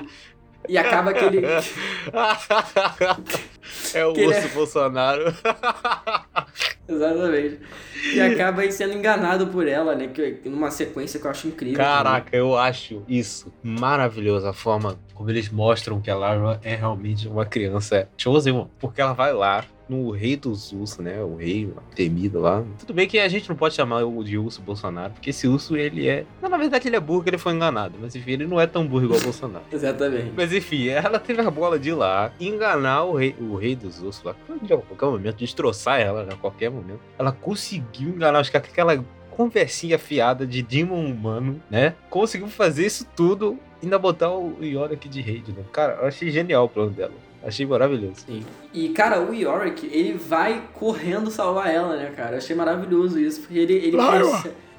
e 0.73 0.77
acaba 0.77 1.13
que 1.13 1.23
ele. 1.23 1.41
é 3.93 4.05
o 4.05 4.09
urso 4.27 4.39
é- 4.39 4.47
Bolsonaro. 4.49 5.23
Exatamente. 6.87 7.59
E 8.13 8.19
acaba 8.19 8.61
aí 8.63 8.71
sendo 8.71 8.93
enganado 8.93 9.47
por 9.47 9.67
ela, 9.67 9.95
né? 9.95 10.07
Que, 10.07 10.41
numa 10.49 10.71
sequência 10.71 11.19
que 11.19 11.25
eu 11.25 11.31
acho 11.31 11.47
incrível. 11.47 11.77
também. 11.77 11.91
Caraca, 11.91 12.35
eu 12.35 12.57
acho 12.57 13.03
isso 13.07 13.53
maravilhoso. 13.63 14.47
A 14.47 14.53
forma 14.53 14.99
como 15.13 15.29
eles 15.29 15.49
mostram 15.49 16.01
que 16.01 16.09
a 16.09 16.15
Lara 16.15 16.59
é 16.63 16.75
realmente 16.75 17.27
uma 17.27 17.45
criança 17.45 18.09
chosen, 18.17 18.67
porque 18.79 18.99
ela 18.99 19.13
vai 19.13 19.31
lá 19.33 19.63
no 19.91 20.09
rei 20.11 20.37
dos 20.37 20.71
ursos, 20.71 20.99
né? 20.99 21.21
O 21.21 21.35
rei 21.35 21.69
temido 21.93 22.39
lá. 22.39 22.63
Tudo 22.79 22.93
bem 22.93 23.07
que 23.07 23.19
a 23.19 23.27
gente 23.27 23.49
não 23.49 23.57
pode 23.57 23.75
chamar 23.75 24.03
o 24.05 24.23
de 24.23 24.37
urso 24.37 24.61
Bolsonaro, 24.61 25.11
porque 25.11 25.31
esse 25.31 25.47
urso, 25.47 25.75
ele 25.75 26.07
é... 26.07 26.25
Não, 26.41 26.49
na 26.49 26.57
verdade, 26.57 26.87
ele 26.87 26.95
é 26.95 26.99
burro, 26.99 27.23
que 27.23 27.29
ele 27.29 27.37
foi 27.37 27.53
enganado. 27.53 27.95
Mas 27.99 28.15
enfim, 28.15 28.31
ele 28.31 28.47
não 28.47 28.59
é 28.59 28.65
tão 28.65 28.87
burro 28.87 29.03
igual 29.03 29.19
o 29.19 29.23
Bolsonaro. 29.23 29.65
Exatamente. 29.69 30.31
Mas 30.35 30.53
enfim, 30.53 30.87
ela 30.87 31.19
teve 31.19 31.41
a 31.41 31.51
bola 31.51 31.77
de 31.77 31.89
ir 31.89 31.93
lá, 31.93 32.31
enganar 32.39 33.03
o 33.03 33.15
rei, 33.15 33.35
o 33.37 33.55
rei 33.55 33.75
dos 33.75 34.01
ursos 34.01 34.23
lá, 34.23 34.31
a 34.31 34.67
qualquer 34.77 35.05
momento, 35.05 35.35
destroçar 35.35 35.99
ela 35.99 36.25
a 36.31 36.35
qualquer 36.37 36.71
momento. 36.71 37.01
Ela 37.19 37.33
conseguiu 37.33 38.09
enganar 38.09 38.39
os 38.39 38.49
caras 38.49 38.67
com 38.67 38.71
aquela 38.71 39.03
conversinha 39.29 39.99
fiada 39.99 40.45
de 40.45 40.61
Demon 40.61 41.05
humano, 41.05 41.61
né? 41.69 41.95
Conseguiu 42.09 42.47
fazer 42.47 42.85
isso 42.85 43.05
tudo 43.15 43.57
e 43.81 43.85
ainda 43.85 43.97
botar 43.97 44.29
o 44.31 44.55
Yorick 44.61 45.09
de 45.09 45.19
rei 45.19 45.39
de 45.39 45.51
novo. 45.51 45.67
Cara, 45.69 45.93
eu 46.01 46.07
achei 46.07 46.29
genial 46.29 46.65
o 46.65 46.69
plano 46.69 46.91
dela. 46.91 47.13
Achei 47.43 47.65
maravilhoso. 47.65 48.21
Sim. 48.25 48.43
E, 48.73 48.89
cara, 48.89 49.21
o 49.21 49.33
Yorick, 49.33 49.85
ele 49.91 50.13
vai 50.13 50.63
correndo 50.73 51.31
salvar 51.31 51.69
ela, 51.73 51.95
né, 51.95 52.11
cara? 52.15 52.37
Achei 52.37 52.55
maravilhoso 52.55 53.19
isso, 53.19 53.41
porque 53.41 53.57
ele, 53.57 53.73
ele, 53.73 53.97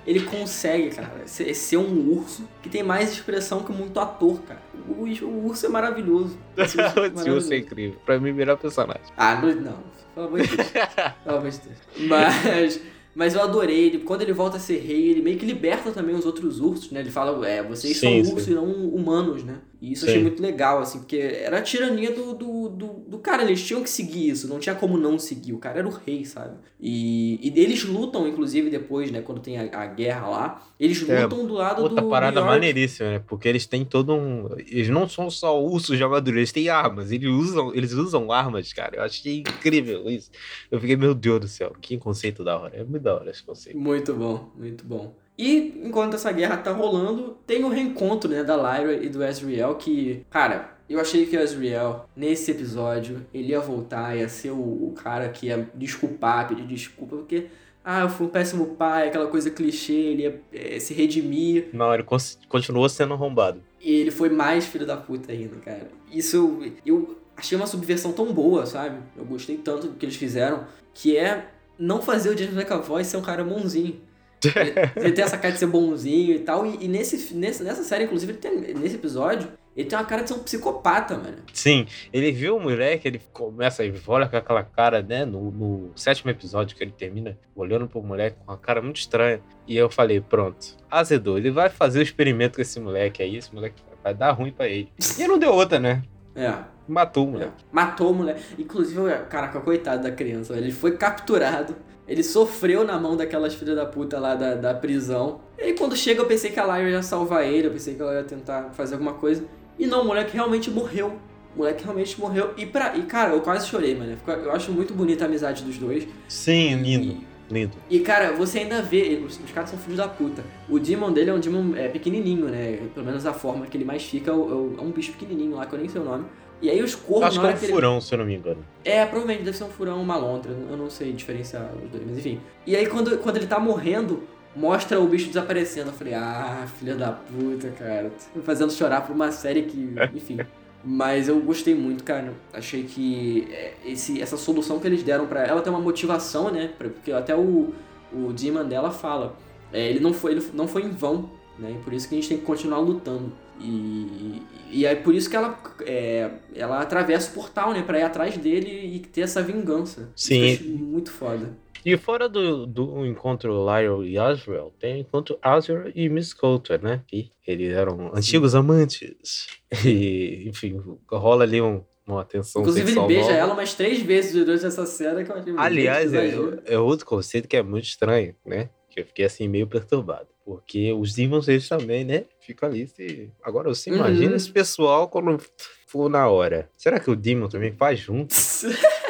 ele 0.07 0.21
consegue, 0.21 0.91
cara, 0.91 1.11
ser, 1.27 1.53
ser 1.55 1.77
um 1.77 2.09
urso 2.13 2.49
que 2.63 2.69
tem 2.69 2.83
mais 2.83 3.11
expressão 3.13 3.63
que 3.63 3.73
muito 3.73 3.99
ator, 3.99 4.41
cara. 4.43 4.63
o, 4.89 5.03
o 5.03 5.47
urso 5.47 5.67
é 5.67 5.69
maravilhoso. 5.69 6.39
Esse 6.57 6.81
urso 6.81 6.81
é 6.81 6.87
Esse 6.87 6.99
urso 6.99 7.05
é 7.05 7.11
maravilhoso. 7.11 7.55
incrível. 7.55 7.99
Pra 8.07 8.19
mim, 8.21 8.33
melhor 8.33 8.57
personagem. 8.57 9.03
Ah, 9.17 9.35
não, 9.41 9.55
não. 9.55 9.79
Pelo 10.15 10.27
amor 10.27 10.41
de 10.43 10.57
Deus. 10.57 10.69
Pelo 11.25 11.37
amor 11.39 11.51
de 11.51 11.59
Deus. 11.59 12.09
Mas, 12.09 12.81
mas 13.15 13.35
eu 13.35 13.43
adorei 13.43 13.87
ele. 13.87 13.99
Quando 14.01 14.23
ele 14.23 14.33
volta 14.33 14.57
a 14.57 14.61
ser 14.61 14.79
rei, 14.79 15.11
ele 15.11 15.23
meio 15.23 15.39
que 15.39 15.47
liberta 15.47 15.91
também 15.91 16.15
os 16.15 16.27
outros 16.27 16.61
ursos, 16.61 16.91
né? 16.93 17.01
Ele 17.01 17.11
fala, 17.11 17.49
é, 17.49 17.63
vocês 17.63 17.97
Sim, 17.97 18.23
são 18.23 18.33
ursos 18.35 18.45
sim. 18.45 18.53
e 18.53 18.55
não 18.55 18.65
humanos, 18.89 19.43
né? 19.43 19.57
E 19.83 19.93
isso 19.93 20.05
eu 20.05 20.09
achei 20.11 20.23
muito 20.23 20.41
legal, 20.41 20.79
assim, 20.81 21.01
porque 21.01 21.17
era 21.17 21.59
a 21.59 21.63
tirania 21.63 22.15
do, 22.15 22.35
do, 22.35 22.69
do, 22.69 22.87
do 23.09 23.19
cara. 23.19 23.43
Eles 23.43 23.61
tinham 23.67 23.83
que 23.83 23.91
seguir 23.91 24.29
isso, 24.31 24.47
não 24.47 24.61
tinha 24.61 24.77
como 24.77 24.97
não 24.97 25.19
seguir. 25.19 25.53
O 25.53 25.59
cara 25.59 25.81
era 25.81 25.89
o 25.89 25.91
rei, 25.91 26.25
sabe? 26.25 26.57
E, 26.81 27.41
e 27.43 27.61
eles 27.61 27.83
lutam, 27.85 28.29
inclusive, 28.29 28.71
depois, 28.71 29.11
né? 29.11 29.21
Quando 29.23 29.41
tem 29.41 29.59
a, 29.59 29.83
a 29.83 29.87
guerra 29.87 30.29
lá. 30.29 30.63
Eles 30.79 31.03
É, 31.09 31.25
lutam 31.25 31.45
do 31.47 31.55
lado 31.55 31.83
Outra 31.83 32.01
do. 32.01 32.09
parada 32.09 32.41
New 32.41 32.49
York. 32.49 32.55
maneiríssima, 32.61 33.11
né? 33.11 33.19
Porque 33.27 33.49
eles 33.49 33.67
têm 33.67 33.85
todo 33.85 34.15
um. 34.15 34.49
Eles 34.57 34.89
não 34.89 35.09
são 35.09 35.29
só 35.29 35.61
ursos 35.61 35.97
de 35.97 36.05
armadura, 36.05 36.37
eles 36.39 36.53
têm 36.53 36.69
armas. 36.69 37.11
Eles 37.11 37.29
usam, 37.29 37.75
eles 37.75 37.93
usam 37.93 38.31
armas, 38.31 38.73
cara. 38.73 38.97
Eu 38.99 39.03
achei 39.03 39.41
incrível 39.41 40.09
isso. 40.09 40.31
Eu 40.71 40.81
fiquei, 40.81 40.95
meu 40.97 41.13
Deus 41.15 41.41
do 41.41 41.49
céu, 41.49 41.73
que 41.81 41.99
conceito 41.99 42.45
da 42.45 42.57
hora. 42.59 42.77
É 42.77 42.85
muito 42.85 43.03
da 43.03 43.17
hora 43.17 43.31
esse 43.31 43.43
conceito. 43.43 43.77
Muito 43.79 44.15
bom, 44.15 44.53
muito 44.57 44.85
bom. 44.85 45.17
E 45.43 45.83
enquanto 45.85 46.15
essa 46.15 46.31
guerra 46.31 46.57
tá 46.57 46.71
rolando, 46.71 47.37
tem 47.45 47.65
o 47.65 47.69
reencontro 47.69 48.31
né, 48.31 48.45
da 48.45 48.55
Lyra 48.55 48.95
e 49.03 49.09
do 49.09 49.25
Ezreal, 49.25 49.75
que, 49.75 50.25
cara, 50.31 50.77
eu 50.89 51.01
achei 51.01 51.27
que 51.27 51.37
o 51.37 51.41
Ezreal, 51.41 52.09
nesse 52.15 52.53
episódio, 52.53 53.27
ele 53.35 53.49
ia 53.49 53.59
voltar, 53.59 54.17
ia 54.17 54.29
ser 54.29 54.53
o, 54.53 54.61
o 54.61 54.95
cara 54.95 55.29
que 55.31 55.47
ia 55.47 55.69
desculpar, 55.75 56.47
pedir 56.47 56.65
desculpa, 56.65 57.17
porque, 57.17 57.49
ah, 57.85 58.03
eu 58.03 58.09
fui 58.09 58.29
um 58.29 58.31
péssimo 58.31 58.77
pai, 58.77 59.09
aquela 59.09 59.27
coisa 59.27 59.51
clichê, 59.51 59.93
ele 59.93 60.23
ia 60.23 60.41
eh, 60.53 60.79
se 60.79 60.95
redimir. 60.95 61.71
Não, 61.73 61.93
ele 61.93 62.05
continuou 62.49 62.89
sendo 62.89 63.15
arrombado. 63.15 63.61
E 63.81 63.91
ele 63.91 64.13
foi 64.13 64.29
mais 64.29 64.65
filho 64.67 64.87
da 64.87 64.97
puta 64.97 65.33
ainda, 65.33 65.57
cara. 65.57 65.89
Isso 66.09 66.37
eu, 66.37 66.73
eu 66.87 67.19
achei 67.37 67.59
uma 67.59 67.67
subversão 67.67 68.13
tão 68.13 68.33
boa, 68.33 68.65
sabe? 68.65 69.01
Eu 69.17 69.25
gostei 69.25 69.57
tanto 69.57 69.89
do 69.89 69.95
que 69.95 70.07
eles 70.07 70.15
fizeram, 70.15 70.69
que 70.95 71.17
é 71.17 71.49
não 71.77 72.01
fazer 72.01 72.31
o 72.31 72.39
James 72.39 72.57
McAvoy 72.57 73.03
ser 73.03 73.17
um 73.17 73.23
cara 73.23 73.43
bonzinho. 73.43 74.01
Ele, 74.45 74.73
ele 74.97 75.13
tem 75.13 75.25
essa 75.25 75.39
cara 75.39 75.53
de 75.53 75.59
ser 75.59 75.67
bonzinho 75.67 76.35
e 76.35 76.39
tal, 76.41 76.67
e, 76.67 76.79
e 76.85 76.89
nesse, 76.89 77.35
nesse, 77.35 77.63
nessa 77.63 77.83
série, 77.83 78.05
inclusive, 78.05 78.33
tem- 78.35 78.75
nesse 78.75 78.97
episódio, 78.97 79.49
ele 79.77 79.89
tem 79.89 79.99
uma 79.99 80.05
cara 80.05 80.23
de 80.23 80.29
ser 80.29 80.35
um 80.35 80.41
psicopata, 80.41 81.17
mano. 81.17 81.39
Sim, 81.53 81.87
ele 82.13 82.31
viu 82.33 82.57
o 82.57 82.61
moleque, 82.61 83.09
ele 83.09 83.21
começa, 83.33 83.83
ele 83.85 83.99
olha 84.07 84.29
com 84.29 84.37
aquela 84.37 84.63
cara, 84.63 85.01
né? 85.03 85.25
No, 85.25 85.51
no 85.51 85.91
sétimo 85.97 86.31
episódio 86.31 86.77
que 86.77 86.85
ele 86.85 86.93
termina 86.93 87.39
olhando 87.57 87.87
pro 87.89 88.03
moleque 88.03 88.37
com 88.45 88.53
uma 88.53 88.59
cara 88.59 88.83
muito 88.83 88.97
estranha. 88.97 89.41
E 89.67 89.75
eu 89.77 89.89
falei, 89.89 90.21
pronto, 90.21 90.77
azedou, 90.91 91.39
ele 91.39 91.51
vai 91.51 91.71
fazer 91.71 92.01
o 92.01 92.03
experimento 92.03 92.57
com 92.57 92.63
esse 92.63 92.79
moleque 92.79 93.23
aí, 93.23 93.37
esse 93.37 93.55
moleque 93.55 93.83
vai 94.05 94.13
dar 94.15 94.33
ruim 94.33 94.53
pra 94.53 94.69
ele. 94.69 94.93
E 95.19 95.27
não 95.27 95.39
deu 95.39 95.53
outra, 95.55 95.79
né? 95.79 96.03
É. 96.35 96.53
Matou 96.87 97.25
o 97.27 97.29
É. 97.29 97.33
moleque. 97.33 97.53
Matou 97.71 98.11
o 98.11 98.15
moleque. 98.15 98.43
Inclusive, 98.59 99.01
caraca, 99.31 99.61
coitado 99.61 100.03
da 100.03 100.11
criança. 100.11 100.55
Ele 100.55 100.73
foi 100.73 100.97
capturado. 100.99 101.75
Ele 102.13 102.23
sofreu 102.23 102.85
na 102.85 102.99
mão 103.01 103.17
daquelas 103.17 103.55
filhas 103.55 103.75
da 103.75 103.87
puta 103.87 104.19
lá 104.21 104.35
da, 104.35 104.55
da 104.55 104.75
prisão. 104.75 105.41
E 105.59 105.63
aí, 105.63 105.73
quando 105.73 105.97
chega, 105.97 106.21
eu 106.21 106.27
pensei 106.27 106.51
que 106.51 106.61
a 106.61 106.65
Lyra 106.65 106.91
ia 106.91 107.03
salvar 107.03 107.47
ele. 107.47 107.69
Eu 107.69 107.73
pensei 107.73 107.95
que 107.95 108.03
ela 108.03 108.15
ia 108.15 108.23
tentar 108.25 108.71
fazer 108.75 108.95
alguma 108.95 109.15
coisa. 109.15 109.45
E 109.79 109.87
não, 109.87 110.03
o 110.03 110.05
moleque 110.05 110.35
realmente 110.35 110.71
morreu. 110.71 111.15
O 111.55 111.59
moleque 111.59 111.83
realmente 111.85 112.21
morreu. 112.21 112.51
E, 112.57 112.67
pra, 112.67 112.95
e 112.97 113.03
cara, 113.05 113.33
eu 113.35 113.41
quase 113.41 113.67
chorei, 113.67 113.95
mano. 113.95 114.17
Eu 114.27 114.53
acho 114.53 114.71
muito 114.73 114.93
bonita 114.93 115.25
a 115.25 115.27
amizade 115.27 115.65
dos 115.65 115.79
dois. 115.79 116.07
Sim, 116.29 116.77
lindo, 116.83 117.17
lindo. 117.51 117.73
E, 117.89 118.01
cara, 118.01 118.33
você 118.33 118.59
ainda 118.61 118.83
vê, 118.83 119.23
os, 119.27 119.39
os 119.39 119.51
caras 119.51 119.71
são 119.71 119.79
filhos 119.79 119.97
da 119.99 120.09
puta. 120.09 120.45
O 120.69 120.79
Demon 120.79 121.13
dele 121.13 121.31
é 121.31 121.33
um 121.35 121.41
Demon 121.41 121.75
é, 121.77 121.89
pequenininho, 121.89 122.47
né? 122.47 122.79
Pelo 122.95 123.07
menos 123.07 123.25
a 123.27 123.33
forma 123.33 123.67
que 123.67 123.77
ele 123.77 123.85
mais 123.85 124.03
fica 124.05 124.31
é, 124.31 124.35
o- 124.35 124.75
é 124.79 124.83
um 124.83 124.91
bicho 124.91 125.13
pequenininho 125.13 125.57
lá, 125.57 125.65
que 125.67 125.75
eu 125.75 125.79
nem 125.79 125.89
sei 125.89 126.01
o 126.01 126.05
nome. 126.05 126.25
E 126.63 126.71
aí 126.71 126.81
os 126.81 126.95
corvos, 126.95 127.25
Acho 127.37 127.41
que 127.41 127.47
é 127.47 127.51
um 127.51 127.57
furão, 127.57 128.01
se 128.01 128.15
eu 128.15 128.19
não 128.19 128.25
me 128.25 128.37
engano. 128.37 128.65
É, 128.85 129.05
provavelmente 129.05 129.43
deve 129.43 129.57
ser 129.57 129.65
um 129.65 129.69
furão 129.69 129.97
ou 129.97 130.03
uma 130.03 130.17
lontra, 130.17 130.53
eu 130.53 130.77
não 130.77 130.89
sei 130.89 131.13
diferenciar 131.13 131.69
os 131.75 131.91
dois, 131.91 132.05
mas 132.07 132.19
enfim. 132.19 132.41
E 132.65 132.77
aí 132.77 132.87
quando, 132.87 133.19
quando 133.19 133.37
ele 133.37 133.49
tá 133.49 133.59
morrendo, 133.59 134.23
mostra 134.55 135.01
o 135.01 135.07
bicho 135.09 135.27
desaparecendo. 135.27 135.89
Eu 135.91 135.95
falei, 135.95 136.15
ah, 136.15 136.67
filha 136.79 136.95
da 136.95 137.11
puta, 137.13 137.69
cara. 137.71 138.13
Me 138.35 138.43
fazendo 138.43 138.73
chorar 138.73 139.01
por 139.07 139.15
uma 139.15 139.33
série 139.33 139.63
que, 139.63 139.95
enfim. 140.15 140.39
Mas 140.85 141.29
eu 141.29 141.41
gostei 141.41 141.75
muito, 141.75 142.05
cara. 142.05 142.33
Achei 142.53 142.85
que 142.85 143.49
é, 143.51 143.75
esse, 143.85 144.21
essa 144.21 144.37
solução 144.37 144.79
que 144.79 144.87
eles 144.87 145.03
deram 145.03 145.27
pra 145.27 145.45
ela 145.45 145.61
tem 145.63 145.73
uma 145.73 145.81
motivação, 145.81 146.51
né? 146.51 146.71
Porque 146.79 147.13
até 147.13 147.35
o, 147.37 147.73
o 148.13 148.33
Demon 148.33 148.65
dela 148.65 148.91
fala. 148.91 149.37
é, 149.73 149.89
ele, 149.89 150.01
não 150.01 150.13
foi, 150.13 150.33
ele 150.33 150.45
não 150.53 150.67
foi 150.67 150.83
em 150.83 150.91
vão, 150.91 151.31
né? 151.59 151.73
E 151.73 151.83
por 151.83 151.93
isso 151.93 152.09
que 152.09 152.15
a 152.15 152.19
gente 152.19 152.29
tem 152.29 152.39
que 152.39 152.45
continuar 152.45 152.79
lutando. 152.79 153.33
E, 153.61 154.43
e 154.71 154.87
é 154.87 154.95
por 154.95 155.15
isso 155.15 155.31
que 155.31 155.37
ela, 155.37 155.59
é, 155.87 156.31
ela 156.55 156.81
atravessa 156.81 157.31
o 157.31 157.35
portal, 157.35 157.73
né? 157.73 157.83
Pra 157.83 157.99
ir 157.99 158.03
atrás 158.03 158.37
dele 158.37 158.97
e 158.97 158.99
ter 159.01 159.23
essa 159.23 159.43
vingança. 159.43 160.11
Sim. 160.17 160.57
Muito 160.79 161.11
foda. 161.11 161.57
E 161.85 161.97
fora 161.97 162.29
do, 162.29 162.65
do 162.65 163.05
encontro 163.05 163.67
Lyra 163.67 164.07
e 164.07 164.17
Azrael, 164.17 164.73
tem 164.79 164.95
o 164.95 164.99
encontro 164.99 165.37
Azrael 165.43 165.91
e 165.95 166.09
Miss 166.09 166.33
Coulter, 166.33 166.81
né? 166.81 167.03
Que 167.09 167.31
eles 167.47 167.75
eram 167.75 168.13
antigos 168.15 168.55
amantes. 168.55 169.47
E, 169.87 170.47
enfim, 170.51 170.79
rola 171.11 171.45
ali 171.45 171.63
um, 171.63 171.83
uma 172.07 172.27
tensão 172.27 172.61
Inclusive, 172.61 172.91
ele 172.91 173.01
beija 173.07 173.23
nova. 173.23 173.33
ela 173.33 173.55
umas 173.55 173.73
três 173.73 174.03
vezes 174.03 174.35
durante 174.35 174.67
essa 174.67 174.85
cena 174.85 175.25
que 175.25 175.31
eu 175.31 175.37
achei 175.37 175.51
muito 175.51 175.65
Aliás, 175.65 176.13
é, 176.13 176.35
é 176.67 176.79
outro 176.79 177.07
conceito 177.07 177.49
que 177.49 177.57
é 177.57 177.63
muito 177.63 177.85
estranho, 177.85 178.35
né? 178.45 178.69
Que 178.93 179.01
eu 179.01 179.07
fiquei 179.07 179.25
assim 179.25 179.49
meio 179.49 179.67
perturbado. 179.67 180.29
Porque 180.45 180.93
os 180.93 181.15
demons, 181.15 181.49
eles 181.49 181.69
também, 181.69 182.05
né? 182.05 182.25
Ficam 182.41 182.69
ali. 182.69 182.87
Se... 182.87 183.31
Agora, 183.43 183.69
você 183.69 183.91
Uhum. 183.91 183.97
imagina 183.97 184.37
esse 184.37 184.51
pessoal 184.51 185.09
quando 185.09 185.41
for 185.87 186.11
na 186.11 186.29
hora. 186.29 186.69
Será 186.77 187.01
que 187.01 187.11
o 187.11 187.17
demon 187.17 187.49
também 187.49 187.73
faz 187.73 187.99
junto? 187.99 188.35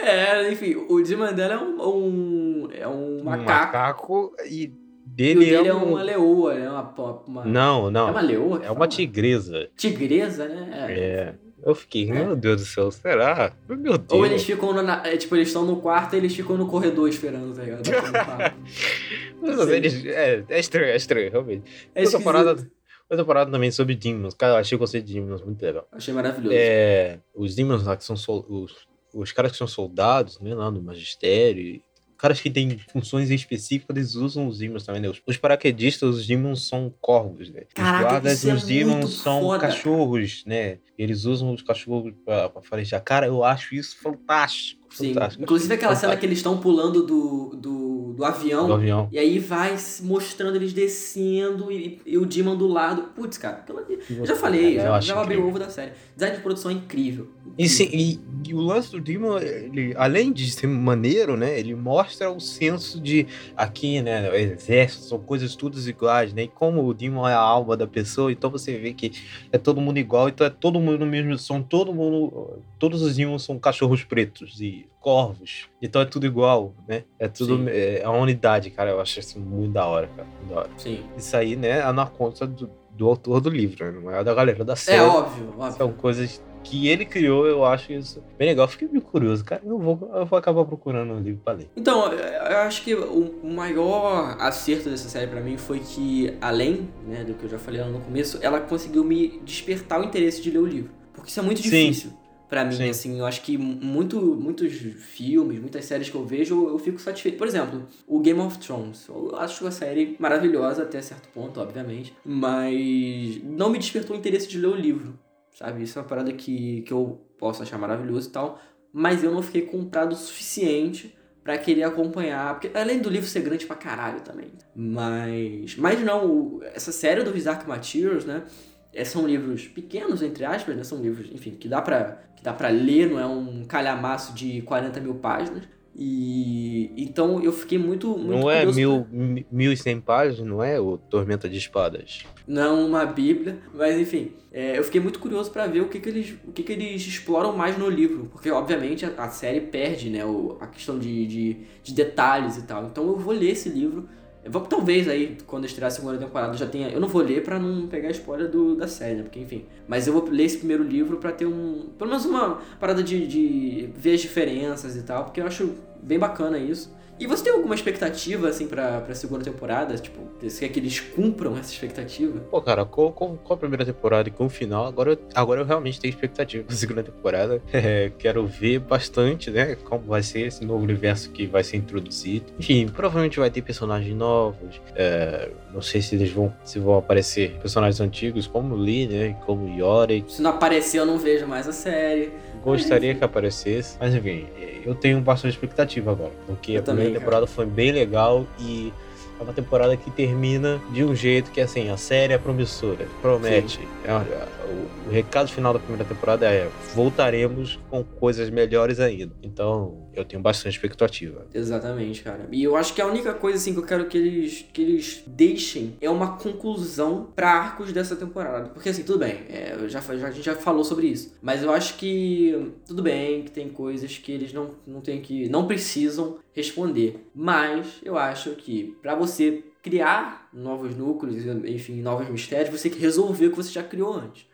É, 0.00 0.52
enfim, 0.52 0.76
o 0.88 1.02
Demon 1.02 1.32
dela 1.32 1.54
é 1.54 1.58
um, 1.58 1.82
um- 1.88 2.68
é 2.72 2.86
um 2.86 3.20
Um 3.20 3.24
macaco. 3.24 3.48
macaco 3.48 4.36
e 4.48 4.64
e 4.64 4.66
o 4.66 4.70
dele, 5.04 5.40
dele 5.46 5.54
é, 5.56 5.70
é, 5.70 5.74
um... 5.74 5.92
uma 5.94 6.02
leoa, 6.02 6.54
né? 6.54 6.70
Uma, 6.70 7.22
uma... 7.26 7.44
Não, 7.44 7.90
não. 7.90 8.08
É 8.08 8.10
uma 8.12 8.20
leoa? 8.20 8.56
É 8.58 8.70
uma 8.70 8.74
fala? 8.74 8.86
tigresa. 8.88 9.68
Tigresa, 9.76 10.46
né? 10.46 10.86
É. 10.88 11.34
Eu 11.68 11.74
fiquei, 11.74 12.10
meu 12.10 12.34
Deus 12.34 12.62
do 12.62 12.66
céu, 12.66 12.90
será? 12.90 13.52
Meu 13.68 13.98
Deus. 13.98 14.10
Ou 14.10 14.24
eles 14.24 14.42
ficam 14.42 14.72
na- 14.72 15.06
é, 15.06 15.18
tipo, 15.18 15.36
eles 15.36 15.48
estão 15.48 15.66
no 15.66 15.76
quarto 15.82 16.14
e 16.14 16.16
eles 16.16 16.34
ficam 16.34 16.56
no 16.56 16.66
corredor 16.66 17.06
esperando, 17.10 17.54
tá 17.54 17.62
ligado? 17.62 17.82
Mas 19.42 19.64
sei. 19.64 19.76
eles- 19.76 20.04
é, 20.06 20.44
é 20.48 20.58
estranho, 20.58 20.86
é 20.86 20.96
estranho, 20.96 21.30
realmente. 21.30 21.70
É 21.94 22.02
outra, 22.04 22.20
parada, 22.20 22.70
outra 23.10 23.24
parada 23.26 23.50
também 23.50 23.70
sobre 23.70 23.94
demons. 23.94 24.32
Cara, 24.32 24.54
eu 24.54 24.56
achei 24.56 24.76
o 24.76 24.78
conceito 24.78 25.04
de 25.04 25.14
demons 25.14 25.42
muito 25.42 25.60
legal. 25.62 25.86
Achei 25.92 26.14
maravilhoso. 26.14 26.56
É, 26.58 27.18
os 27.34 27.54
demons 27.54 27.84
lá 27.84 27.96
que 27.98 28.04
são 28.04 28.16
sol- 28.16 28.46
os, 28.48 28.74
os 29.12 29.30
caras 29.32 29.52
que 29.52 29.58
são 29.58 29.66
soldados, 29.68 30.40
né, 30.40 30.54
lá 30.54 30.70
no 30.70 30.80
magistério, 30.82 31.82
caras 32.18 32.40
que 32.40 32.50
têm 32.50 32.78
funções 32.92 33.30
específicas, 33.30 33.96
eles 33.96 34.14
usam 34.14 34.48
os 34.48 34.58
demons 34.58 34.84
também, 34.84 35.00
né? 35.00 35.08
Os, 35.08 35.22
os 35.26 35.36
paraquedistas, 35.36 36.16
os 36.16 36.26
demons 36.26 36.66
são 36.66 36.92
corvos, 37.00 37.50
né? 37.50 37.62
Os 37.68 37.74
Caraca, 37.74 38.04
guardas, 38.04 38.38
isso 38.38 38.50
é 38.50 38.54
os 38.54 38.64
demons 38.64 39.14
são 39.14 39.40
foda, 39.40 39.60
cachorros, 39.60 40.44
né? 40.44 40.78
Eles 40.98 41.24
usam 41.24 41.54
os 41.54 41.62
cachorros 41.62 42.12
pra, 42.24 42.48
pra 42.48 42.60
farejar. 42.60 43.00
Cara, 43.02 43.26
eu 43.26 43.44
acho 43.44 43.74
isso 43.74 43.96
fantástico. 43.96 44.77
Sim. 44.90 45.14
Inclusive 45.38 45.74
aquela 45.74 45.94
cena 45.94 46.16
que 46.16 46.24
eles 46.24 46.38
estão 46.38 46.58
pulando 46.58 47.02
do, 47.04 47.56
do, 47.56 48.12
do 48.14 48.24
avião. 48.24 48.66
Do 48.66 48.72
avião. 48.74 49.08
E 49.12 49.18
aí 49.18 49.38
vai 49.38 49.76
mostrando 50.02 50.56
eles 50.56 50.72
descendo 50.72 51.70
e, 51.70 52.00
e 52.04 52.18
o 52.18 52.24
Demon 52.26 52.56
do 52.56 52.66
lado. 52.66 53.02
Putz, 53.14 53.38
cara, 53.38 53.58
aquilo 53.58 53.78
ali. 53.78 53.98
Eu 54.10 54.26
já 54.26 54.34
falei, 54.34 54.76
já, 54.76 54.96
acho 54.96 55.08
já 55.08 55.20
abri 55.20 55.36
o 55.36 55.46
ovo 55.46 55.58
da 55.58 55.68
série. 55.68 55.92
Design 56.14 56.36
de 56.36 56.42
produção 56.42 56.70
é 56.70 56.74
incrível. 56.74 57.28
E, 57.56 57.68
sim, 57.68 57.88
e, 57.92 58.20
e 58.46 58.54
o 58.54 58.60
lance 58.60 58.90
do 58.90 59.00
Demon, 59.00 59.38
ele, 59.38 59.92
além 59.96 60.32
de 60.32 60.50
ser 60.50 60.66
maneiro, 60.66 61.36
né? 61.36 61.58
Ele 61.58 61.74
mostra 61.74 62.30
o 62.30 62.40
senso 62.40 63.00
de 63.00 63.26
aqui, 63.56 64.00
né? 64.00 64.36
Exército, 64.40 65.04
são 65.04 65.18
coisas 65.18 65.54
todas 65.54 65.86
iguais, 65.86 66.32
né? 66.32 66.44
E 66.44 66.48
como 66.48 66.84
o 66.84 66.94
Demon 66.94 67.28
é 67.28 67.34
a 67.34 67.40
alma 67.40 67.76
da 67.76 67.86
pessoa, 67.86 68.32
então 68.32 68.50
você 68.50 68.78
vê 68.78 68.92
que 68.92 69.12
é 69.52 69.58
todo 69.58 69.80
mundo 69.80 69.98
igual, 69.98 70.28
então 70.28 70.46
é 70.46 70.50
todo 70.50 70.80
mundo 70.80 71.00
no 71.00 71.06
mesmo. 71.06 71.36
São 71.38 71.62
todo 71.62 71.92
mundo. 71.92 72.58
Todos 72.78 73.02
os 73.02 73.16
Demons 73.16 73.42
são 73.42 73.58
cachorros 73.58 74.04
pretos 74.04 74.60
e 74.60 74.77
corvos. 75.00 75.68
Então 75.80 76.02
é 76.02 76.04
tudo 76.04 76.26
igual, 76.26 76.74
né? 76.86 77.04
É 77.18 77.28
tudo. 77.28 77.56
Sim. 77.56 77.66
É, 77.68 78.02
a 78.04 78.10
unidade, 78.10 78.70
cara. 78.70 78.90
Eu 78.90 79.00
acho 79.00 79.20
isso 79.20 79.38
muito 79.38 79.72
da 79.72 79.86
hora, 79.86 80.08
cara. 80.08 80.28
Muito 80.38 80.50
da 80.52 80.60
hora. 80.60 80.70
Sim. 80.76 81.04
Isso 81.16 81.36
aí, 81.36 81.56
né? 81.56 81.80
É 81.80 81.92
na 81.92 82.06
conta 82.06 82.46
do, 82.46 82.70
do 82.90 83.08
autor 83.08 83.40
do 83.40 83.48
livro, 83.48 83.84
né? 83.84 84.00
Não 84.00 84.10
é 84.10 84.22
da 84.22 84.34
galera 84.34 84.64
da 84.64 84.76
série. 84.76 84.98
É 84.98 85.02
óbvio, 85.02 85.54
óbvio. 85.56 85.76
São 85.76 85.92
coisas 85.92 86.42
que 86.64 86.88
ele 86.88 87.04
criou, 87.04 87.46
eu 87.46 87.64
acho 87.64 87.92
isso 87.92 88.22
bem 88.36 88.48
legal. 88.48 88.68
Fiquei 88.68 88.88
meio 88.88 89.00
curioso, 89.00 89.44
cara. 89.44 89.62
Eu 89.64 89.78
vou, 89.78 90.10
eu 90.14 90.26
vou 90.26 90.38
acabar 90.38 90.64
procurando 90.64 91.14
um 91.14 91.20
livro 91.20 91.40
pra 91.42 91.54
ler. 91.54 91.70
Então, 91.76 92.12
eu 92.12 92.58
acho 92.58 92.82
que 92.82 92.94
o 92.94 93.40
maior 93.42 94.36
acerto 94.38 94.90
dessa 94.90 95.08
série 95.08 95.28
pra 95.28 95.40
mim 95.40 95.56
foi 95.56 95.78
que, 95.78 96.36
além 96.40 96.88
né, 97.06 97.24
do 97.24 97.34
que 97.34 97.44
eu 97.44 97.48
já 97.48 97.58
falei 97.58 97.80
lá 97.80 97.88
no 97.88 98.00
começo, 98.00 98.38
ela 98.42 98.60
conseguiu 98.60 99.04
me 99.04 99.40
despertar 99.44 100.00
o 100.00 100.04
interesse 100.04 100.42
de 100.42 100.50
ler 100.50 100.58
o 100.58 100.66
livro. 100.66 100.90
Porque 101.12 101.30
isso 101.30 101.40
é 101.40 101.42
muito 101.42 101.62
Sim. 101.62 102.12
Pra 102.48 102.64
mim, 102.64 102.76
Sim. 102.76 102.88
assim, 102.88 103.18
eu 103.18 103.26
acho 103.26 103.42
que 103.42 103.58
muito, 103.58 104.18
muitos 104.18 104.72
filmes, 104.72 105.60
muitas 105.60 105.84
séries 105.84 106.08
que 106.08 106.14
eu 106.14 106.24
vejo, 106.24 106.68
eu, 106.68 106.78
fico 106.78 106.98
satisfeito. 106.98 107.36
Por 107.36 107.46
exemplo, 107.46 107.86
o 108.06 108.20
Game 108.20 108.40
of 108.40 108.58
Thrones. 108.58 109.06
Eu 109.06 109.36
acho 109.36 109.66
a 109.66 109.70
série 109.70 110.16
maravilhosa 110.18 110.82
até 110.82 111.02
certo 111.02 111.28
ponto, 111.28 111.60
obviamente. 111.60 112.14
Mas 112.24 113.42
não 113.44 113.68
me 113.68 113.78
despertou 113.78 114.16
o 114.16 114.18
interesse 114.18 114.48
de 114.48 114.58
ler 114.58 114.68
o 114.68 114.74
livro, 114.74 115.18
sabe? 115.54 115.82
Isso 115.82 115.98
é 115.98 116.02
uma 116.02 116.08
parada 116.08 116.32
que, 116.32 116.82
que 116.82 116.92
eu 116.92 117.20
posso 117.38 117.62
achar 117.62 117.78
maravilhoso 117.78 118.30
e 118.30 118.32
tal. 118.32 118.58
Mas 118.90 119.22
eu 119.22 119.30
não 119.30 119.42
fiquei 119.42 119.62
comprado 119.62 120.12
o 120.12 120.16
suficiente 120.16 121.14
pra 121.44 121.58
querer 121.58 121.82
acompanhar. 121.82 122.58
Porque 122.58 122.76
além 122.76 122.98
do 122.98 123.10
livro 123.10 123.28
ser 123.28 123.40
grande 123.40 123.66
pra 123.66 123.76
caralho 123.76 124.22
também. 124.22 124.48
Mas. 124.74 125.76
Mas 125.76 126.00
não, 126.00 126.60
essa 126.62 126.92
série 126.92 127.22
dos 127.22 127.44
Dark 127.44 127.68
Materials, 127.68 128.24
né? 128.24 128.44
é, 128.92 129.04
são 129.04 129.26
livros 129.26 129.66
pequenos, 129.68 130.22
entre 130.22 130.44
aspas, 130.44 130.76
né? 130.76 130.84
São 130.84 131.00
livros, 131.00 131.30
enfim, 131.32 131.52
que 131.52 131.68
dá 131.68 131.80
pra, 131.80 132.20
que 132.38 132.44
dá 132.44 132.52
pra 132.52 132.68
ler, 132.68 133.10
não 133.10 133.18
é 133.18 133.26
um 133.26 133.64
calhamaço 133.64 134.32
de 134.32 134.62
40 134.62 135.00
mil 135.00 135.16
páginas. 135.16 135.64
E 136.00 136.92
então 136.96 137.42
eu 137.42 137.52
fiquei 137.52 137.76
muito, 137.76 138.16
muito 138.16 138.28
Não 138.40 138.48
é 138.48 138.64
mil, 138.64 139.04
mi- 139.10 139.44
mil 139.50 139.72
e 139.72 139.76
cem 139.76 140.00
páginas, 140.00 140.46
não 140.48 140.62
é 140.62 140.78
o 140.78 140.96
Tormenta 140.96 141.48
de 141.48 141.58
Espadas. 141.58 142.24
não 142.46 142.86
uma 142.86 143.04
bíblia, 143.04 143.58
mas 143.74 143.98
enfim, 143.98 144.30
é, 144.52 144.78
eu 144.78 144.84
fiquei 144.84 145.00
muito 145.00 145.18
curioso 145.18 145.50
pra 145.50 145.66
ver 145.66 145.80
o 145.80 145.88
que, 145.88 145.98
que 145.98 146.08
eles 146.08 146.34
o 146.46 146.52
que, 146.52 146.62
que 146.62 146.72
eles 146.72 147.02
exploram 147.04 147.56
mais 147.56 147.76
no 147.76 147.88
livro, 147.90 148.26
porque 148.30 148.48
obviamente 148.48 149.04
a, 149.04 149.08
a 149.24 149.28
série 149.28 149.60
perde, 149.60 150.08
né, 150.08 150.24
o, 150.24 150.56
a 150.60 150.68
questão 150.68 151.00
de, 151.00 151.26
de, 151.26 151.56
de 151.82 151.92
detalhes 151.92 152.56
e 152.56 152.62
tal. 152.62 152.84
Então 152.86 153.04
eu 153.08 153.16
vou 153.16 153.34
ler 153.34 153.50
esse 153.50 153.68
livro. 153.68 154.08
Vou, 154.50 154.62
talvez 154.62 155.08
aí, 155.08 155.36
quando 155.46 155.64
estrear 155.64 155.88
a 155.88 155.90
segunda 155.90 156.18
temporada, 156.18 156.56
já 156.56 156.66
tenha. 156.66 156.88
Eu 156.88 157.00
não 157.00 157.08
vou 157.08 157.22
ler 157.22 157.42
pra 157.42 157.58
não 157.58 157.86
pegar 157.86 158.10
spoiler 158.10 158.48
do, 158.48 158.74
da 158.74 158.88
série, 158.88 159.16
né? 159.16 159.22
Porque, 159.22 159.40
enfim. 159.40 159.64
Mas 159.86 160.06
eu 160.06 160.12
vou 160.12 160.28
ler 160.28 160.44
esse 160.44 160.58
primeiro 160.58 160.82
livro 160.82 161.18
pra 161.18 161.32
ter 161.32 161.46
um. 161.46 161.86
Pelo 161.98 162.10
menos 162.10 162.24
uma 162.24 162.60
parada 162.80 163.02
de, 163.02 163.26
de 163.26 163.90
ver 163.96 164.14
as 164.14 164.20
diferenças 164.20 164.96
e 164.96 165.02
tal, 165.02 165.24
porque 165.24 165.40
eu 165.40 165.46
acho 165.46 165.74
bem 166.02 166.18
bacana 166.18 166.58
isso. 166.58 166.96
E 167.18 167.26
você 167.26 167.44
tem 167.44 167.52
alguma 167.52 167.74
expectativa, 167.74 168.48
assim, 168.48 168.66
pra, 168.68 169.00
pra 169.00 169.14
segunda 169.14 169.42
temporada? 169.44 169.96
Tipo, 169.96 170.20
você 170.40 170.66
quer 170.66 170.72
que 170.72 170.78
eles 170.80 171.00
cumpram 171.00 171.56
essa 171.56 171.72
expectativa? 171.72 172.38
Pô, 172.50 172.60
cara, 172.62 172.84
com, 172.84 173.10
com, 173.10 173.36
com 173.36 173.52
a 173.54 173.56
primeira 173.56 173.84
temporada 173.84 174.28
e 174.28 174.32
com 174.32 174.46
o 174.46 174.48
final, 174.48 174.86
agora, 174.86 175.12
eu- 175.12 175.18
agora 175.34 175.60
eu 175.60 175.64
realmente 175.64 176.00
tenho 176.00 176.10
expectativa 176.10 176.62
pra 176.64 176.76
segunda 176.76 177.02
temporada. 177.02 177.60
É, 177.72 178.10
quero 178.18 178.46
ver 178.46 178.80
bastante, 178.80 179.50
né? 179.50 179.76
Como 179.84 180.04
vai 180.04 180.22
ser 180.22 180.40
esse 180.48 180.64
novo 180.64 180.82
universo 180.84 181.30
que 181.30 181.46
vai 181.46 181.62
ser 181.64 181.76
introduzido. 181.76 182.46
Enfim, 182.58 182.86
provavelmente 182.88 183.38
vai 183.38 183.50
ter 183.50 183.62
personagens 183.62 184.14
novos. 184.16 184.80
é, 184.96 185.50
não 185.72 185.80
sei 185.82 186.00
se 186.02 186.14
eles 186.16 186.30
vão, 186.30 186.52
se 186.64 186.78
vão 186.78 186.96
aparecer 186.98 187.52
personagens 187.60 188.00
antigos, 188.00 188.46
como 188.46 188.74
Lee, 188.74 189.06
né? 189.06 189.36
Como 189.46 189.68
Yorick. 189.78 190.32
Se 190.32 190.42
não 190.42 190.50
aparecer, 190.50 190.98
eu 190.98 191.06
não 191.06 191.18
vejo 191.18 191.46
mais 191.46 191.68
a 191.68 191.72
série. 191.72 192.32
Gostaria 192.62 193.14
que 193.14 193.24
aparecesse. 193.24 193.96
Mas 194.00 194.14
enfim, 194.14 194.46
eu 194.84 194.94
tenho 194.94 195.20
bastante 195.20 195.52
expectativa 195.54 196.10
agora. 196.10 196.32
Porque 196.46 196.72
Eu 196.72 196.80
a 196.80 196.82
primeira 196.82 196.84
também, 196.84 197.06
cara. 197.06 197.18
temporada 197.20 197.46
foi 197.46 197.66
bem 197.66 197.92
legal 197.92 198.46
e 198.58 198.92
é 199.38 199.42
uma 199.42 199.52
temporada 199.52 199.96
que 199.96 200.10
termina 200.10 200.80
de 200.90 201.04
um 201.04 201.14
jeito 201.14 201.50
que 201.50 201.60
assim, 201.60 201.88
a 201.90 201.96
série 201.96 202.32
é 202.32 202.38
promissora, 202.38 203.06
promete. 203.22 203.80
É, 204.04 204.12
o, 204.14 205.08
o 205.08 205.10
recado 205.10 205.48
final 205.50 205.72
da 205.72 205.78
primeira 205.78 206.04
temporada 206.04 206.46
é 206.46 206.68
voltaremos 206.94 207.78
com 207.88 208.02
coisas 208.04 208.50
melhores 208.50 209.00
ainda. 209.00 209.32
Então, 209.42 210.08
eu 210.14 210.24
tenho 210.24 210.42
bastante 210.42 210.74
expectativa. 210.74 211.46
Exatamente, 211.54 212.22
cara. 212.22 212.48
E 212.50 212.62
eu 212.62 212.76
acho 212.76 212.92
que 212.94 213.00
a 213.00 213.06
única 213.06 213.32
coisa 213.34 213.56
assim 213.58 213.72
que 213.72 213.78
eu 213.78 213.84
quero 213.84 214.06
que 214.06 214.18
eles 214.18 214.64
que 214.72 214.82
eles 214.82 215.22
deixem 215.26 215.96
é 216.00 216.10
uma 216.10 216.36
conclusão 216.36 217.28
pra 217.34 217.50
arcos 217.50 217.92
dessa 217.92 218.16
temporada. 218.16 218.68
Porque 218.70 218.88
assim, 218.88 219.02
tudo 219.02 219.18
bem, 219.20 219.42
é, 219.48 219.76
já, 219.88 220.00
já- 220.00 220.28
a 220.28 220.30
gente 220.30 220.44
já 220.44 220.54
falou 220.56 220.84
sobre 220.84 221.06
isso. 221.06 221.34
Mas 221.40 221.62
eu 221.62 221.70
acho 221.72 221.94
que 221.96 222.72
tudo 222.86 223.02
bem 223.02 223.42
que 223.42 223.50
tem 223.50 223.68
coisas 223.68 224.18
que 224.18 224.32
eles 224.32 224.52
não, 224.52 224.70
não 224.86 225.00
tem 225.00 225.20
que. 225.20 225.48
não 225.48 225.66
precisam 225.66 226.38
responder. 226.58 227.24
Mas 227.34 228.00
eu 228.04 228.16
acho 228.18 228.50
que 228.50 228.96
pra 229.02 229.14
você 229.14 229.64
criar 229.82 230.48
novos 230.52 230.94
núcleos, 230.96 231.36
enfim, 231.64 232.02
novos 232.02 232.28
mistérios, 232.28 232.68
você 232.70 232.88
tem 232.88 232.98
que 232.98 233.04
resolver 233.04 233.46
o 233.46 233.50
que 233.50 233.56
você 233.56 233.70
já 233.72 233.82
criou 233.82 234.14
antes. 234.14 234.46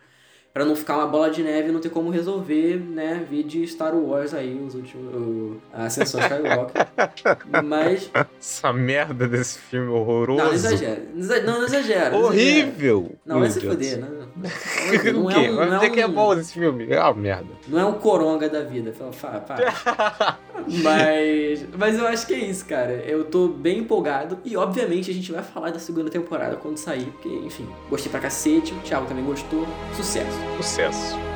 Pra 0.53 0.65
não 0.65 0.77
ficar 0.77 0.99
uma 0.99 1.09
bola 1.09 1.31
de 1.33 1.43
neve 1.43 1.69
e 1.69 1.73
não 1.73 1.81
ter 1.81 1.91
como 1.91 2.11
resolver, 2.11 2.77
né? 2.79 3.27
Vi 3.29 3.43
de 3.43 3.67
Star 3.67 3.93
Wars 3.93 4.33
aí, 4.33 4.55
os 4.65 4.77
últimos. 4.77 5.13
o- 5.13 5.57
a 5.73 5.87
Ascensão 5.87 6.21
Skywalker. 6.21 6.87
Mas. 7.65 8.09
Essa 8.39 8.73
merda 8.73 9.27
desse 9.27 9.59
filme 9.59 9.89
horroroso. 9.91 10.39
Não, 10.39 10.47
não 10.47 10.55
exagera. 10.55 11.03
Não, 11.13 11.27
não, 11.43 11.59
não 11.59 11.67
exagera. 11.67 12.11
não. 12.11 12.23
Horrível! 12.27 13.17
Não, 13.27 13.41
vai 13.41 13.51
se 13.51 13.61
fuder, 13.61 13.99
né? 13.99 14.09
o 15.11 15.13
Não 15.13 15.31
é 15.33 15.39
um, 15.39 15.55
não 15.57 15.65
dizer 15.75 15.87
é 15.87 15.91
que 15.91 16.01
é 16.01 16.07
um- 16.07 16.13
bom 16.13 16.35
esse 16.35 16.53
filme? 16.53 16.95
Ah, 16.95 17.13
merda. 17.13 17.49
Não 17.67 17.81
é 17.81 17.85
um 17.85 17.95
coronga 17.95 18.49
da 18.49 18.63
vida. 18.63 18.93
Fala, 18.93 19.13
fala, 19.13 19.41
para. 19.41 20.39
mas, 20.83 21.67
mas 21.77 21.99
eu 21.99 22.07
acho 22.07 22.27
que 22.27 22.35
é 22.35 22.39
isso, 22.39 22.65
cara. 22.65 22.93
Eu 22.93 23.25
tô 23.25 23.49
bem 23.49 23.79
empolgado. 23.79 24.39
E 24.45 24.57
obviamente 24.57 25.11
a 25.11 25.15
gente 25.15 25.31
vai 25.33 25.43
falar 25.43 25.71
da 25.71 25.79
segunda 25.79 26.11
temporada 26.11 26.57
quando 26.57 26.77
sair. 26.77 27.07
Porque, 27.07 27.29
enfim, 27.29 27.69
gostei 27.91 28.11
pra 28.11 28.21
cacete. 28.21 28.73
O 28.73 28.81
Thiago 28.81 29.07
também 29.07 29.25
gostou. 29.25 29.67
Sucesso. 29.97 30.39
Sucesso. 30.57 31.34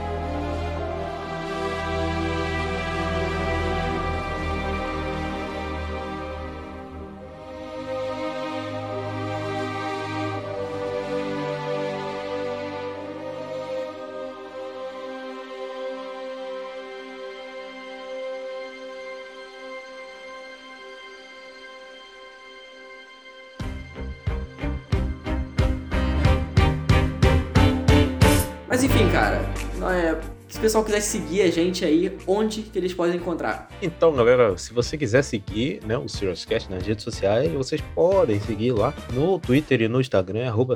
Se 30.58 30.60
o 30.60 30.62
pessoal 30.62 30.84
quiser 30.84 31.00
seguir 31.00 31.42
a 31.42 31.50
gente 31.52 31.84
aí, 31.84 32.18
onde 32.26 32.62
que 32.62 32.76
eles 32.76 32.92
podem 32.92 33.14
encontrar? 33.14 33.68
Então, 33.80 34.12
galera, 34.12 34.58
se 34.58 34.72
você 34.72 34.98
quiser 34.98 35.22
seguir 35.22 35.80
né, 35.86 35.96
o 35.96 36.08
SiriusCast 36.08 36.68
nas 36.68 36.84
redes 36.84 37.04
sociais, 37.04 37.52
vocês 37.52 37.80
podem 37.94 38.40
seguir 38.40 38.72
lá 38.72 38.92
no 39.12 39.38
Twitter 39.38 39.82
e 39.82 39.86
no 39.86 40.00
Instagram, 40.00 40.48
arroba 40.48 40.74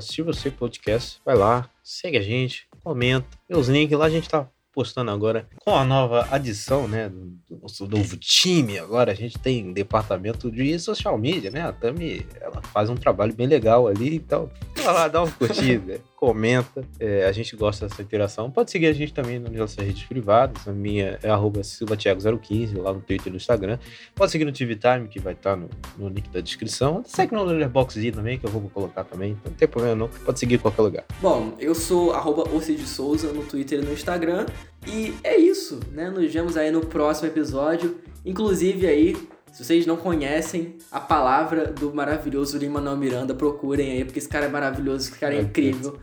Podcast. 0.56 1.20
Vai 1.24 1.34
lá, 1.34 1.68
segue 1.82 2.16
a 2.16 2.22
gente, 2.22 2.68
comenta. 2.84 3.26
E 3.50 3.56
os 3.56 3.68
links 3.68 3.98
lá 3.98 4.04
a 4.04 4.10
gente 4.10 4.28
tá 4.28 4.46
postando 4.72 5.10
agora 5.10 5.48
com 5.64 5.74
a 5.74 5.84
nova 5.84 6.28
adição, 6.30 6.86
né, 6.86 7.08
do 7.08 7.32
do 7.50 7.60
nosso 7.60 7.88
novo 7.88 8.16
time. 8.16 8.78
Agora 8.78 9.10
a 9.10 9.16
gente 9.16 9.36
tem 9.36 9.72
departamento 9.72 10.48
de 10.48 10.78
social 10.78 11.18
media, 11.18 11.50
né? 11.50 11.60
A 11.60 11.72
Tami, 11.72 12.24
ela 12.40 12.62
faz 12.72 12.88
um 12.88 12.94
trabalho 12.94 13.34
bem 13.34 13.48
legal 13.48 13.88
ali, 13.88 14.14
então 14.14 14.48
vai 14.76 14.94
lá, 14.94 15.08
dá 15.08 15.24
uma 15.24 15.32
curtida, 15.32 16.00
comenta. 16.22 16.84
É, 17.00 17.26
a 17.26 17.32
gente 17.32 17.56
gosta 17.56 17.88
dessa 17.88 18.00
interação. 18.00 18.48
Pode 18.48 18.70
seguir 18.70 18.86
a 18.86 18.92
gente 18.92 19.12
também 19.12 19.40
nas 19.40 19.52
nossas 19.52 19.84
redes 19.84 20.04
privadas. 20.04 20.68
A 20.68 20.72
minha 20.72 21.18
é 21.20 21.28
arroba 21.28 21.62
silvatiago015, 21.62 22.80
lá 22.80 22.92
no 22.92 23.00
Twitter 23.00 23.26
e 23.26 23.30
no 23.30 23.36
Instagram. 23.36 23.76
Pode 24.14 24.30
seguir 24.30 24.44
no 24.44 24.52
TV 24.52 24.76
Time, 24.76 25.08
que 25.08 25.18
vai 25.18 25.32
estar 25.32 25.56
no, 25.56 25.68
no 25.98 26.08
link 26.08 26.30
da 26.30 26.40
descrição. 26.40 27.02
Segue 27.04 27.34
no 27.34 27.42
Letterboxd 27.42 28.12
também, 28.12 28.38
que 28.38 28.46
eu 28.46 28.50
vou 28.50 28.70
colocar 28.70 29.02
também. 29.02 29.32
Então 29.32 29.50
não 29.50 29.58
tem 29.58 29.66
problema 29.66 29.96
não. 29.96 30.08
Pode 30.24 30.38
seguir 30.38 30.54
em 30.54 30.58
qualquer 30.58 30.82
lugar. 30.82 31.04
Bom, 31.20 31.56
eu 31.58 31.74
sou 31.74 32.12
arroba 32.12 32.48
Ocid 32.54 32.86
Souza 32.86 33.32
no 33.32 33.42
Twitter 33.42 33.80
e 33.80 33.82
no 33.84 33.92
Instagram. 33.92 34.46
E 34.86 35.14
é 35.24 35.36
isso, 35.36 35.80
né? 35.90 36.08
Nos 36.08 36.32
vemos 36.32 36.56
aí 36.56 36.70
no 36.70 36.82
próximo 36.82 37.26
episódio. 37.26 37.98
Inclusive 38.24 38.86
aí, 38.86 39.16
se 39.52 39.64
vocês 39.64 39.84
não 39.86 39.96
conhecem 39.96 40.76
a 40.88 41.00
palavra 41.00 41.66
do 41.66 41.92
maravilhoso 41.92 42.56
Lin-Manuel 42.56 42.96
Miranda, 42.96 43.34
procurem 43.34 43.90
aí, 43.90 44.04
porque 44.04 44.20
esse 44.20 44.28
cara 44.28 44.46
é 44.46 44.48
maravilhoso, 44.48 45.08
esse 45.08 45.18
cara 45.18 45.34
é 45.34 45.40
incrível. 45.40 45.98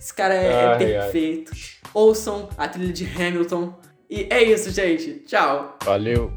Esse 0.00 0.14
cara 0.14 0.32
é, 0.34 0.48
Ai, 0.50 0.64
ai. 0.72 0.78
perfeito. 0.78 1.52
Ouçam 1.92 2.48
a 2.56 2.66
trilha 2.66 2.90
de 2.92 3.04
Hamilton. 3.04 3.74
E 4.08 4.26
é 4.30 4.42
isso, 4.42 4.70
gente. 4.70 5.22
Tchau. 5.26 5.76
Valeu! 5.84 6.32